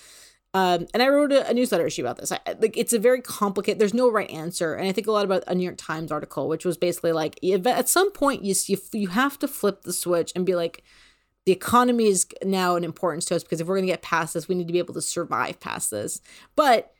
Um, 0.52 0.86
and 0.92 1.02
I 1.02 1.08
wrote 1.08 1.32
a, 1.32 1.48
a, 1.48 1.54
newsletter 1.54 1.86
issue 1.86 2.02
about 2.02 2.18
this. 2.18 2.30
I, 2.30 2.38
like, 2.60 2.76
it's 2.76 2.92
a 2.92 2.98
very 2.98 3.22
complicated. 3.22 3.78
There's 3.78 3.94
no 3.94 4.10
right 4.10 4.30
answer, 4.30 4.74
and 4.74 4.86
I 4.86 4.92
think 4.92 5.06
a 5.06 5.12
lot 5.12 5.24
about 5.24 5.44
a 5.46 5.54
New 5.54 5.64
York 5.64 5.78
Times 5.78 6.12
article, 6.12 6.46
which 6.46 6.66
was 6.66 6.76
basically 6.76 7.12
like, 7.12 7.38
at 7.42 7.88
some 7.88 8.12
point, 8.12 8.44
you 8.44 8.54
you 8.66 8.76
you 8.92 9.08
have 9.08 9.38
to 9.38 9.48
flip 9.48 9.84
the 9.84 9.94
switch 9.94 10.30
and 10.36 10.44
be 10.44 10.54
like, 10.54 10.84
the 11.46 11.52
economy 11.52 12.08
is 12.08 12.26
now 12.44 12.76
an 12.76 12.84
importance 12.84 13.24
to 13.26 13.36
us 13.36 13.42
because 13.42 13.62
if 13.62 13.66
we're 13.66 13.76
going 13.76 13.86
to 13.86 13.92
get 13.94 14.02
past 14.02 14.34
this, 14.34 14.46
we 14.46 14.56
need 14.56 14.66
to 14.66 14.74
be 14.74 14.78
able 14.78 14.92
to 14.92 15.00
survive 15.00 15.58
past 15.58 15.90
this. 15.90 16.20
But 16.54 16.92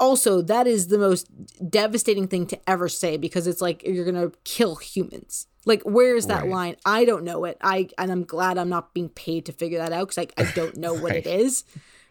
also, 0.00 0.42
that 0.42 0.66
is 0.66 0.88
the 0.88 0.98
most 0.98 1.28
devastating 1.70 2.26
thing 2.26 2.46
to 2.46 2.58
ever 2.68 2.88
say 2.88 3.16
because 3.16 3.46
it's 3.46 3.60
like 3.60 3.82
you're 3.84 4.10
to 4.10 4.32
kill 4.44 4.76
humans. 4.76 5.46
Like, 5.66 5.82
where 5.82 6.16
is 6.16 6.26
that 6.26 6.42
right. 6.42 6.50
line? 6.50 6.76
I 6.86 7.04
don't 7.04 7.22
know 7.22 7.44
it. 7.44 7.58
I 7.60 7.90
and 7.98 8.10
I'm 8.10 8.24
glad 8.24 8.56
I'm 8.56 8.70
not 8.70 8.94
being 8.94 9.10
paid 9.10 9.46
to 9.46 9.52
figure 9.52 9.78
that 9.78 9.92
out 9.92 10.08
because 10.08 10.26
I, 10.36 10.42
I 10.42 10.50
don't 10.52 10.76
know 10.76 10.94
what 10.94 11.14
it 11.14 11.26
is 11.26 11.64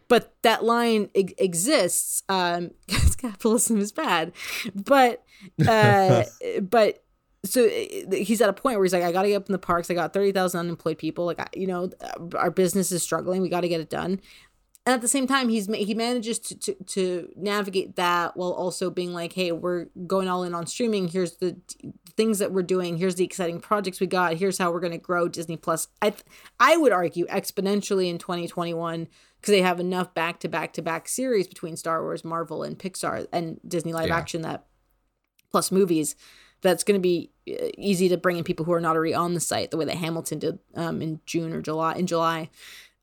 but 0.09 0.33
that 0.41 0.65
line 0.65 1.09
e- 1.13 1.33
exists 1.37 2.23
um 2.27 2.71
because 2.87 3.15
capitalism 3.15 3.79
is 3.79 3.93
bad 3.93 4.33
but 4.75 5.23
uh 5.65 6.23
but 6.61 7.01
so 7.45 7.69
he's 8.11 8.41
at 8.41 8.49
a 8.49 8.53
point 8.53 8.75
where 8.75 8.83
he's 8.83 8.91
like 8.91 9.03
i 9.03 9.13
gotta 9.13 9.29
get 9.29 9.35
up 9.35 9.47
in 9.47 9.53
the 9.53 9.59
parks 9.59 9.89
i 9.89 9.93
got 9.93 10.11
30000 10.11 10.59
unemployed 10.59 10.97
people 10.97 11.25
like 11.25 11.39
you 11.55 11.67
know 11.67 11.89
our 12.35 12.51
business 12.51 12.91
is 12.91 13.01
struggling 13.01 13.41
we 13.41 13.47
gotta 13.47 13.69
get 13.69 13.79
it 13.79 13.89
done 13.89 14.19
and 14.89 14.95
at 14.95 15.01
the 15.01 15.07
same 15.07 15.27
time 15.27 15.49
he's 15.49 15.67
he 15.67 15.93
manages 15.93 16.39
to, 16.39 16.55
to 16.55 16.73
to 16.85 17.29
navigate 17.35 17.95
that 17.95 18.35
while 18.35 18.51
also 18.51 18.89
being 18.89 19.13
like 19.13 19.33
hey 19.33 19.51
we're 19.51 19.85
going 20.07 20.27
all 20.27 20.43
in 20.43 20.55
on 20.55 20.65
streaming 20.65 21.07
here's 21.07 21.37
the 21.37 21.55
things 22.17 22.39
that 22.39 22.51
we're 22.51 22.63
doing 22.63 22.97
here's 22.97 23.13
the 23.13 23.23
exciting 23.23 23.59
projects 23.59 23.99
we 23.99 24.07
got 24.07 24.33
here's 24.33 24.57
how 24.57 24.71
we're 24.71 24.79
going 24.79 24.91
to 24.91 24.97
grow 24.97 25.27
disney 25.27 25.55
plus 25.55 25.89
i 26.01 26.11
i 26.59 26.75
would 26.75 26.91
argue 26.91 27.27
exponentially 27.27 28.09
in 28.09 28.17
2021 28.17 29.07
because 29.39 29.51
they 29.51 29.61
have 29.61 29.79
enough 29.79 30.11
back 30.15 30.39
to 30.39 30.47
back 30.49 30.73
to 30.73 30.81
back 30.81 31.07
series 31.07 31.47
between 31.47 31.77
Star 31.77 32.01
Wars, 32.01 32.25
Marvel, 32.25 32.61
and 32.61 32.77
Pixar 32.77 33.25
and 33.31 33.57
Disney 33.65 33.93
live 33.93 34.09
yeah. 34.09 34.17
action 34.17 34.41
that 34.41 34.65
plus 35.49 35.71
movies 35.71 36.17
that's 36.61 36.83
going 36.83 36.99
to 36.99 37.01
be 37.01 37.31
uh, 37.49 37.69
easy 37.77 38.09
to 38.09 38.17
bring 38.17 38.37
in 38.37 38.43
people 38.43 38.65
who 38.65 38.73
are 38.73 38.81
not 38.81 38.97
already 38.97 39.13
on 39.13 39.33
the 39.33 39.39
site 39.39 39.71
the 39.71 39.77
way 39.77 39.85
that 39.85 39.95
Hamilton 39.95 40.39
did 40.39 40.59
um, 40.75 41.01
in 41.01 41.21
June 41.25 41.53
or 41.53 41.61
July 41.61 41.93
in 41.93 42.05
July. 42.05 42.49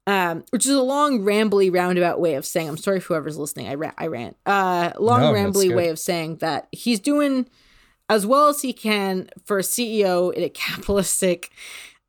Um, 0.08 0.44
which 0.50 0.66
is 0.66 0.72
a 0.72 0.82
long, 0.82 1.22
rambly, 1.22 1.72
roundabout 1.74 2.20
way 2.20 2.34
of 2.34 2.46
saying. 2.46 2.68
I'm 2.68 2.76
sorry 2.76 2.98
if 2.98 3.04
whoever's 3.04 3.36
listening. 3.36 3.66
I 3.66 3.74
ra- 3.74 3.92
I 3.98 4.06
rant. 4.06 4.36
Uh, 4.46 4.92
long, 5.00 5.20
no, 5.20 5.32
rambly 5.32 5.74
way 5.74 5.88
of 5.88 5.98
saying 5.98 6.36
that 6.36 6.68
he's 6.70 7.00
doing 7.00 7.48
as 8.08 8.24
well 8.24 8.48
as 8.48 8.62
he 8.62 8.72
can 8.72 9.28
for 9.44 9.58
a 9.58 9.62
CEO 9.62 10.32
in 10.32 10.42
a 10.44 10.48
capitalistic 10.66 11.50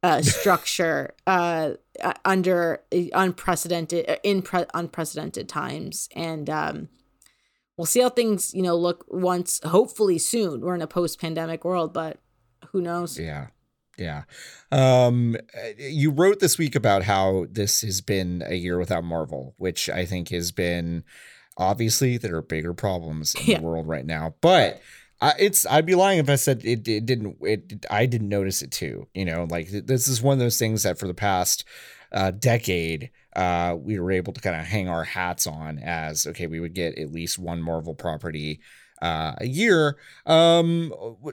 uh, 0.04 0.22
structure 0.22 1.14
uh, 1.28 1.72
uh, 2.04 2.14
under 2.24 2.84
unprecedented 3.14 4.10
uh, 4.10 4.16
in 4.24 4.42
pre- 4.42 4.66
unprecedented 4.74 5.50
times 5.50 6.08
and 6.16 6.50
um, 6.50 6.90
we'll 7.78 7.86
see 7.86 8.02
how 8.02 8.10
things 8.10 8.54
you 8.54 8.62
know 8.62 8.76
look 8.76 9.06
once 9.08 9.60
hopefully 9.66 10.20
soon 10.20 10.62
we're 10.62 10.76
in 10.76 10.82
a 10.84 10.88
post-pandemic 10.88 11.66
world 11.66 11.94
but 11.94 12.20
who 12.72 12.82
knows 12.82 13.20
yeah 13.20 13.48
yeah 13.98 14.24
um 14.72 15.36
you 15.78 16.12
wrote 16.12 16.40
this 16.40 16.58
week 16.58 16.76
about 16.76 17.04
how 17.04 17.46
this 17.50 17.82
has 17.82 18.02
been 18.02 18.44
a 18.46 18.56
year 18.56 18.78
without 18.78 19.04
marvel 19.04 19.54
which 19.58 19.90
i 19.90 20.06
think 20.06 20.30
has 20.30 20.52
been 20.52 21.04
obviously 21.58 22.18
there 22.18 22.36
are 22.36 22.42
bigger 22.42 22.74
problems 22.74 23.34
in 23.36 23.46
yeah. 23.46 23.60
the 23.60 23.66
world 23.66 23.88
right 23.88 24.06
now 24.06 24.36
but 24.42 24.82
I, 25.20 25.34
it's 25.40 25.66
I'd 25.66 25.88
be 25.88 25.96
lying 25.96 26.20
if 26.20 26.30
I 26.30 26.36
said 26.36 26.64
it, 26.64 26.88
it 26.88 27.06
didn't 27.06 27.38
it 27.42 27.86
I 27.90 28.06
didn't 28.06 28.30
notice 28.30 28.62
it 28.62 28.72
too. 28.72 29.08
You 29.16 29.26
know, 29.26 29.48
like 29.50 29.70
this 29.70 30.08
is 30.08 30.22
one 30.22 30.34
of 30.34 30.40
those 30.40 30.60
things 30.60 30.84
that 30.84 31.00
for 31.00 31.08
the 31.08 31.16
past 31.16 31.66
uh, 32.12 32.30
decade 32.32 33.10
uh, 33.36 33.76
we 33.80 34.00
were 34.00 34.12
able 34.12 34.34
to 34.34 34.42
kind 34.42 34.60
of 34.60 34.66
hang 34.66 34.90
our 34.90 35.04
hats 35.04 35.46
on 35.46 35.80
as 35.80 36.26
okay, 36.26 36.48
we 36.48 36.60
would 36.60 36.74
get 36.74 36.98
at 36.98 37.12
least 37.12 37.38
one 37.38 37.62
Marvel 37.62 37.94
property 37.94 38.60
uh, 39.02 39.34
a 39.40 39.46
year. 39.46 39.98
Um, 40.26 40.92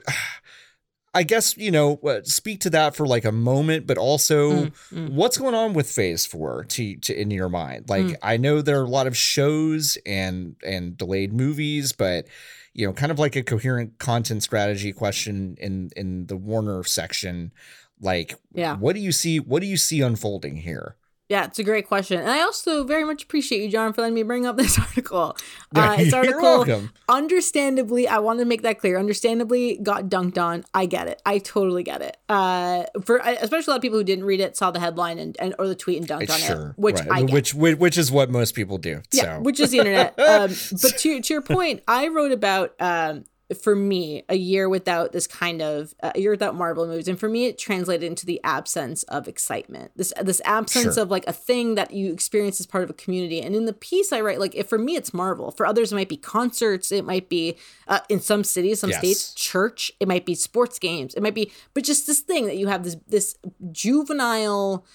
I 1.15 1.23
guess 1.23 1.55
you 1.55 1.71
know 1.71 1.99
speak 2.23 2.59
to 2.61 2.69
that 2.71 2.95
for 2.95 3.07
like 3.07 3.23
a 3.23 3.31
moment, 3.31 3.87
but 3.87 3.97
also 3.97 4.51
mm, 4.51 4.71
mm. 4.91 5.09
what's 5.11 5.37
going 5.37 5.55
on 5.55 5.73
with 5.73 5.89
Phase 5.89 6.25
Four 6.25 6.65
to, 6.65 6.97
to 6.97 7.19
in 7.19 7.31
your 7.31 7.47
mind. 7.47 7.89
Like 7.89 8.05
mm. 8.05 8.15
I 8.21 8.35
know 8.35 8.61
there 8.61 8.79
are 8.81 8.83
a 8.83 8.89
lot 8.89 9.07
of 9.07 9.15
shows 9.15 9.97
and 10.05 10.57
and 10.61 10.97
delayed 10.97 11.31
movies, 11.31 11.93
but 11.93 12.27
you 12.73 12.85
know, 12.85 12.91
kind 12.91 13.13
of 13.13 13.17
like 13.17 13.37
a 13.37 13.43
coherent 13.43 13.97
content 13.97 14.43
strategy 14.43 14.91
question 14.91 15.57
in 15.61 15.89
in 15.95 16.27
the 16.27 16.35
Warner 16.35 16.83
section. 16.83 17.53
Like, 18.01 18.35
yeah, 18.53 18.75
what 18.75 18.93
do 18.93 19.01
you 19.01 19.13
see? 19.13 19.39
What 19.39 19.61
do 19.61 19.67
you 19.67 19.77
see 19.77 20.01
unfolding 20.01 20.57
here? 20.57 20.97
Yeah, 21.27 21.45
it's 21.45 21.57
a 21.57 21.63
great 21.63 21.87
question. 21.87 22.19
And 22.19 22.29
I 22.29 22.41
also 22.41 22.83
very 22.83 23.03
much 23.03 23.23
appreciate 23.23 23.63
you, 23.63 23.69
John, 23.69 23.93
for 23.93 24.01
letting 24.01 24.13
me 24.13 24.21
bring 24.21 24.45
up 24.45 24.57
this 24.57 24.77
article. 24.79 25.35
Uh, 25.75 25.97
this 25.97 26.13
article, 26.13 26.87
understandably, 27.09 28.07
I 28.07 28.19
want 28.19 28.39
to 28.39 28.45
make 28.45 28.61
that 28.61 28.79
clear. 28.79 28.99
Understandably, 28.99 29.77
got 29.81 30.03
dunked 30.03 30.37
on. 30.37 30.65
I 30.75 30.85
get 30.85 31.07
it. 31.07 31.23
I 31.25 31.39
totally 31.39 31.81
get 31.81 32.03
it. 32.03 32.17
Uh, 32.29 32.83
for 33.03 33.17
especially 33.17 33.71
a 33.71 33.73
lot 33.73 33.77
of 33.77 33.81
people 33.81 33.97
who 33.97 34.03
didn't 34.03 34.25
read 34.25 34.39
it, 34.39 34.55
saw 34.55 34.69
the 34.69 34.79
headline 34.79 35.17
and, 35.17 35.35
and 35.39 35.55
or 35.57 35.67
the 35.67 35.75
tweet 35.75 35.97
and 35.97 36.07
dunked 36.07 36.29
on 36.29 36.69
it, 36.69 36.73
which 36.77 36.99
right. 36.99 37.11
I 37.11 37.23
get. 37.23 37.53
which 37.53 37.53
which 37.79 37.97
is 37.97 38.11
what 38.11 38.29
most 38.29 38.53
people 38.53 38.77
do. 38.77 39.01
Yeah, 39.11 39.39
which 39.39 39.59
is 39.59 39.71
the 39.71 39.79
internet. 39.79 40.19
um, 40.19 40.51
but 40.79 40.97
to 40.99 41.21
to 41.21 41.33
your 41.33 41.41
point, 41.41 41.81
I 41.87 42.07
wrote 42.09 42.33
about 42.33 42.75
um, 42.79 43.25
for 43.61 43.75
me 43.75 44.23
a 44.27 44.35
year 44.35 44.67
without 44.67 45.11
this 45.11 45.27
kind 45.27 45.61
of 45.61 45.93
uh, 46.01 46.11
a 46.15 46.19
year 46.19 46.31
without 46.31 46.55
Marvel 46.55 46.87
movies, 46.87 47.07
and 47.07 47.19
for 47.19 47.29
me 47.29 47.45
it 47.45 47.57
translated 47.57 48.03
into 48.03 48.25
the 48.25 48.41
absence 48.43 49.03
of 49.03 49.27
excitement. 49.27 49.91
This 49.95 50.11
this 50.21 50.41
absence 50.45 50.95
Sure. 50.95 51.03
of 51.03 51.11
like 51.11 51.25
a 51.27 51.33
thing 51.33 51.75
that 51.75 51.91
you 51.91 52.11
experience 52.11 52.59
as 52.59 52.65
part 52.65 52.83
of 52.83 52.89
a 52.89 52.93
community. 52.93 53.41
And 53.41 53.55
in 53.55 53.65
the 53.65 53.73
piece 53.73 54.11
I 54.11 54.21
write, 54.21 54.39
like 54.39 54.55
if 54.55 54.67
for 54.67 54.77
me 54.79 54.95
it's 54.95 55.13
Marvel, 55.13 55.51
for 55.51 55.65
others 55.65 55.91
it 55.91 55.95
might 55.95 56.09
be 56.09 56.17
concerts, 56.17 56.91
it 56.91 57.05
might 57.05 57.29
be 57.29 57.55
uh, 57.87 57.99
in 58.09 58.19
some 58.19 58.43
cities, 58.43 58.79
some 58.79 58.89
Yes. 58.89 58.99
states, 58.99 59.33
church, 59.35 59.91
it 59.99 60.07
might 60.07 60.25
be 60.25 60.33
sports 60.35 60.79
games, 60.79 61.13
it 61.13 61.21
might 61.21 61.35
be, 61.35 61.51
but 61.73 61.83
just 61.83 62.07
this 62.07 62.21
thing 62.21 62.45
that 62.47 62.57
you 62.57 62.67
have 62.67 62.83
this 62.83 62.97
this 63.07 63.35
juvenile 63.71 64.85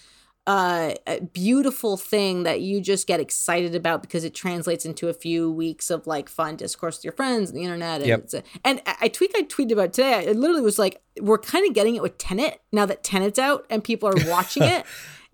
uh 0.50 0.94
a 1.06 1.20
beautiful 1.20 1.96
thing 1.96 2.42
that 2.48 2.60
you 2.60 2.80
just 2.80 3.06
get 3.06 3.20
excited 3.20 3.74
about 3.74 3.98
because 4.02 4.24
it 4.24 4.34
translates 4.34 4.84
into 4.84 5.08
a 5.08 5.14
few 5.14 5.50
weeks 5.64 5.90
of 5.90 6.06
like 6.14 6.28
fun 6.28 6.56
discourse 6.56 6.96
with 6.98 7.04
your 7.04 7.12
friends 7.20 7.50
and 7.50 7.58
the 7.58 7.62
internet 7.68 7.96
and 8.00 8.08
Yep. 8.12 8.20
it's 8.24 8.34
a, 8.34 8.42
and 8.64 8.76
I 8.86 8.94
I 9.02 9.08
tweet 9.08 9.30
I 9.36 9.42
tweeted 9.54 9.72
about 9.72 9.92
today 9.92 10.24
it 10.26 10.36
literally 10.36 10.62
was 10.70 10.78
like 10.84 10.94
we're 11.20 11.38
kind 11.52 11.64
of 11.68 11.74
getting 11.74 11.94
it 11.98 12.02
with 12.02 12.16
Tenet 12.18 12.54
now 12.72 12.86
that 12.86 13.04
Tenet's 13.04 13.38
out 13.38 13.64
and 13.70 13.78
people 13.90 14.08
are 14.08 14.28
watching 14.30 14.62
it 14.76 14.84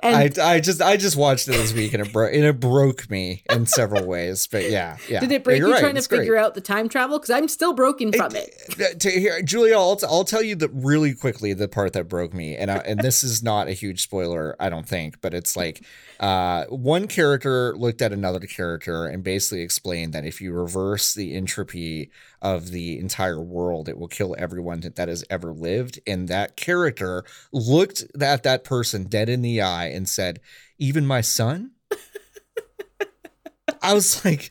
and 0.03 0.39
I, 0.39 0.55
I 0.57 0.61
just 0.61 0.83
I 0.83 0.97
just 0.97 1.17
watched 1.17 1.49
it 1.49 1.53
this 1.53 1.73
week 1.73 1.95
and 1.95 2.07
it 2.07 2.13
broke 2.13 2.33
and 2.35 2.45
it 2.45 2.61
broke 2.61 3.11
me 3.11 3.43
in 3.51 3.67
several 3.67 4.05
ways. 4.15 4.47
But 4.47 4.71
yeah, 4.71 4.99
yeah. 5.09 5.21
did 5.21 5.33
it 5.33 5.43
break 5.43 5.59
You're 5.59 5.69
you 5.69 5.75
right, 5.75 5.81
trying 5.81 5.95
to 5.95 5.99
it's 5.99 6.07
great. 6.07 6.19
figure 6.21 6.37
out 6.37 6.55
the 6.55 6.61
time 6.61 6.89
travel 6.89 7.19
because 7.19 7.31
I'm 7.31 7.49
still 7.49 7.73
broken 7.73 8.13
from 8.13 8.37
it 8.37 8.55
Uh, 8.79 8.99
to 8.99 9.11
hear 9.11 9.41
Julia, 9.43 9.77
I'll, 9.77 9.99
I'll 10.09 10.25
tell 10.25 10.43
you 10.43 10.55
the 10.55 10.69
really 10.69 11.15
quickly 11.15 11.53
the 11.55 11.69
part 11.69 11.95
that 11.95 12.09
broke 12.09 12.35
me, 12.35 12.57
and 12.57 12.71
I, 12.71 12.77
and 12.79 13.01
this 13.01 13.23
is 13.25 13.43
not 13.43 13.69
a 13.69 13.73
huge 13.73 14.03
spoiler, 14.03 14.55
I 14.61 14.69
don't 14.69 14.87
think, 14.87 15.21
but 15.21 15.33
it's 15.33 15.57
like 15.57 15.83
uh, 16.19 16.65
one 16.67 17.07
character 17.07 17.77
looked 17.77 18.01
at 18.01 18.13
another 18.13 18.41
character 18.41 19.07
and 19.07 19.23
basically 19.23 19.63
explained 19.63 20.13
that 20.13 20.25
if 20.25 20.41
you 20.41 20.53
reverse 20.53 21.13
the 21.15 21.35
entropy 21.35 22.11
of 22.41 22.71
the 22.71 22.99
entire 22.99 23.41
world, 23.41 23.89
it 23.89 23.99
will 23.99 24.09
kill 24.09 24.35
everyone 24.39 24.81
that, 24.81 24.97
that 24.97 25.09
has 25.09 25.25
ever 25.29 25.53
lived, 25.53 26.01
and 26.07 26.29
that 26.29 26.57
character 26.57 27.25
looked 27.53 28.05
at 28.21 28.43
that 28.43 28.65
person 28.65 29.05
dead 29.05 29.29
in 29.29 29.43
the 29.43 29.61
eye 29.61 29.87
and 29.87 30.09
said, 30.09 30.41
"Even 30.79 31.07
my 31.07 31.21
son." 31.21 31.73
I 33.83 33.95
was 33.95 34.25
like, 34.25 34.51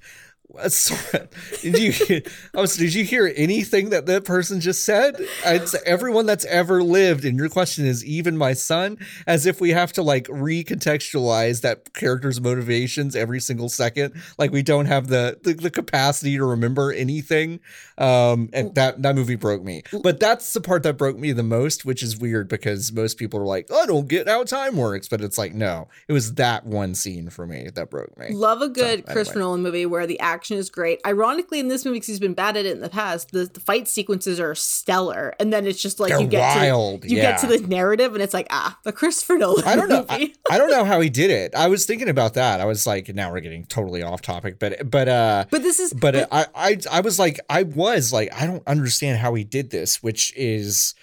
did 1.61 1.77
you? 1.79 2.21
I 2.53 2.61
was. 2.61 2.75
Did 2.77 2.93
you 2.93 3.03
hear 3.03 3.31
anything 3.35 3.89
that 3.89 4.05
that 4.05 4.25
person 4.25 4.59
just 4.59 4.83
said? 4.83 5.15
It's 5.45 5.75
everyone 5.85 6.25
that's 6.25 6.45
ever 6.45 6.83
lived, 6.83 7.25
and 7.25 7.37
your 7.37 7.49
question 7.49 7.85
is 7.85 8.03
even 8.05 8.37
my 8.37 8.53
son, 8.53 8.97
as 9.27 9.45
if 9.45 9.59
we 9.59 9.71
have 9.71 9.93
to 9.93 10.01
like 10.01 10.27
recontextualize 10.27 11.61
that 11.61 11.93
character's 11.93 12.39
motivations 12.39 13.15
every 13.15 13.39
single 13.39 13.69
second. 13.69 14.13
Like 14.37 14.51
we 14.51 14.63
don't 14.63 14.85
have 14.85 15.07
the 15.07 15.39
the, 15.43 15.53
the 15.53 15.71
capacity 15.71 16.37
to 16.37 16.45
remember 16.45 16.91
anything. 16.91 17.59
Um, 17.97 18.49
and 18.51 18.75
that 18.75 19.01
that 19.01 19.15
movie 19.15 19.35
broke 19.35 19.63
me. 19.63 19.83
But 20.03 20.19
that's 20.19 20.53
the 20.53 20.61
part 20.61 20.83
that 20.83 20.97
broke 20.97 21.17
me 21.17 21.31
the 21.31 21.43
most, 21.43 21.85
which 21.85 22.03
is 22.03 22.17
weird 22.17 22.47
because 22.49 22.91
most 22.91 23.17
people 23.17 23.39
are 23.39 23.45
like, 23.45 23.71
I 23.71 23.85
don't 23.85 24.07
get 24.07 24.27
how 24.27 24.43
time 24.43 24.75
works, 24.75 25.07
but 25.07 25.21
it's 25.21 25.37
like 25.37 25.53
no, 25.53 25.87
it 26.07 26.13
was 26.13 26.33
that 26.35 26.65
one 26.65 26.95
scene 26.95 27.29
for 27.29 27.45
me 27.45 27.69
that 27.73 27.89
broke 27.89 28.17
me. 28.17 28.29
Love 28.31 28.61
a 28.61 28.69
good 28.69 28.99
anyway. 28.99 29.13
Christopher 29.13 29.39
Nolan 29.39 29.61
movie 29.61 29.85
where 29.85 30.05
the 30.05 30.19
action 30.45 30.57
is 30.57 30.69
great. 30.69 31.01
Ironically, 31.05 31.59
in 31.59 31.69
this 31.69 31.85
movie, 31.85 31.95
because 31.95 32.07
he's 32.07 32.19
been 32.19 32.35
bad 32.35 32.55
at 32.55 32.65
it 32.65 32.73
in 32.73 32.81
the 32.81 32.89
past, 32.89 33.31
the, 33.31 33.45
the 33.45 33.59
fight 33.59 33.87
sequences 33.87 34.39
are 34.39 34.53
stellar, 34.53 35.33
and 35.39 35.51
then 35.51 35.65
it's 35.65 35.81
just 35.81 35.99
like 35.99 36.09
They're 36.09 36.21
you 36.21 36.27
get 36.27 36.55
wild, 36.55 37.01
to 37.01 37.07
the, 37.07 37.15
you 37.15 37.21
get 37.21 37.39
to 37.39 37.47
the 37.47 37.59
narrative, 37.67 38.13
and 38.13 38.21
it's 38.21 38.33
like 38.33 38.45
ah, 38.51 38.77
the 38.83 38.91
Christopher 38.91 39.37
Nolan 39.37 39.65
I 39.65 39.75
don't 39.75 39.89
know. 39.89 40.05
movie. 40.07 40.35
I, 40.49 40.55
I 40.55 40.57
don't 40.59 40.69
know 40.69 40.85
how 40.91 41.01
he 41.01 41.09
did 41.09 41.31
it. 41.31 41.55
I 41.55 41.67
was 41.67 41.87
thinking 41.87 42.09
about 42.09 42.35
that. 42.35 42.61
I 42.61 42.65
was 42.65 42.85
like, 42.85 43.09
now 43.09 43.31
we're 43.31 43.39
getting 43.39 43.65
totally 43.65 44.03
off 44.03 44.21
topic, 44.21 44.59
but 44.59 44.89
but 44.89 45.07
uh, 45.09 45.45
but 45.49 45.63
this 45.63 45.79
is 45.79 45.93
but 45.93 46.15
uh, 46.15 46.27
I 46.31 46.45
I 46.53 46.77
I 46.91 47.01
was 47.01 47.17
like, 47.17 47.39
I 47.49 47.63
was 47.63 48.13
like, 48.13 48.31
I 48.39 48.45
don't 48.45 48.65
understand 48.67 49.17
how 49.17 49.33
he 49.33 49.43
did 49.43 49.71
this, 49.71 50.03
which 50.03 50.33
is. 50.35 50.93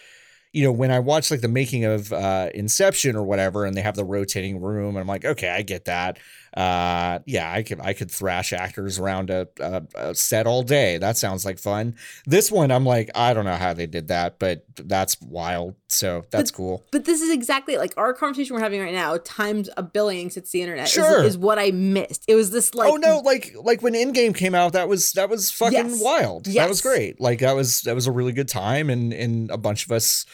You 0.55 0.65
know, 0.65 0.73
when 0.73 0.91
I 0.91 0.99
watch 0.99 1.31
like 1.31 1.41
the 1.41 1.49
making 1.49 1.87
of 1.87 2.13
uh, 2.13 2.51
Inception 2.55 3.17
or 3.17 3.23
whatever, 3.23 3.65
and 3.65 3.75
they 3.75 3.81
have 3.81 3.97
the 3.97 4.05
rotating 4.05 4.61
room, 4.61 4.97
and 4.97 4.99
I'm 4.99 5.07
like, 5.07 5.25
okay, 5.25 5.49
I 5.49 5.63
get 5.63 5.87
that. 5.87 6.19
Uh, 6.55 7.21
yeah, 7.27 7.51
I 7.51 7.63
could 7.63 7.81
I 7.81 7.95
could 7.95 8.11
thrash 8.11 8.53
actors 8.53 8.99
around 8.99 9.31
a, 9.31 9.49
a, 9.59 9.83
a 9.95 10.15
set 10.15 10.47
all 10.47 10.63
day. 10.63 10.99
That 10.99 11.17
sounds 11.17 11.45
like 11.47 11.59
fun. 11.59 11.95
This 12.27 12.51
one, 12.53 12.71
I'm 12.71 12.85
like, 12.85 13.11
I 13.15 13.33
don't 13.33 13.45
know 13.47 13.57
how 13.57 13.73
they 13.73 13.87
did 13.87 14.09
that, 14.09 14.39
but 14.39 14.65
that's 14.77 15.21
wild. 15.21 15.77
So 15.89 16.25
that's 16.31 16.51
cool. 16.51 16.85
But 16.91 17.05
this 17.07 17.21
is 17.23 17.31
exactly 17.31 17.77
like 17.77 17.95
our 17.97 18.13
conversation 18.13 18.55
we're 18.55 18.63
having 18.63 18.81
right 18.83 18.93
now, 18.93 19.17
times 19.19 19.71
a 19.77 19.83
billion 19.83 20.31
since 20.31 20.51
the 20.51 20.61
internet, 20.63 20.87
is- 20.87 20.93
Sure. 20.93 21.25
is, 21.25 21.39
what 21.39 21.59
I 21.59 21.71
missed. 21.71 22.25
It 22.29 22.35
was 22.35 22.51
this 22.51 22.75
like, 22.75 22.91
oh 22.93 22.97
no, 22.97 23.19
like 23.21 23.55
like 23.63 23.83
when 23.83 23.95
Endgame 23.95 24.35
came 24.35 24.55
out, 24.55 24.75
that 24.75 24.89
was 24.89 25.13
that 25.13 25.31
was 25.31 25.51
fucking 25.51 25.73
Yes. 25.91 26.03
wild. 26.03 26.45
That 26.47 26.69
was 26.69 26.81
great. 26.83 27.21
Like 27.21 27.41
that 27.41 27.55
was 27.57 27.81
that 27.83 27.95
was 27.95 28.07
a 28.07 28.13
really 28.13 28.33
good 28.33 28.49
time, 28.49 28.91
and 28.91 29.13
and 29.13 29.51
a 29.51 29.57
bunch 29.59 29.87
of 29.87 29.93
us, 29.93 30.27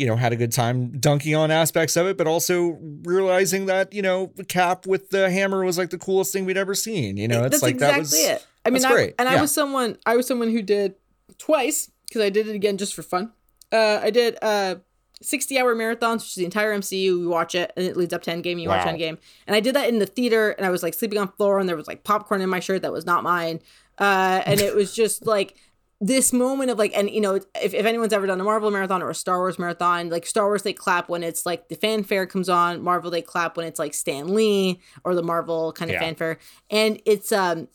you 0.00 0.06
know, 0.06 0.16
had 0.16 0.32
a 0.32 0.36
good 0.36 0.50
time 0.50 0.98
dunking 0.98 1.34
on 1.34 1.50
aspects 1.50 1.94
of 1.94 2.06
it, 2.06 2.16
but 2.16 2.26
also 2.26 2.78
realizing 3.02 3.66
that 3.66 3.92
you 3.92 4.00
know 4.00 4.32
the 4.34 4.44
Cap 4.44 4.86
with 4.86 5.10
the 5.10 5.30
hammer 5.30 5.62
was 5.62 5.76
like 5.76 5.90
the 5.90 5.98
coolest 5.98 6.32
thing 6.32 6.46
we'd 6.46 6.56
ever 6.56 6.74
seen. 6.74 7.18
You 7.18 7.28
know, 7.28 7.44
it's 7.44 7.60
that's 7.60 7.62
like 7.62 7.74
exactly 7.74 7.96
that 7.96 8.00
was 8.00 8.14
it. 8.14 8.46
I 8.64 8.70
mean, 8.70 8.80
that's 8.80 8.86
I, 8.86 8.94
great. 8.94 9.14
and 9.18 9.28
I 9.28 9.38
was 9.40 9.52
someone, 9.52 9.98
I 10.06 10.16
was 10.16 10.26
someone 10.26 10.50
who 10.50 10.62
did 10.62 10.94
twice 11.36 11.90
because 12.08 12.22
I 12.22 12.30
did 12.30 12.48
it 12.48 12.54
again 12.54 12.78
just 12.78 12.94
for 12.94 13.02
fun. 13.02 13.32
Uh, 13.70 14.00
I 14.02 14.08
did 14.10 14.38
uh 14.42 14.76
60 15.22 15.58
hour 15.58 15.74
marathons, 15.74 16.14
which 16.20 16.28
is 16.28 16.34
the 16.36 16.44
entire 16.46 16.76
MCU. 16.76 17.20
We 17.20 17.26
watch 17.26 17.54
it 17.54 17.72
and 17.76 17.84
it 17.86 17.94
leads 17.96 18.14
up 18.14 18.22
to 18.22 18.30
Endgame. 18.30 18.60
You 18.60 18.70
watch 18.70 18.86
Wow. 18.86 18.92
Endgame. 18.92 19.18
And 19.46 19.54
I 19.54 19.60
did 19.60 19.76
that 19.76 19.88
in 19.90 19.98
the 19.98 20.06
theater 20.06 20.52
and 20.52 20.66
I 20.66 20.70
was 20.70 20.82
like 20.82 20.94
sleeping 20.94 21.18
on 21.18 21.28
floor 21.28 21.58
and 21.58 21.68
there 21.68 21.76
was 21.76 21.86
like 21.86 22.04
popcorn 22.04 22.40
in 22.40 22.48
my 22.48 22.60
shirt 22.60 22.80
that 22.82 22.92
was 22.92 23.04
not 23.04 23.22
mine. 23.22 23.60
Uh, 23.98 24.42
and 24.46 24.60
it 24.60 24.74
was 24.74 24.94
just 24.94 25.26
like 25.26 25.56
this 26.00 26.32
moment 26.32 26.70
of 26.70 26.78
like, 26.78 26.96
and 26.96 27.10
you 27.10 27.20
know, 27.20 27.34
if, 27.34 27.74
if 27.74 27.84
anyone's 27.84 28.12
ever 28.12 28.26
done 28.26 28.40
a 28.40 28.44
Marvel 28.44 28.70
marathon 28.70 29.02
or 29.02 29.10
a 29.10 29.14
Star 29.14 29.38
Wars 29.38 29.58
marathon, 29.58 30.08
like 30.08 30.24
Star 30.26 30.46
Wars, 30.46 30.62
they 30.62 30.72
clap 30.72 31.08
when 31.10 31.22
it's 31.22 31.44
like 31.44 31.68
the 31.68 31.74
fanfare 31.74 32.26
comes 32.26 32.48
on. 32.48 32.82
Marvel, 32.82 33.10
they 33.10 33.20
clap 33.22 33.56
when 33.56 33.66
it's 33.66 33.78
like 33.78 33.92
Stan 33.92 34.34
Lee 34.34 34.80
or 35.04 35.14
the 35.14 35.22
Marvel 35.22 35.72
kind 35.72 35.90
of 35.90 35.94
Yeah. 35.94 36.00
fanfare. 36.00 36.38
And 36.70 37.02
it's, 37.04 37.32
um, 37.32 37.68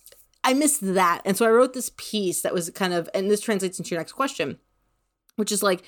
I 0.43 0.53
missed 0.53 0.81
that. 0.81 1.21
And 1.23 1.37
so 1.37 1.45
I 1.45 1.49
wrote 1.49 1.73
this 1.73 1.91
piece 1.97 2.41
that 2.41 2.53
was 2.53 2.69
kind 2.71 2.93
of, 2.93 3.09
and 3.13 3.29
this 3.29 3.41
translates 3.41 3.77
into 3.79 3.91
your 3.91 3.99
next 3.99 4.13
question, 4.13 4.57
which 5.35 5.51
is 5.51 5.61
like, 5.61 5.83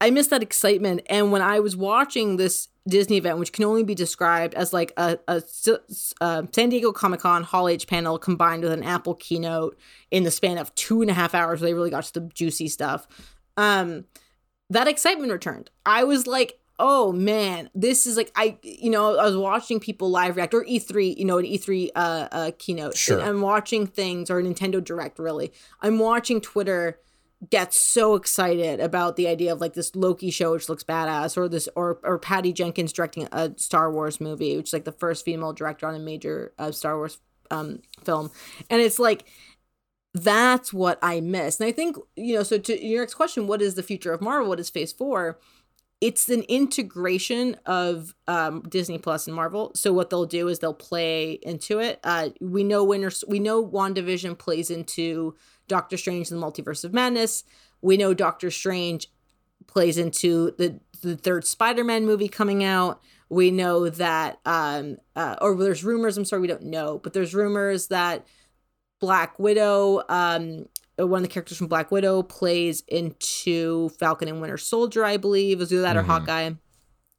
I 0.00 0.10
missed 0.10 0.30
that 0.30 0.42
excitement. 0.42 1.02
And 1.06 1.30
when 1.30 1.42
I 1.42 1.60
was 1.60 1.76
watching 1.76 2.36
this 2.36 2.68
Disney 2.88 3.18
event, 3.18 3.38
which 3.38 3.52
can 3.52 3.64
only 3.64 3.84
be 3.84 3.94
described 3.94 4.54
as 4.54 4.72
like 4.72 4.92
a, 4.96 5.18
a, 5.28 5.42
uh 6.20 6.42
San 6.52 6.68
Diego 6.70 6.92
Comic 6.92 7.20
Con 7.20 7.42
Hall 7.42 7.68
H 7.68 7.86
panel 7.86 8.18
combined 8.18 8.62
with 8.62 8.72
an 8.72 8.82
Apple 8.82 9.14
keynote 9.14 9.78
in 10.10 10.24
the 10.24 10.30
span 10.30 10.58
of 10.58 10.74
two 10.74 11.02
and 11.02 11.10
a 11.10 11.14
half 11.14 11.34
hours, 11.34 11.60
where 11.60 11.68
they 11.68 11.74
really 11.74 11.90
got 11.90 12.04
to 12.04 12.20
the 12.20 12.26
juicy 12.28 12.68
stuff. 12.68 13.06
Um, 13.56 14.06
that 14.70 14.88
excitement 14.88 15.30
returned. 15.30 15.70
I 15.84 16.04
was 16.04 16.26
like, 16.26 16.58
oh 16.78 17.12
man, 17.12 17.68
this 17.74 18.06
is 18.06 18.16
like 18.16 18.32
I, 18.34 18.56
you 18.62 18.90
know, 18.90 19.18
I 19.18 19.26
was 19.26 19.36
watching 19.36 19.80
people 19.80 20.10
live 20.10 20.36
react 20.36 20.54
or 20.54 20.64
E3, 20.64 21.16
you 21.18 21.26
know, 21.26 21.38
an 21.38 21.44
E3 21.44 21.90
uh, 21.94 22.28
uh 22.32 22.50
keynote. 22.58 22.96
Sure. 22.96 23.18
And 23.18 23.28
I'm 23.28 23.42
watching 23.42 23.86
things 23.86 24.30
or 24.30 24.40
Nintendo 24.42 24.82
Direct. 24.82 25.18
Really, 25.18 25.52
I'm 25.82 25.98
watching 25.98 26.40
Twitter 26.40 26.98
get 27.48 27.72
so 27.72 28.14
excited 28.14 28.80
about 28.80 29.16
the 29.16 29.26
idea 29.26 29.52
of 29.52 29.60
like 29.60 29.72
this 29.72 29.96
Loki 29.96 30.30
show, 30.30 30.52
which 30.52 30.68
looks 30.68 30.84
badass, 30.84 31.36
or 31.36 31.48
this 31.48 31.68
or 31.74 31.98
or 32.02 32.18
Patty 32.18 32.52
Jenkins 32.52 32.92
directing 32.92 33.28
a 33.32 33.52
Star 33.56 33.90
Wars 33.90 34.20
movie, 34.20 34.56
which 34.56 34.68
is 34.68 34.72
like 34.72 34.84
the 34.84 34.92
first 34.92 35.24
female 35.24 35.52
director 35.52 35.86
on 35.86 35.94
a 35.94 35.98
major 35.98 36.52
uh, 36.58 36.72
Star 36.72 36.96
Wars 36.96 37.18
um 37.50 37.80
film, 38.04 38.30
and 38.68 38.80
it's 38.80 38.98
like 38.98 39.24
that's 40.12 40.72
what 40.72 40.98
I 41.02 41.20
miss. 41.20 41.60
And 41.60 41.68
I 41.68 41.72
think, 41.72 41.96
you 42.16 42.34
know, 42.34 42.42
so 42.42 42.58
to 42.58 42.84
your 42.84 43.02
next 43.02 43.14
question, 43.14 43.46
what 43.46 43.62
is 43.62 43.74
the 43.74 43.82
future 43.82 44.12
of 44.12 44.20
Marvel? 44.20 44.48
What 44.48 44.60
is 44.60 44.68
phase 44.68 44.92
four? 44.92 45.38
It's 46.00 46.28
an 46.30 46.42
integration 46.48 47.56
of 47.66 48.14
um, 48.26 48.62
Disney 48.62 48.98
Plus 48.98 49.26
and 49.26 49.36
Marvel. 49.36 49.70
So 49.74 49.92
what 49.92 50.08
they'll 50.10 50.24
do 50.24 50.48
is 50.48 50.58
they'll 50.58 50.72
play 50.72 51.32
into 51.42 51.78
it. 51.78 52.00
Uh, 52.02 52.30
we 52.40 52.64
know 52.64 52.82
Winter, 52.82 53.12
we 53.28 53.38
know 53.38 53.64
WandaVision 53.64 54.38
plays 54.38 54.70
into 54.70 55.36
Doctor 55.70 55.96
Strange 55.96 56.30
and 56.30 56.42
the 56.42 56.46
Multiverse 56.46 56.84
of 56.84 56.92
Madness. 56.92 57.44
We 57.80 57.96
know 57.96 58.12
Doctor 58.12 58.50
Strange 58.50 59.06
plays 59.66 59.96
into 59.96 60.50
the 60.58 60.80
the 61.00 61.16
third 61.16 61.46
Spider-Man 61.46 62.04
movie 62.04 62.28
coming 62.28 62.62
out. 62.62 63.00
We 63.30 63.50
know 63.50 63.88
that 63.88 64.38
um 64.44 64.98
uh, 65.16 65.36
or 65.40 65.54
there's 65.56 65.82
rumors, 65.84 66.18
I'm 66.18 66.26
sorry, 66.26 66.42
we 66.42 66.48
don't 66.48 66.64
know, 66.64 66.98
but 67.02 67.14
there's 67.14 67.34
rumors 67.34 67.86
that 67.86 68.26
Black 69.00 69.38
Widow, 69.38 70.02
um, 70.10 70.66
one 70.98 71.18
of 71.18 71.22
the 71.22 71.28
characters 71.32 71.56
from 71.56 71.68
Black 71.68 71.90
Widow 71.90 72.22
plays 72.22 72.82
into 72.88 73.88
Falcon 73.90 74.28
and 74.28 74.42
Winter 74.42 74.58
Soldier, 74.58 75.04
I 75.06 75.16
believe. 75.16 75.62
Is 75.62 75.72
either 75.72 75.82
that 75.82 75.96
or 75.96 76.02
Mhm. 76.02 76.06
Hawkeye. 76.06 76.50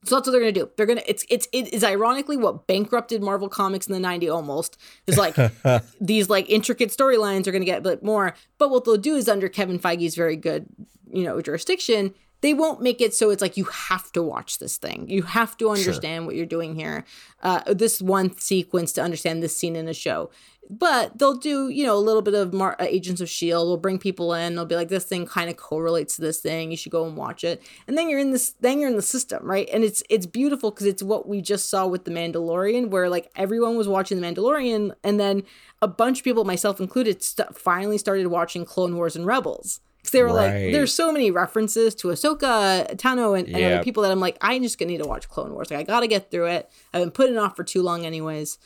So 0.03 0.15
that's 0.15 0.27
what 0.27 0.31
they're 0.31 0.41
gonna 0.41 0.51
do. 0.51 0.69
They're 0.77 0.87
gonna 0.87 1.03
it's 1.05 1.25
it's 1.29 1.47
it 1.51 1.71
is 1.73 1.83
ironically 1.83 2.35
what 2.35 2.65
bankrupted 2.65 3.21
Marvel 3.21 3.49
Comics 3.49 3.87
in 3.87 3.93
the 3.93 3.99
90 3.99 4.29
almost. 4.29 4.77
Is 5.05 5.17
like 5.17 5.35
these 6.01 6.29
like 6.29 6.49
intricate 6.49 6.89
storylines 6.89 7.45
are 7.47 7.51
gonna 7.51 7.65
get 7.65 7.79
a 7.79 7.81
bit 7.81 8.03
more. 8.03 8.35
But 8.57 8.71
what 8.71 8.85
they'll 8.85 8.97
do 8.97 9.15
is 9.15 9.29
under 9.29 9.47
Kevin 9.47 9.79
Feige's 9.79 10.15
very 10.15 10.35
good, 10.35 10.65
you 11.11 11.23
know, 11.23 11.39
jurisdiction, 11.41 12.15
they 12.41 12.55
won't 12.55 12.81
make 12.81 12.99
it 12.99 13.13
so 13.13 13.29
it's 13.29 13.41
like 13.41 13.57
you 13.57 13.65
have 13.65 14.11
to 14.13 14.23
watch 14.23 14.57
this 14.57 14.77
thing. 14.77 15.07
You 15.07 15.21
have 15.23 15.55
to 15.57 15.69
understand 15.69 16.21
sure. 16.21 16.25
what 16.25 16.35
you're 16.35 16.47
doing 16.47 16.75
here. 16.75 17.05
Uh, 17.43 17.61
this 17.71 18.01
one 18.01 18.35
sequence 18.37 18.91
to 18.93 19.01
understand 19.01 19.41
this 19.41 19.55
scene 19.55 19.75
in 19.75 19.87
a 19.87 19.93
show. 19.93 20.31
But 20.69 21.17
they'll 21.17 21.35
do, 21.35 21.67
you 21.67 21.85
know, 21.85 21.97
a 21.97 21.99
little 21.99 22.21
bit 22.21 22.33
of 22.33 22.53
Mar- 22.53 22.77
uh, 22.79 22.85
Agents 22.87 23.19
of 23.19 23.29
Shield. 23.29 23.67
They'll 23.67 23.77
bring 23.77 23.99
people 23.99 24.33
in. 24.33 24.55
They'll 24.55 24.65
be 24.65 24.75
like, 24.75 24.87
this 24.87 25.03
thing 25.03 25.25
kind 25.25 25.49
of 25.49 25.57
correlates 25.57 26.15
to 26.15 26.21
this 26.21 26.39
thing. 26.39 26.71
You 26.71 26.77
should 26.77 26.93
go 26.93 27.05
and 27.05 27.17
watch 27.17 27.43
it. 27.43 27.61
And 27.87 27.97
then 27.97 28.09
you're 28.09 28.19
in 28.19 28.31
this. 28.31 28.51
Then 28.61 28.79
you're 28.79 28.89
in 28.89 28.95
the 28.95 29.01
system, 29.01 29.45
right? 29.45 29.67
And 29.73 29.83
it's 29.83 30.01
it's 30.09 30.25
beautiful 30.25 30.71
because 30.71 30.87
it's 30.87 31.03
what 31.03 31.27
we 31.27 31.41
just 31.41 31.69
saw 31.69 31.87
with 31.87 32.05
the 32.05 32.11
Mandalorian, 32.11 32.89
where 32.89 33.09
like 33.09 33.29
everyone 33.35 33.75
was 33.75 33.87
watching 33.87 34.21
the 34.21 34.25
Mandalorian, 34.25 34.93
and 35.03 35.19
then 35.19 35.43
a 35.81 35.87
bunch 35.87 36.19
of 36.19 36.23
people, 36.23 36.45
myself 36.45 36.79
included, 36.79 37.21
st- 37.21 37.57
finally 37.57 37.97
started 37.97 38.27
watching 38.27 38.63
Clone 38.63 38.95
Wars 38.95 39.15
and 39.15 39.25
Rebels 39.25 39.81
because 40.01 40.11
they 40.11 40.23
were 40.23 40.29
right. 40.29 40.63
like, 40.63 40.71
there's 40.71 40.93
so 40.93 41.11
many 41.11 41.29
references 41.29 41.93
to 41.95 42.07
Ahsoka, 42.07 42.95
Tano, 42.95 43.37
and, 43.37 43.47
and 43.47 43.57
yep. 43.57 43.73
other 43.73 43.83
people 43.83 44.01
that 44.03 44.11
I'm 44.11 44.19
like, 44.19 44.37
I 44.41 44.57
just 44.59 44.79
gonna 44.79 44.91
need 44.91 45.01
to 45.01 45.07
watch 45.07 45.29
Clone 45.29 45.53
Wars. 45.53 45.69
Like, 45.69 45.79
I 45.79 45.83
gotta 45.83 46.07
get 46.07 46.31
through 46.31 46.47
it. 46.47 46.69
I've 46.93 47.01
been 47.01 47.11
putting 47.11 47.35
it 47.35 47.37
off 47.37 47.55
for 47.55 47.63
too 47.63 47.83
long, 47.83 48.05
anyways. 48.05 48.57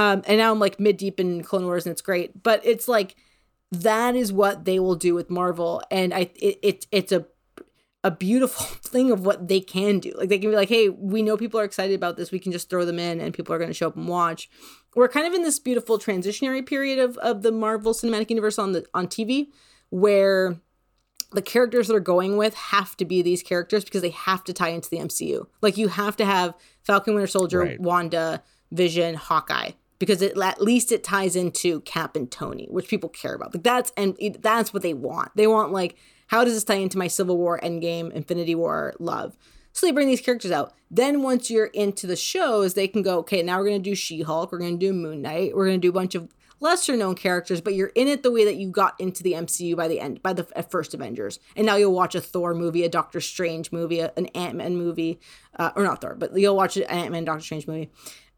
Um, 0.00 0.22
and 0.26 0.38
now 0.38 0.50
I'm 0.50 0.58
like 0.58 0.80
mid 0.80 0.96
deep 0.96 1.20
in 1.20 1.42
Clone 1.42 1.66
Wars, 1.66 1.84
and 1.84 1.92
it's 1.92 2.00
great. 2.00 2.42
But 2.42 2.64
it's 2.64 2.88
like 2.88 3.16
that 3.70 4.16
is 4.16 4.32
what 4.32 4.64
they 4.64 4.78
will 4.78 4.94
do 4.94 5.14
with 5.14 5.28
Marvel, 5.28 5.82
and 5.90 6.14
I 6.14 6.30
it, 6.36 6.58
it 6.62 6.86
it's 6.90 7.12
a 7.12 7.26
a 8.02 8.10
beautiful 8.10 8.64
thing 8.82 9.10
of 9.10 9.26
what 9.26 9.48
they 9.48 9.60
can 9.60 9.98
do. 9.98 10.14
Like 10.16 10.30
they 10.30 10.38
can 10.38 10.48
be 10.48 10.56
like, 10.56 10.70
hey, 10.70 10.88
we 10.88 11.20
know 11.20 11.36
people 11.36 11.60
are 11.60 11.64
excited 11.64 11.94
about 11.94 12.16
this. 12.16 12.30
We 12.30 12.38
can 12.38 12.50
just 12.50 12.70
throw 12.70 12.86
them 12.86 12.98
in, 12.98 13.20
and 13.20 13.34
people 13.34 13.54
are 13.54 13.58
going 13.58 13.68
to 13.68 13.74
show 13.74 13.88
up 13.88 13.96
and 13.96 14.08
watch. 14.08 14.48
We're 14.96 15.08
kind 15.08 15.26
of 15.26 15.34
in 15.34 15.42
this 15.42 15.58
beautiful 15.58 15.98
transitionary 15.98 16.64
period 16.64 16.98
of 16.98 17.18
of 17.18 17.42
the 17.42 17.52
Marvel 17.52 17.92
Cinematic 17.92 18.30
Universe 18.30 18.58
on 18.58 18.72
the 18.72 18.86
on 18.94 19.06
TV, 19.06 19.48
where 19.90 20.56
the 21.32 21.42
characters 21.42 21.88
they're 21.88 22.00
going 22.00 22.38
with 22.38 22.54
have 22.54 22.96
to 22.96 23.04
be 23.04 23.20
these 23.20 23.42
characters 23.42 23.84
because 23.84 24.00
they 24.00 24.10
have 24.10 24.44
to 24.44 24.54
tie 24.54 24.70
into 24.70 24.88
the 24.88 24.96
MCU. 24.96 25.46
Like 25.60 25.76
you 25.76 25.88
have 25.88 26.16
to 26.16 26.24
have 26.24 26.54
Falcon 26.84 27.12
Winter 27.12 27.26
Soldier, 27.26 27.60
right. 27.60 27.80
Wanda, 27.80 28.42
Vision, 28.72 29.14
Hawkeye 29.14 29.72
because 30.00 30.22
it 30.22 30.36
at 30.36 30.60
least 30.60 30.90
it 30.90 31.04
ties 31.04 31.36
into 31.36 31.82
Cap 31.82 32.16
and 32.16 32.28
Tony, 32.28 32.66
which 32.70 32.88
people 32.88 33.08
care 33.08 33.34
about. 33.34 33.54
Like 33.54 33.62
that's 33.62 33.92
and 33.96 34.16
it, 34.18 34.42
that's 34.42 34.74
what 34.74 34.82
they 34.82 34.94
want. 34.94 35.30
They 35.36 35.46
want 35.46 35.70
like 35.70 35.96
how 36.26 36.42
does 36.42 36.54
this 36.54 36.64
tie 36.64 36.74
into 36.74 36.98
my 36.98 37.06
Civil 37.06 37.36
War, 37.36 37.60
Endgame, 37.62 38.10
Infinity 38.10 38.56
War, 38.56 38.94
love? 38.98 39.36
So 39.72 39.86
they 39.86 39.92
bring 39.92 40.08
these 40.08 40.20
characters 40.20 40.50
out. 40.50 40.74
Then 40.90 41.22
once 41.22 41.50
you're 41.50 41.66
into 41.66 42.08
the 42.08 42.16
shows, 42.16 42.74
they 42.74 42.88
can 42.88 43.02
go, 43.02 43.18
okay, 43.18 43.42
now 43.42 43.58
we're 43.58 43.66
gonna 43.66 43.78
do 43.78 43.94
She-Hulk, 43.94 44.50
we're 44.50 44.58
gonna 44.58 44.76
do 44.76 44.92
Moon 44.92 45.22
Knight, 45.22 45.54
we're 45.54 45.66
gonna 45.66 45.78
do 45.78 45.90
a 45.90 45.92
bunch 45.92 46.16
of 46.16 46.28
lesser 46.60 46.96
known 46.96 47.14
characters, 47.14 47.60
but 47.60 47.74
you're 47.74 47.92
in 47.94 48.08
it 48.08 48.22
the 48.22 48.30
way 48.30 48.44
that 48.44 48.56
you 48.56 48.70
got 48.70 48.98
into 49.00 49.22
the 49.22 49.32
MCU 49.32 49.76
by 49.76 49.86
the 49.86 50.00
end, 50.00 50.22
by 50.22 50.32
the 50.32 50.44
first 50.44 50.94
Avengers. 50.94 51.38
And 51.56 51.66
now 51.66 51.76
you'll 51.76 51.92
watch 51.92 52.14
a 52.14 52.20
Thor 52.20 52.54
movie, 52.54 52.84
a 52.84 52.88
Doctor 52.88 53.20
Strange 53.20 53.72
movie, 53.72 54.00
an 54.00 54.26
Ant 54.34 54.56
Man 54.56 54.76
movie, 54.76 55.20
uh, 55.58 55.70
or 55.76 55.84
not 55.84 56.00
Thor, 56.00 56.14
but 56.14 56.36
you'll 56.36 56.56
watch 56.56 56.76
an 56.76 56.84
Ant 56.84 57.12
Man, 57.12 57.24
Doctor 57.24 57.44
Strange 57.44 57.66
movie. 57.66 57.90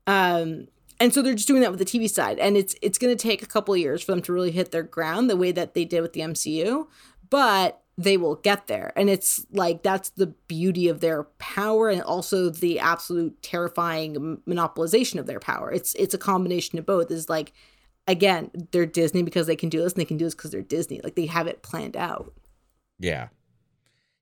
Um, 0.06 0.68
and 1.00 1.12
so 1.12 1.22
they're 1.22 1.34
just 1.34 1.48
doing 1.48 1.62
that 1.62 1.70
with 1.70 1.78
the 1.78 1.84
TV 1.84 2.08
side, 2.08 2.38
and 2.38 2.56
it's 2.56 2.74
it's 2.82 2.98
going 2.98 3.16
to 3.16 3.20
take 3.20 3.42
a 3.42 3.46
couple 3.46 3.74
of 3.74 3.80
years 3.80 4.02
for 4.02 4.12
them 4.12 4.22
to 4.22 4.32
really 4.32 4.50
hit 4.50 4.70
their 4.70 4.82
ground 4.82 5.28
the 5.28 5.36
way 5.36 5.52
that 5.52 5.74
they 5.74 5.84
did 5.84 6.00
with 6.00 6.12
the 6.12 6.20
MCU, 6.20 6.86
but 7.30 7.82
they 7.98 8.16
will 8.16 8.36
get 8.36 8.66
there. 8.66 8.92
And 8.96 9.10
it's 9.10 9.44
like 9.52 9.82
that's 9.82 10.10
the 10.10 10.28
beauty 10.48 10.88
of 10.88 11.00
their 11.00 11.24
power 11.38 11.88
and 11.88 12.02
also 12.02 12.50
the 12.50 12.78
absolute 12.78 13.42
terrifying 13.42 14.38
monopolization 14.46 15.18
of 15.18 15.26
their 15.26 15.40
power. 15.40 15.70
It's 15.70 15.94
it's 15.94 16.14
a 16.14 16.18
combination 16.18 16.78
of 16.78 16.86
both. 16.86 17.10
Is 17.10 17.28
like 17.28 17.52
again, 18.06 18.50
they're 18.72 18.86
Disney 18.86 19.22
because 19.22 19.46
they 19.46 19.56
can 19.56 19.68
do 19.68 19.82
this 19.82 19.92
and 19.92 20.00
they 20.00 20.06
can 20.06 20.16
do 20.16 20.24
this 20.24 20.34
because 20.34 20.50
they're 20.50 20.62
Disney. 20.62 21.00
Like 21.02 21.14
they 21.14 21.26
have 21.26 21.46
it 21.46 21.62
planned 21.62 21.96
out. 21.96 22.32
Yeah. 22.98 23.28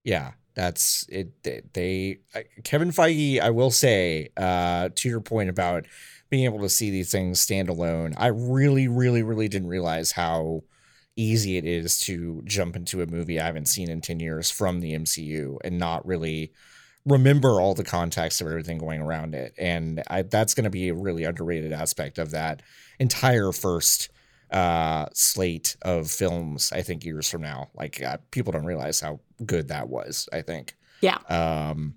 Yeah. 0.04 0.32
That's 0.54 1.06
it. 1.08 1.42
They, 1.42 1.62
they 1.72 2.18
Kevin 2.64 2.90
Feige, 2.90 3.40
I 3.40 3.50
will 3.50 3.70
say, 3.70 4.30
uh, 4.36 4.90
to 4.94 5.08
your 5.08 5.20
point 5.20 5.48
about 5.48 5.86
being 6.30 6.44
able 6.44 6.60
to 6.60 6.68
see 6.68 6.90
these 6.90 7.10
things 7.10 7.40
stand 7.40 7.68
alone, 7.68 8.14
I 8.16 8.28
really, 8.28 8.88
really, 8.88 9.22
really 9.22 9.48
didn't 9.48 9.68
realize 9.68 10.12
how 10.12 10.62
easy 11.16 11.56
it 11.56 11.64
is 11.64 12.00
to 12.00 12.40
jump 12.44 12.76
into 12.76 13.02
a 13.02 13.06
movie 13.06 13.40
I 13.40 13.46
haven't 13.46 13.66
seen 13.66 13.90
in 13.90 14.00
10 14.00 14.20
years 14.20 14.50
from 14.50 14.80
the 14.80 14.94
MCU 14.94 15.58
and 15.64 15.78
not 15.78 16.06
really 16.06 16.52
remember 17.04 17.60
all 17.60 17.74
the 17.74 17.84
context 17.84 18.40
of 18.40 18.46
everything 18.46 18.78
going 18.78 19.00
around 19.00 19.34
it. 19.34 19.54
And 19.58 20.02
I, 20.08 20.22
that's 20.22 20.54
going 20.54 20.64
to 20.64 20.70
be 20.70 20.88
a 20.88 20.94
really 20.94 21.24
underrated 21.24 21.72
aspect 21.72 22.18
of 22.18 22.30
that 22.30 22.62
entire 22.98 23.52
first 23.52 24.10
uh, 24.50 25.06
slate 25.12 25.76
of 25.82 26.10
films, 26.10 26.72
I 26.72 26.82
think 26.82 27.04
years 27.04 27.30
from 27.30 27.42
now. 27.42 27.70
Like 27.74 28.02
uh, 28.02 28.18
people 28.30 28.52
don't 28.52 28.64
realize 28.64 29.00
how 29.00 29.20
good 29.44 29.68
that 29.68 29.88
was, 29.88 30.28
I 30.32 30.42
think. 30.42 30.76
Yeah. 31.00 31.18
Um, 31.28 31.94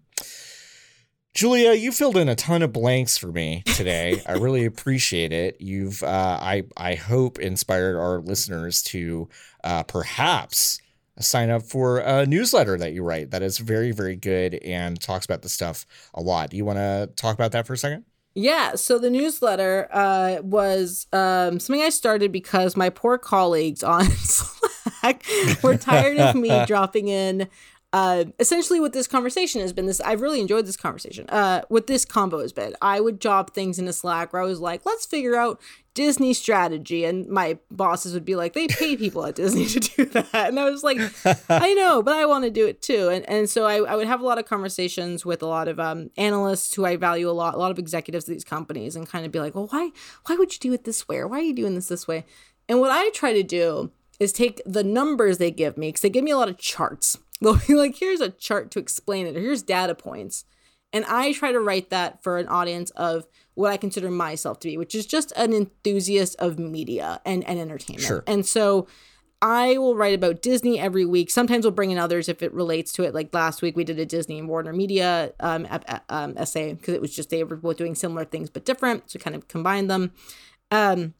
Julia, 1.34 1.73
you 1.73 1.91
filled 1.91 2.17
in 2.17 2.29
a 2.29 2.36
ton 2.36 2.61
of 2.61 2.71
blanks 2.71 3.17
for 3.17 3.31
me 3.31 3.63
today. 3.65 4.21
I 4.27 4.34
really 4.34 4.65
appreciate 4.67 5.34
it. 5.34 5.59
You've, 5.59 6.03
uh, 6.03 6.38
I, 6.39 6.63
I 6.77 6.93
hope, 6.93 7.39
inspired 7.39 7.97
our 7.97 8.19
listeners 8.19 8.84
to 8.84 9.29
uh, 9.63 9.84
perhaps 9.84 10.79
sign 11.19 11.49
up 11.49 11.63
for 11.63 11.99
a 11.99 12.25
newsletter 12.25 12.77
that 12.77 12.93
you 12.93 13.03
write 13.03 13.31
that 13.31 13.41
is 13.41 13.57
very, 13.57 13.91
very 13.91 14.15
good 14.15 14.55
and 14.55 14.99
talks 15.01 15.25
about 15.25 15.41
the 15.41 15.49
stuff 15.49 15.86
a 16.13 16.21
lot. 16.21 16.51
Do 16.51 16.57
you 16.57 16.65
want 16.65 16.77
to 16.77 17.09
talk 17.15 17.34
about 17.34 17.51
that 17.53 17.65
for 17.65 17.73
a 17.73 17.77
second? 17.77 18.05
Yeah, 18.36 18.75
so 18.75 18.97
the 18.97 19.11
newsletter 19.11 19.88
uh, 19.91 20.38
was 20.41 21.05
um, 21.13 21.59
something 21.59 21.84
I 21.84 21.89
started 21.89 22.31
because 22.31 22.75
my 22.75 22.89
poor 22.89 23.19
colleagues 23.19 23.84
on 23.84 24.05
Slack 24.09 25.23
were 25.61 25.77
tired 25.77 26.17
of 26.17 26.36
me 26.36 26.65
dropping 26.67 27.09
in 27.09 27.47
uh, 27.93 28.25
essentially 28.39 28.79
what 28.79 28.91
this 28.91 29.07
conversation 29.07 29.61
has 29.61 29.71
been 29.71 29.85
this 29.85 30.01
i've 30.01 30.21
really 30.21 30.41
enjoyed 30.41 30.65
this 30.65 30.75
conversation 30.75 31.25
uh, 31.29 31.61
what 31.69 31.87
this 31.87 32.03
combo 32.03 32.39
has 32.39 32.51
been. 32.51 32.75
I 32.81 32.99
would 32.99 33.19
drop 33.19 33.53
things 33.53 33.79
into 33.79 33.93
slack 33.93 34.33
where 34.33 34.41
i 34.41 34.45
was 34.45 34.59
like 34.59 34.85
let's 34.85 35.05
figure 35.05 35.35
out 35.35 35.61
disney 35.93 36.33
strategy 36.33 37.05
and 37.05 37.27
my 37.27 37.59
bosses 37.69 38.15
would 38.15 38.25
be 38.25 38.35
like 38.35 38.53
they 38.53 38.65
pay 38.67 38.97
people 38.97 39.23
at 39.27 39.35
disney 39.35 39.65
to 39.67 39.79
do 39.79 40.05
that 40.05 40.33
and 40.33 40.59
i 40.59 40.67
was 40.67 40.83
like 40.83 40.97
i 41.49 41.73
know 41.75 42.01
but 42.01 42.15
i 42.15 42.25
want 42.25 42.43
to 42.43 42.49
do 42.49 42.65
it 42.65 42.81
too 42.81 43.09
and, 43.09 43.29
and 43.29 43.47
so 43.47 43.65
I, 43.65 43.75
I 43.75 43.95
would 43.95 44.07
have 44.07 44.19
a 44.19 44.25
lot 44.25 44.39
of 44.39 44.45
conversations 44.45 45.23
with 45.23 45.43
a 45.43 45.47
lot 45.47 45.67
of 45.67 45.79
um, 45.79 46.09
analysts 46.17 46.73
who 46.73 46.85
i 46.85 46.95
value 46.95 47.29
a 47.29 47.31
lot 47.31 47.53
a 47.53 47.57
lot 47.57 47.69
of 47.69 47.77
executives 47.77 48.27
of 48.27 48.33
these 48.33 48.43
companies 48.43 48.95
and 48.95 49.07
kind 49.07 49.23
of 49.25 49.31
be 49.31 49.39
like 49.39 49.53
well 49.53 49.67
why 49.67 49.91
why 50.25 50.35
would 50.35 50.51
you 50.51 50.59
do 50.59 50.73
it 50.73 50.83
this 50.83 51.07
way 51.07 51.17
or 51.17 51.27
why 51.27 51.37
are 51.37 51.43
you 51.43 51.53
doing 51.53 51.75
this 51.75 51.87
this 51.89 52.07
way? 52.07 52.25
And 52.67 52.79
what 52.79 52.91
i 52.91 53.09
try 53.11 53.33
to 53.33 53.43
do 53.43 53.91
is 54.19 54.31
take 54.31 54.61
the 54.65 54.83
numbers 54.83 55.37
they 55.37 55.51
give 55.51 55.77
me 55.77 55.89
because 55.89 56.01
they 56.01 56.09
give 56.09 56.23
me 56.23 56.31
a 56.31 56.37
lot 56.37 56.49
of 56.49 56.57
charts 56.57 57.17
They'll 57.57 57.57
be 57.67 57.75
like, 57.75 57.97
here's 57.97 58.21
a 58.21 58.29
chart 58.29 58.71
to 58.71 58.79
explain 58.79 59.27
it, 59.27 59.35
or 59.35 59.41
here's 59.41 59.63
data 59.63 59.95
points. 59.95 60.45
And 60.93 61.05
I 61.05 61.33
try 61.33 61.51
to 61.51 61.59
write 61.59 61.89
that 61.89 62.21
for 62.21 62.37
an 62.37 62.47
audience 62.47 62.91
of 62.91 63.25
what 63.55 63.71
I 63.71 63.77
consider 63.77 64.11
myself 64.11 64.59
to 64.59 64.67
be, 64.67 64.77
which 64.77 64.93
is 64.93 65.05
just 65.05 65.33
an 65.35 65.51
enthusiast 65.51 66.35
of 66.37 66.59
media 66.59 67.19
and, 67.25 67.43
and 67.45 67.59
entertainment. 67.59 68.05
Sure. 68.05 68.23
And 68.27 68.45
so 68.45 68.87
I 69.41 69.77
will 69.77 69.95
write 69.95 70.13
about 70.13 70.41
Disney 70.41 70.79
every 70.79 71.03
week. 71.03 71.29
Sometimes 71.29 71.65
we'll 71.65 71.71
bring 71.71 71.91
in 71.91 71.97
others 71.97 72.29
if 72.29 72.41
it 72.41 72.53
relates 72.53 72.93
to 72.93 73.03
it. 73.03 73.13
Like 73.13 73.33
last 73.33 73.61
week, 73.61 73.75
we 73.75 73.83
did 73.83 73.99
a 73.99 74.05
Disney 74.05 74.39
and 74.39 74.47
Warner 74.47 74.71
Media 74.71 75.33
um, 75.41 75.67
um, 76.07 76.37
essay 76.37 76.73
because 76.73 76.93
it 76.93 77.01
was 77.01 77.13
just 77.13 77.29
they 77.29 77.43
were 77.43 77.57
both 77.57 77.75
doing 77.75 77.95
similar 77.95 78.23
things 78.23 78.49
but 78.49 78.63
different. 78.63 79.09
So 79.11 79.19
kind 79.19 79.35
of 79.35 79.49
combine 79.49 79.87
them. 79.87 80.13
Um, 80.71 81.13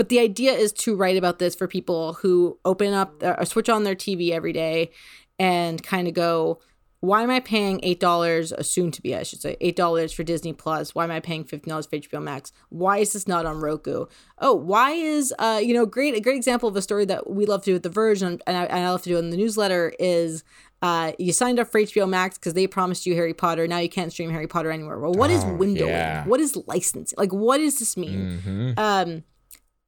but 0.00 0.08
the 0.08 0.18
idea 0.18 0.52
is 0.52 0.72
to 0.72 0.96
write 0.96 1.18
about 1.18 1.38
this 1.38 1.54
for 1.54 1.68
people 1.68 2.14
who 2.14 2.58
open 2.64 2.94
up 2.94 3.22
or 3.22 3.44
switch 3.44 3.68
on 3.68 3.84
their 3.84 3.94
TV 3.94 4.30
every 4.30 4.50
day 4.50 4.92
and 5.38 5.82
kind 5.82 6.08
of 6.08 6.14
go, 6.14 6.58
why 7.00 7.22
am 7.22 7.28
I 7.28 7.40
paying 7.40 7.80
eight 7.82 8.00
dollars, 8.00 8.50
uh, 8.50 8.62
soon 8.62 8.92
to 8.92 9.02
be, 9.02 9.14
I 9.14 9.24
should 9.24 9.42
say, 9.42 9.58
eight 9.60 9.76
dollars 9.76 10.14
for 10.14 10.22
Disney 10.22 10.54
Plus? 10.54 10.94
Why 10.94 11.04
am 11.04 11.10
I 11.10 11.20
paying 11.20 11.44
fifteen 11.44 11.68
dollars 11.68 11.84
for 11.84 11.98
HBO 11.98 12.22
Max? 12.22 12.50
Why 12.70 12.96
is 12.96 13.12
this 13.12 13.28
not 13.28 13.44
on 13.44 13.60
Roku? 13.60 14.06
Oh, 14.38 14.54
why 14.54 14.92
is 14.92 15.34
uh, 15.38 15.60
you 15.62 15.74
know, 15.74 15.84
great 15.84 16.14
a 16.14 16.20
great 16.22 16.36
example 16.36 16.66
of 16.66 16.76
a 16.76 16.80
story 16.80 17.04
that 17.04 17.28
we 17.28 17.44
love 17.44 17.62
to 17.64 17.72
do 17.72 17.76
at 17.76 17.82
The 17.82 17.90
Verge 17.90 18.22
and, 18.22 18.42
and 18.46 18.56
I, 18.56 18.64
and 18.64 18.86
I 18.86 18.90
love 18.90 19.02
to 19.02 19.10
do 19.10 19.18
in 19.18 19.28
the 19.28 19.36
newsletter 19.36 19.92
is 19.98 20.44
uh, 20.80 21.12
you 21.18 21.34
signed 21.34 21.60
up 21.60 21.70
for 21.70 21.78
HBO 21.78 22.08
Max 22.08 22.38
because 22.38 22.54
they 22.54 22.66
promised 22.66 23.04
you 23.04 23.16
Harry 23.16 23.34
Potter. 23.34 23.68
Now 23.68 23.80
you 23.80 23.90
can't 23.90 24.10
stream 24.10 24.30
Harry 24.30 24.46
Potter 24.46 24.70
anywhere. 24.70 24.98
Well, 24.98 25.12
what 25.12 25.28
oh, 25.28 25.34
is 25.34 25.44
windowing? 25.44 25.88
Yeah. 25.88 26.24
What 26.24 26.40
is 26.40 26.56
licensing? 26.66 27.16
Like, 27.18 27.34
what 27.34 27.58
does 27.58 27.78
this 27.78 27.98
mean? 27.98 28.40
Mm-hmm. 28.46 28.78
Um, 28.78 29.24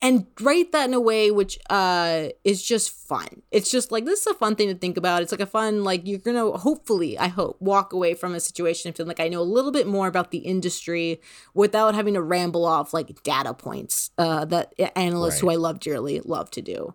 and 0.03 0.27
write 0.41 0.73
that 0.73 0.89
in 0.89 0.95
a 0.95 1.01
way 1.01 1.31
which 1.31 1.59
uh 1.71 2.29
is 2.45 2.63
just 2.63 2.91
fun. 2.91 3.43
It's 3.51 3.71
just 3.71 3.93
like 3.93 4.05
this 4.05 4.21
is 4.21 4.27
a 4.27 4.35
fun 4.35 4.57
thing 4.57 4.69
to 4.69 4.75
think 4.75 4.97
about. 4.97 5.23
It's 5.23 5.33
like 5.33 5.41
a 5.41 5.47
fun 5.47 5.85
like 5.85 6.07
you're 6.07 6.19
gonna 6.19 6.51
hopefully 6.59 7.17
I 7.17 7.29
hope 7.29 7.57
walk 7.61 7.93
away 7.93 8.15
from 8.15 8.35
a 8.35 8.41
situation 8.41 8.89
and 8.89 8.97
feeling 8.97 9.09
like 9.09 9.21
I 9.21 9.29
know 9.29 9.41
a 9.41 9.45
little 9.45 9.73
bit 9.73 9.87
more 9.87 10.09
about 10.09 10.33
the 10.33 10.39
industry 10.39 11.21
without 11.55 11.95
having 11.95 12.15
to 12.15 12.23
ramble 12.23 12.67
off 12.67 12.93
like 12.93 13.23
data 13.23 13.55
points 13.55 14.11
uh, 14.19 14.45
that 14.47 14.75
analysts 14.97 15.35
right. 15.35 15.41
who 15.41 15.51
I 15.51 15.57
love 15.57 15.79
dearly 15.81 16.21
love 16.21 16.51
to 16.53 16.63
do. 16.63 16.95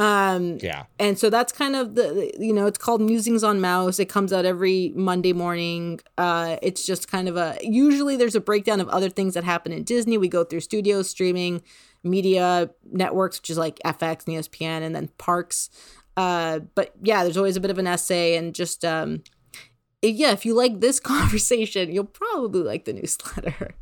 Um, 0.00 0.56
yeah. 0.62 0.84
And 0.98 1.18
so 1.18 1.28
that's 1.28 1.52
kind 1.52 1.76
of 1.76 1.94
the, 1.94 2.32
you 2.38 2.54
know, 2.54 2.66
it's 2.66 2.78
called 2.78 3.02
Musings 3.02 3.44
on 3.44 3.60
Mouse. 3.60 3.98
It 3.98 4.06
comes 4.06 4.32
out 4.32 4.46
every 4.46 4.94
Monday 4.96 5.34
morning. 5.34 6.00
Uh, 6.16 6.56
it's 6.62 6.86
just 6.86 7.06
kind 7.06 7.28
of 7.28 7.36
a, 7.36 7.58
usually 7.60 8.16
there's 8.16 8.34
a 8.34 8.40
breakdown 8.40 8.80
of 8.80 8.88
other 8.88 9.10
things 9.10 9.34
that 9.34 9.44
happen 9.44 9.72
in 9.72 9.84
Disney. 9.84 10.16
We 10.16 10.28
go 10.28 10.42
through 10.42 10.60
studios, 10.60 11.10
streaming, 11.10 11.60
media 12.02 12.70
networks, 12.90 13.40
which 13.40 13.50
is 13.50 13.58
like 13.58 13.78
FX 13.84 14.26
and 14.26 14.36
ESPN, 14.38 14.80
and 14.82 14.96
then 14.96 15.08
parks. 15.18 15.68
Uh, 16.16 16.60
but 16.74 16.94
yeah, 17.02 17.22
there's 17.22 17.36
always 17.36 17.58
a 17.58 17.60
bit 17.60 17.70
of 17.70 17.78
an 17.78 17.86
essay 17.86 18.36
and 18.36 18.54
just 18.54 18.86
um, 18.86 19.22
yeah, 20.00 20.32
if 20.32 20.46
you 20.46 20.54
like 20.54 20.80
this 20.80 20.98
conversation, 21.00 21.92
you'll 21.92 22.04
probably 22.04 22.62
like 22.62 22.86
the 22.86 22.94
newsletter. 22.94 23.74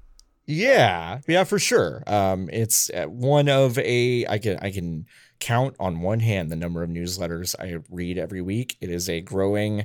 Yeah, 0.50 1.20
yeah, 1.28 1.44
for 1.44 1.58
sure. 1.58 2.02
Um, 2.06 2.48
it's 2.50 2.88
uh, 2.88 3.04
one 3.04 3.50
of 3.50 3.76
a 3.76 4.24
I 4.26 4.38
can 4.38 4.58
I 4.62 4.70
can 4.70 5.04
count 5.40 5.76
on 5.78 6.00
one 6.00 6.20
hand 6.20 6.50
the 6.50 6.56
number 6.56 6.82
of 6.82 6.88
newsletters 6.88 7.54
I 7.60 7.80
read 7.90 8.16
every 8.16 8.40
week. 8.40 8.78
It 8.80 8.88
is 8.88 9.10
a 9.10 9.20
growing 9.20 9.84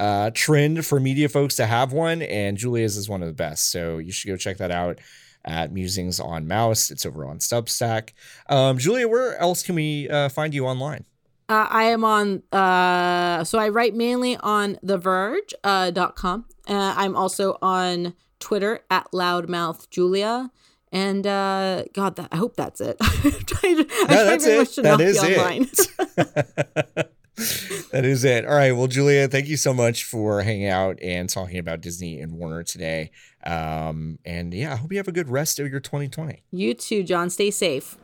uh, 0.00 0.32
trend 0.34 0.84
for 0.84 0.98
media 0.98 1.28
folks 1.28 1.54
to 1.56 1.66
have 1.66 1.92
one, 1.92 2.22
and 2.22 2.56
Julia's 2.56 2.96
is 2.96 3.08
one 3.08 3.22
of 3.22 3.28
the 3.28 3.34
best. 3.34 3.70
So 3.70 3.98
you 3.98 4.10
should 4.10 4.26
go 4.26 4.36
check 4.36 4.56
that 4.56 4.72
out 4.72 4.98
at 5.44 5.72
Musings 5.72 6.18
on 6.18 6.48
Mouse. 6.48 6.90
It's 6.90 7.06
over 7.06 7.24
on 7.24 7.38
Substack. 7.38 8.10
Um, 8.48 8.78
Julia, 8.78 9.06
where 9.06 9.38
else 9.38 9.62
can 9.62 9.76
we 9.76 10.08
uh, 10.08 10.28
find 10.28 10.52
you 10.52 10.66
online? 10.66 11.04
Uh, 11.48 11.68
I 11.70 11.84
am 11.84 12.02
on, 12.02 12.42
uh, 12.50 13.44
so 13.44 13.60
I 13.60 13.68
write 13.68 13.94
mainly 13.94 14.36
on 14.38 14.76
theverge.com. 14.84 16.46
Uh, 16.68 16.94
I'm 16.96 17.14
also 17.14 17.58
on 17.62 18.14
Twitter 18.40 18.80
at 18.90 19.10
loudmouthjulia. 19.12 20.50
And 20.92 21.26
uh, 21.26 21.84
God, 21.92 22.16
that, 22.16 22.28
I 22.32 22.36
hope 22.36 22.56
that's 22.56 22.80
it. 22.80 22.96
I 23.00 23.30
tried, 23.46 23.76
no, 23.76 24.24
that's 24.24 24.46
it. 24.46 24.82
That 24.82 25.00
is 25.00 25.22
it. 25.22 27.10
that 27.92 28.04
is 28.04 28.24
it. 28.24 28.44
All 28.44 28.54
right. 28.54 28.72
Well, 28.72 28.88
Julia, 28.88 29.28
thank 29.28 29.46
you 29.46 29.56
so 29.56 29.72
much 29.72 30.04
for 30.04 30.42
hanging 30.42 30.68
out 30.68 30.98
and 31.00 31.28
talking 31.28 31.58
about 31.58 31.80
Disney 31.80 32.20
and 32.20 32.32
Warner 32.32 32.64
today. 32.64 33.12
Um, 33.44 34.18
and 34.24 34.52
yeah, 34.52 34.72
I 34.72 34.76
hope 34.76 34.90
you 34.90 34.98
have 34.98 35.08
a 35.08 35.12
good 35.12 35.28
rest 35.28 35.58
of 35.58 35.70
your 35.70 35.80
2020. 35.80 36.42
You 36.50 36.74
too, 36.74 37.02
John. 37.02 37.30
Stay 37.30 37.50
safe. 37.50 37.96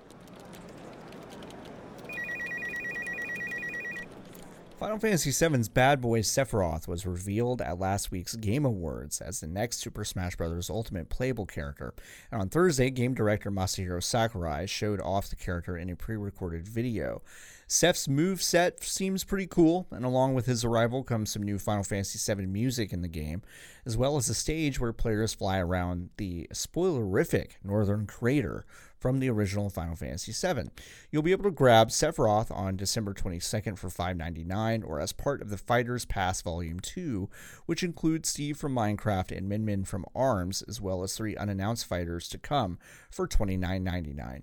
Final 4.79 4.99
Fantasy 4.99 5.31
VII's 5.31 5.71
Bad 5.71 6.03
Boy 6.03 6.21
Sephiroth 6.21 6.87
was 6.87 7.07
revealed 7.07 7.63
at 7.63 7.79
last 7.79 8.11
week's 8.11 8.37
Game 8.37 8.67
Awards 8.67 9.23
as 9.23 9.41
the 9.41 9.47
next 9.47 9.79
Super 9.79 10.05
Smash 10.05 10.37
Bros. 10.37 10.69
Ultimate 10.69 11.09
playable 11.09 11.47
character. 11.47 11.95
And 12.31 12.43
on 12.43 12.51
Thursday, 12.51 12.91
game 12.91 13.15
director 13.15 13.51
Masahiro 13.51 14.03
Sakurai 14.03 14.67
showed 14.67 15.01
off 15.01 15.31
the 15.31 15.37
character 15.37 15.79
in 15.79 15.89
a 15.89 15.97
pre 15.97 16.17
recorded 16.17 16.69
video. 16.69 17.23
Seph's 17.69 18.09
move 18.09 18.41
set 18.41 18.85
seems 18.85 19.25
pretty 19.25 19.49
cool, 19.49 19.89
and 19.91 20.05
along 20.05 20.35
with 20.35 20.47
his 20.47 20.65
arrival 20.65 21.03
comes 21.03 21.33
some 21.33 21.43
new 21.43 21.59
Final 21.59 21.83
Fantasy 21.83 22.33
VII 22.33 22.47
music 22.47 22.93
in 22.93 23.03
the 23.03 23.09
game, 23.09 23.43
as 23.85 23.97
well 23.97 24.17
as 24.17 24.29
a 24.29 24.35
stage 24.35 24.79
where 24.79 24.93
players 24.93 25.35
fly 25.35 25.59
around 25.59 26.11
the 26.17 26.47
spoilerific 26.53 27.53
Northern 27.65 28.07
Crater 28.07 28.65
from 29.01 29.19
the 29.19 29.29
original 29.29 29.69
Final 29.69 29.97
Fantasy 29.97 30.31
VII. 30.31 30.71
You'll 31.11 31.23
be 31.23 31.33
able 31.33 31.43
to 31.43 31.51
grab 31.51 31.89
Sephiroth 31.89 32.53
on 32.53 32.77
December 32.77 33.13
22nd 33.13 33.77
for 33.79 33.89
$5.99 33.89 34.85
or 34.87 35.01
as 35.01 35.13
part 35.13 35.43
of 35.43 35.51
the 35.51 35.59
Fighters 35.59 36.05
Pass 36.05 36.43
Volume 36.43 36.79
2, 36.79 37.29
which 37.67 37.83
includes 37.83 38.29
Steve 38.29 38.57
from 38.57 38.77
Minecraft 38.77 39.37
and 39.37 39.49
Min 39.49 39.65
Min 39.65 39.85
from 39.85 40.07
ARMS, 40.15 40.63
as 40.69 40.81
well 40.81 41.03
as 41.03 41.17
three 41.17 41.37
unannounced 41.37 41.85
fighters 41.87 42.29
to 42.29 42.39
come 42.39 42.79
for 43.11 43.27
$29.99. 43.27 44.43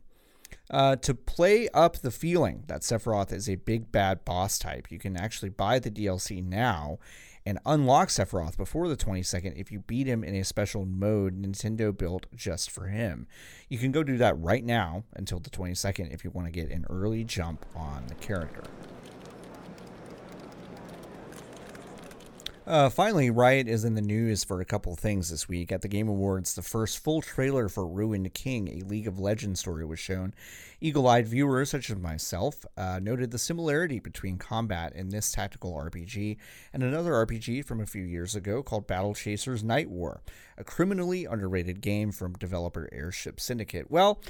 Uh, 0.74 0.96
to 0.96 1.14
play 1.14 1.70
up 1.70 1.98
the 1.98 2.10
feeling 2.10 2.64
that 2.66 2.82
Sephiroth 2.82 3.32
is 3.32 3.48
a 3.48 3.54
big 3.54 3.92
bad 3.92 4.26
boss 4.26 4.58
type, 4.58 4.90
you 4.90 4.98
can 4.98 5.16
actually 5.16 5.50
buy 5.50 5.78
the 5.78 5.92
DLC 5.92 6.44
now 6.44 6.98
and 7.46 7.60
unlock 7.64 8.08
Sephiroth 8.08 8.58
before 8.58 8.88
the 8.88 8.98
22nd 8.98 9.56
if 9.56 9.72
you 9.72 9.82
beat 9.82 10.08
him 10.08 10.24
in 10.24 10.34
a 10.34 10.44
special 10.44 10.84
mode 10.84 11.40
Nintendo 11.40 11.96
built 11.96 12.26
just 12.36 12.72
for 12.72 12.88
him. 12.88 13.28
You 13.70 13.78
can 13.78 13.92
go 13.92 14.02
do 14.02 14.18
that 14.18 14.40
right 14.40 14.66
now 14.66 15.04
until 15.14 15.40
the 15.40 15.52
22nd 15.52 16.12
if 16.12 16.24
you 16.24 16.32
want 16.32 16.48
to 16.48 16.52
get 16.52 16.72
an 16.72 16.88
early 16.90 17.24
jump 17.24 17.68
on 17.76 18.08
the 18.08 18.16
character. 18.16 18.64
Uh, 22.66 22.90
finally, 22.90 23.30
Riot 23.30 23.68
is 23.68 23.84
in 23.84 23.96
the 23.96 24.02
news 24.02 24.46
for 24.46 24.62
a 24.62 24.66
couple 24.66 24.96
things 24.96 25.30
this 25.30 25.50
week. 25.50 25.70
At 25.70 25.82
the 25.82 25.90
Game 25.90 26.08
Awards, 26.08 26.56
the 26.56 26.62
first 26.62 27.00
full 27.00 27.22
trailer 27.22 27.68
for 27.68 27.86
Ruined 27.86 28.34
King, 28.34 28.70
a 28.70 28.86
League 28.86 29.06
of 29.06 29.20
Legends 29.20 29.60
story, 29.60 29.84
was 29.84 30.00
shown. 30.00 30.34
Eagle 30.80 31.06
eyed 31.06 31.28
viewers, 31.28 31.72
such 31.72 31.90
as 31.90 31.98
myself, 31.98 32.66
uh, 32.78 33.00
noted 33.02 33.32
the 33.32 33.38
similarity 33.38 34.00
between 34.00 34.38
combat 34.38 34.94
in 34.96 35.10
this 35.10 35.30
tactical 35.30 35.74
RPG 35.74 36.38
and 36.72 36.84
another 36.84 37.12
RPG 37.12 37.66
from 37.66 37.82
a 37.82 37.86
few 37.86 38.04
years 38.04 38.34
ago 38.34 38.64
called 38.64 38.88
Battle 38.88 39.14
Chasers 39.14 39.62
Night 39.62 39.90
War, 39.90 40.22
a 40.58 40.64
criminally 40.64 41.26
underrated 41.26 41.82
game 41.82 42.14
from 42.14 42.32
developer 42.34 42.88
Airship 42.94 43.42
Syndicate. 43.42 43.92
Well, 43.92 44.22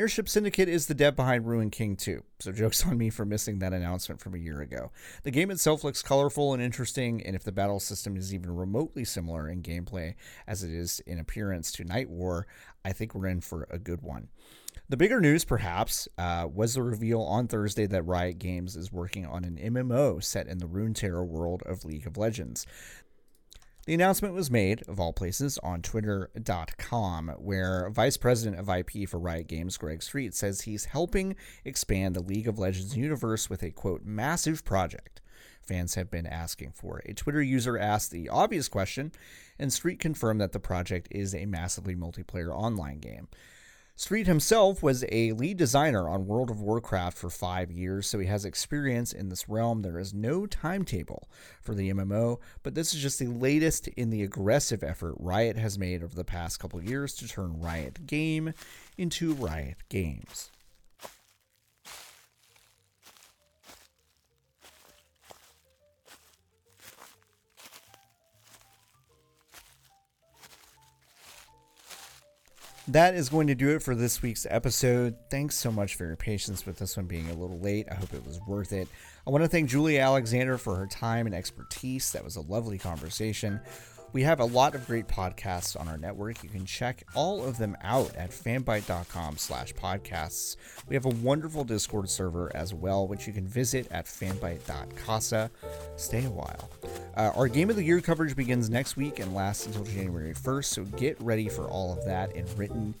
Airship 0.00 0.30
Syndicate 0.30 0.70
is 0.70 0.86
the 0.86 0.94
dev 0.94 1.14
behind 1.14 1.46
Ruined 1.46 1.72
King 1.72 1.94
too, 1.94 2.22
so 2.38 2.52
joke's 2.52 2.86
on 2.86 2.96
me 2.96 3.10
for 3.10 3.26
missing 3.26 3.58
that 3.58 3.74
announcement 3.74 4.18
from 4.18 4.34
a 4.34 4.38
year 4.38 4.62
ago. 4.62 4.92
The 5.24 5.30
game 5.30 5.50
itself 5.50 5.84
looks 5.84 6.00
colorful 6.00 6.54
and 6.54 6.62
interesting, 6.62 7.20
and 7.22 7.36
if 7.36 7.44
the 7.44 7.52
battle 7.52 7.80
system 7.80 8.16
is 8.16 8.32
even 8.32 8.56
remotely 8.56 9.04
similar 9.04 9.46
in 9.46 9.60
gameplay 9.60 10.14
as 10.46 10.64
it 10.64 10.70
is 10.70 11.00
in 11.00 11.18
appearance 11.18 11.70
to 11.72 11.84
Night 11.84 12.08
War, 12.08 12.46
I 12.82 12.94
think 12.94 13.14
we're 13.14 13.26
in 13.26 13.42
for 13.42 13.68
a 13.70 13.78
good 13.78 14.00
one. 14.00 14.28
The 14.88 14.96
bigger 14.96 15.20
news, 15.20 15.44
perhaps, 15.44 16.08
uh, 16.16 16.48
was 16.52 16.74
the 16.74 16.82
reveal 16.82 17.20
on 17.20 17.46
Thursday 17.46 17.86
that 17.86 18.02
Riot 18.02 18.38
Games 18.38 18.76
is 18.76 18.90
working 18.90 19.26
on 19.26 19.44
an 19.44 19.56
MMO 19.56 20.22
set 20.24 20.46
in 20.46 20.58
the 20.58 20.66
Runeterra 20.66 21.26
world 21.26 21.62
of 21.66 21.84
League 21.84 22.06
of 22.06 22.16
Legends. 22.16 22.66
The 23.90 23.94
announcement 23.94 24.34
was 24.34 24.52
made, 24.52 24.84
of 24.86 25.00
all 25.00 25.12
places, 25.12 25.58
on 25.64 25.82
Twitter.com, 25.82 27.34
where 27.38 27.90
Vice 27.90 28.16
President 28.16 28.56
of 28.56 28.68
IP 28.68 29.08
for 29.08 29.18
Riot 29.18 29.48
Games, 29.48 29.76
Greg 29.76 30.00
Street, 30.00 30.32
says 30.32 30.60
he's 30.60 30.84
helping 30.84 31.34
expand 31.64 32.14
the 32.14 32.22
League 32.22 32.46
of 32.46 32.56
Legends 32.56 32.96
universe 32.96 33.50
with 33.50 33.64
a 33.64 33.72
quote, 33.72 34.04
massive 34.04 34.64
project 34.64 35.20
fans 35.60 35.96
have 35.96 36.08
been 36.08 36.24
asking 36.24 36.70
for. 36.70 37.02
A 37.04 37.14
Twitter 37.14 37.42
user 37.42 37.76
asked 37.76 38.12
the 38.12 38.28
obvious 38.28 38.68
question, 38.68 39.10
and 39.58 39.72
Street 39.72 39.98
confirmed 39.98 40.40
that 40.40 40.52
the 40.52 40.60
project 40.60 41.08
is 41.10 41.34
a 41.34 41.46
massively 41.46 41.96
multiplayer 41.96 42.54
online 42.54 43.00
game. 43.00 43.26
Street 44.00 44.26
himself 44.26 44.82
was 44.82 45.04
a 45.12 45.32
lead 45.32 45.58
designer 45.58 46.08
on 46.08 46.26
World 46.26 46.50
of 46.50 46.58
Warcraft 46.58 47.18
for 47.18 47.28
five 47.28 47.70
years, 47.70 48.06
so 48.06 48.18
he 48.18 48.26
has 48.28 48.46
experience 48.46 49.12
in 49.12 49.28
this 49.28 49.46
realm. 49.46 49.82
There 49.82 49.98
is 49.98 50.14
no 50.14 50.46
timetable 50.46 51.28
for 51.60 51.74
the 51.74 51.92
MMO, 51.92 52.38
but 52.62 52.74
this 52.74 52.94
is 52.94 53.02
just 53.02 53.18
the 53.18 53.26
latest 53.26 53.88
in 53.88 54.08
the 54.08 54.22
aggressive 54.22 54.82
effort 54.82 55.16
Riot 55.18 55.58
has 55.58 55.78
made 55.78 56.02
over 56.02 56.14
the 56.14 56.24
past 56.24 56.58
couple 56.58 56.82
years 56.82 57.12
to 57.16 57.28
turn 57.28 57.60
Riot 57.60 58.06
Game 58.06 58.54
into 58.96 59.34
Riot 59.34 59.76
Games. 59.90 60.50
That 72.94 73.14
is 73.14 73.28
going 73.28 73.46
to 73.46 73.54
do 73.54 73.70
it 73.70 73.82
for 73.82 73.94
this 73.94 74.22
week's 74.22 74.46
episode. 74.48 75.16
Thanks 75.30 75.54
so 75.54 75.70
much 75.70 75.94
for 75.94 76.04
your 76.04 76.16
patience 76.16 76.66
with 76.66 76.78
this 76.78 76.96
one 76.96 77.06
being 77.06 77.28
a 77.30 77.34
little 77.34 77.58
late. 77.58 77.86
I 77.90 77.94
hope 77.94 78.12
it 78.14 78.24
was 78.26 78.40
worth 78.46 78.72
it. 78.72 78.88
I 79.26 79.30
want 79.30 79.44
to 79.44 79.48
thank 79.48 79.68
Julie 79.68 79.98
Alexander 79.98 80.58
for 80.58 80.76
her 80.76 80.86
time 80.86 81.26
and 81.26 81.34
expertise. 81.34 82.12
That 82.12 82.24
was 82.24 82.36
a 82.36 82.40
lovely 82.40 82.78
conversation. 82.78 83.60
We 84.12 84.22
have 84.22 84.40
a 84.40 84.44
lot 84.44 84.74
of 84.74 84.86
great 84.86 85.06
podcasts 85.06 85.78
on 85.78 85.88
our 85.88 85.96
network. 85.96 86.42
You 86.42 86.48
can 86.48 86.66
check 86.66 87.04
all 87.14 87.44
of 87.44 87.58
them 87.58 87.76
out 87.82 88.14
at 88.16 88.30
fanbyte.com 88.30 89.36
slash 89.36 89.72
podcasts. 89.74 90.56
We 90.88 90.94
have 90.94 91.04
a 91.04 91.10
wonderful 91.10 91.64
Discord 91.64 92.10
server 92.10 92.50
as 92.54 92.74
well, 92.74 93.06
which 93.06 93.26
you 93.26 93.32
can 93.32 93.46
visit 93.46 93.86
at 93.90 94.06
fanbyte.casa. 94.06 95.50
Stay 95.96 96.24
a 96.24 96.30
while. 96.30 96.70
Uh, 97.16 97.30
our 97.36 97.48
Game 97.48 97.70
of 97.70 97.76
the 97.76 97.84
Year 97.84 98.00
coverage 98.00 98.34
begins 98.34 98.68
next 98.68 98.96
week 98.96 99.18
and 99.20 99.34
lasts 99.34 99.66
until 99.66 99.84
January 99.84 100.34
1st, 100.34 100.64
so 100.64 100.84
get 100.84 101.20
ready 101.20 101.48
for 101.48 101.68
all 101.68 101.92
of 101.92 102.04
that 102.04 102.34
in 102.34 102.46
written 102.56 102.94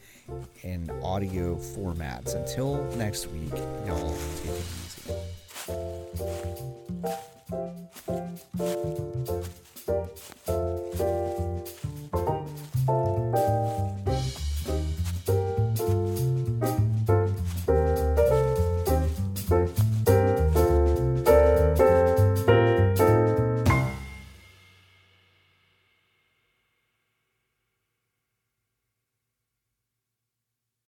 and 0.62 0.90
audio 1.02 1.56
formats. 1.56 2.34
Until 2.34 2.84
next 2.96 3.26
week, 3.28 3.52
y'all 3.86 4.16
take 4.42 4.52
it 4.52 4.64
easy. 4.84 5.20
Thank 9.90 10.10
you. 14.38 14.49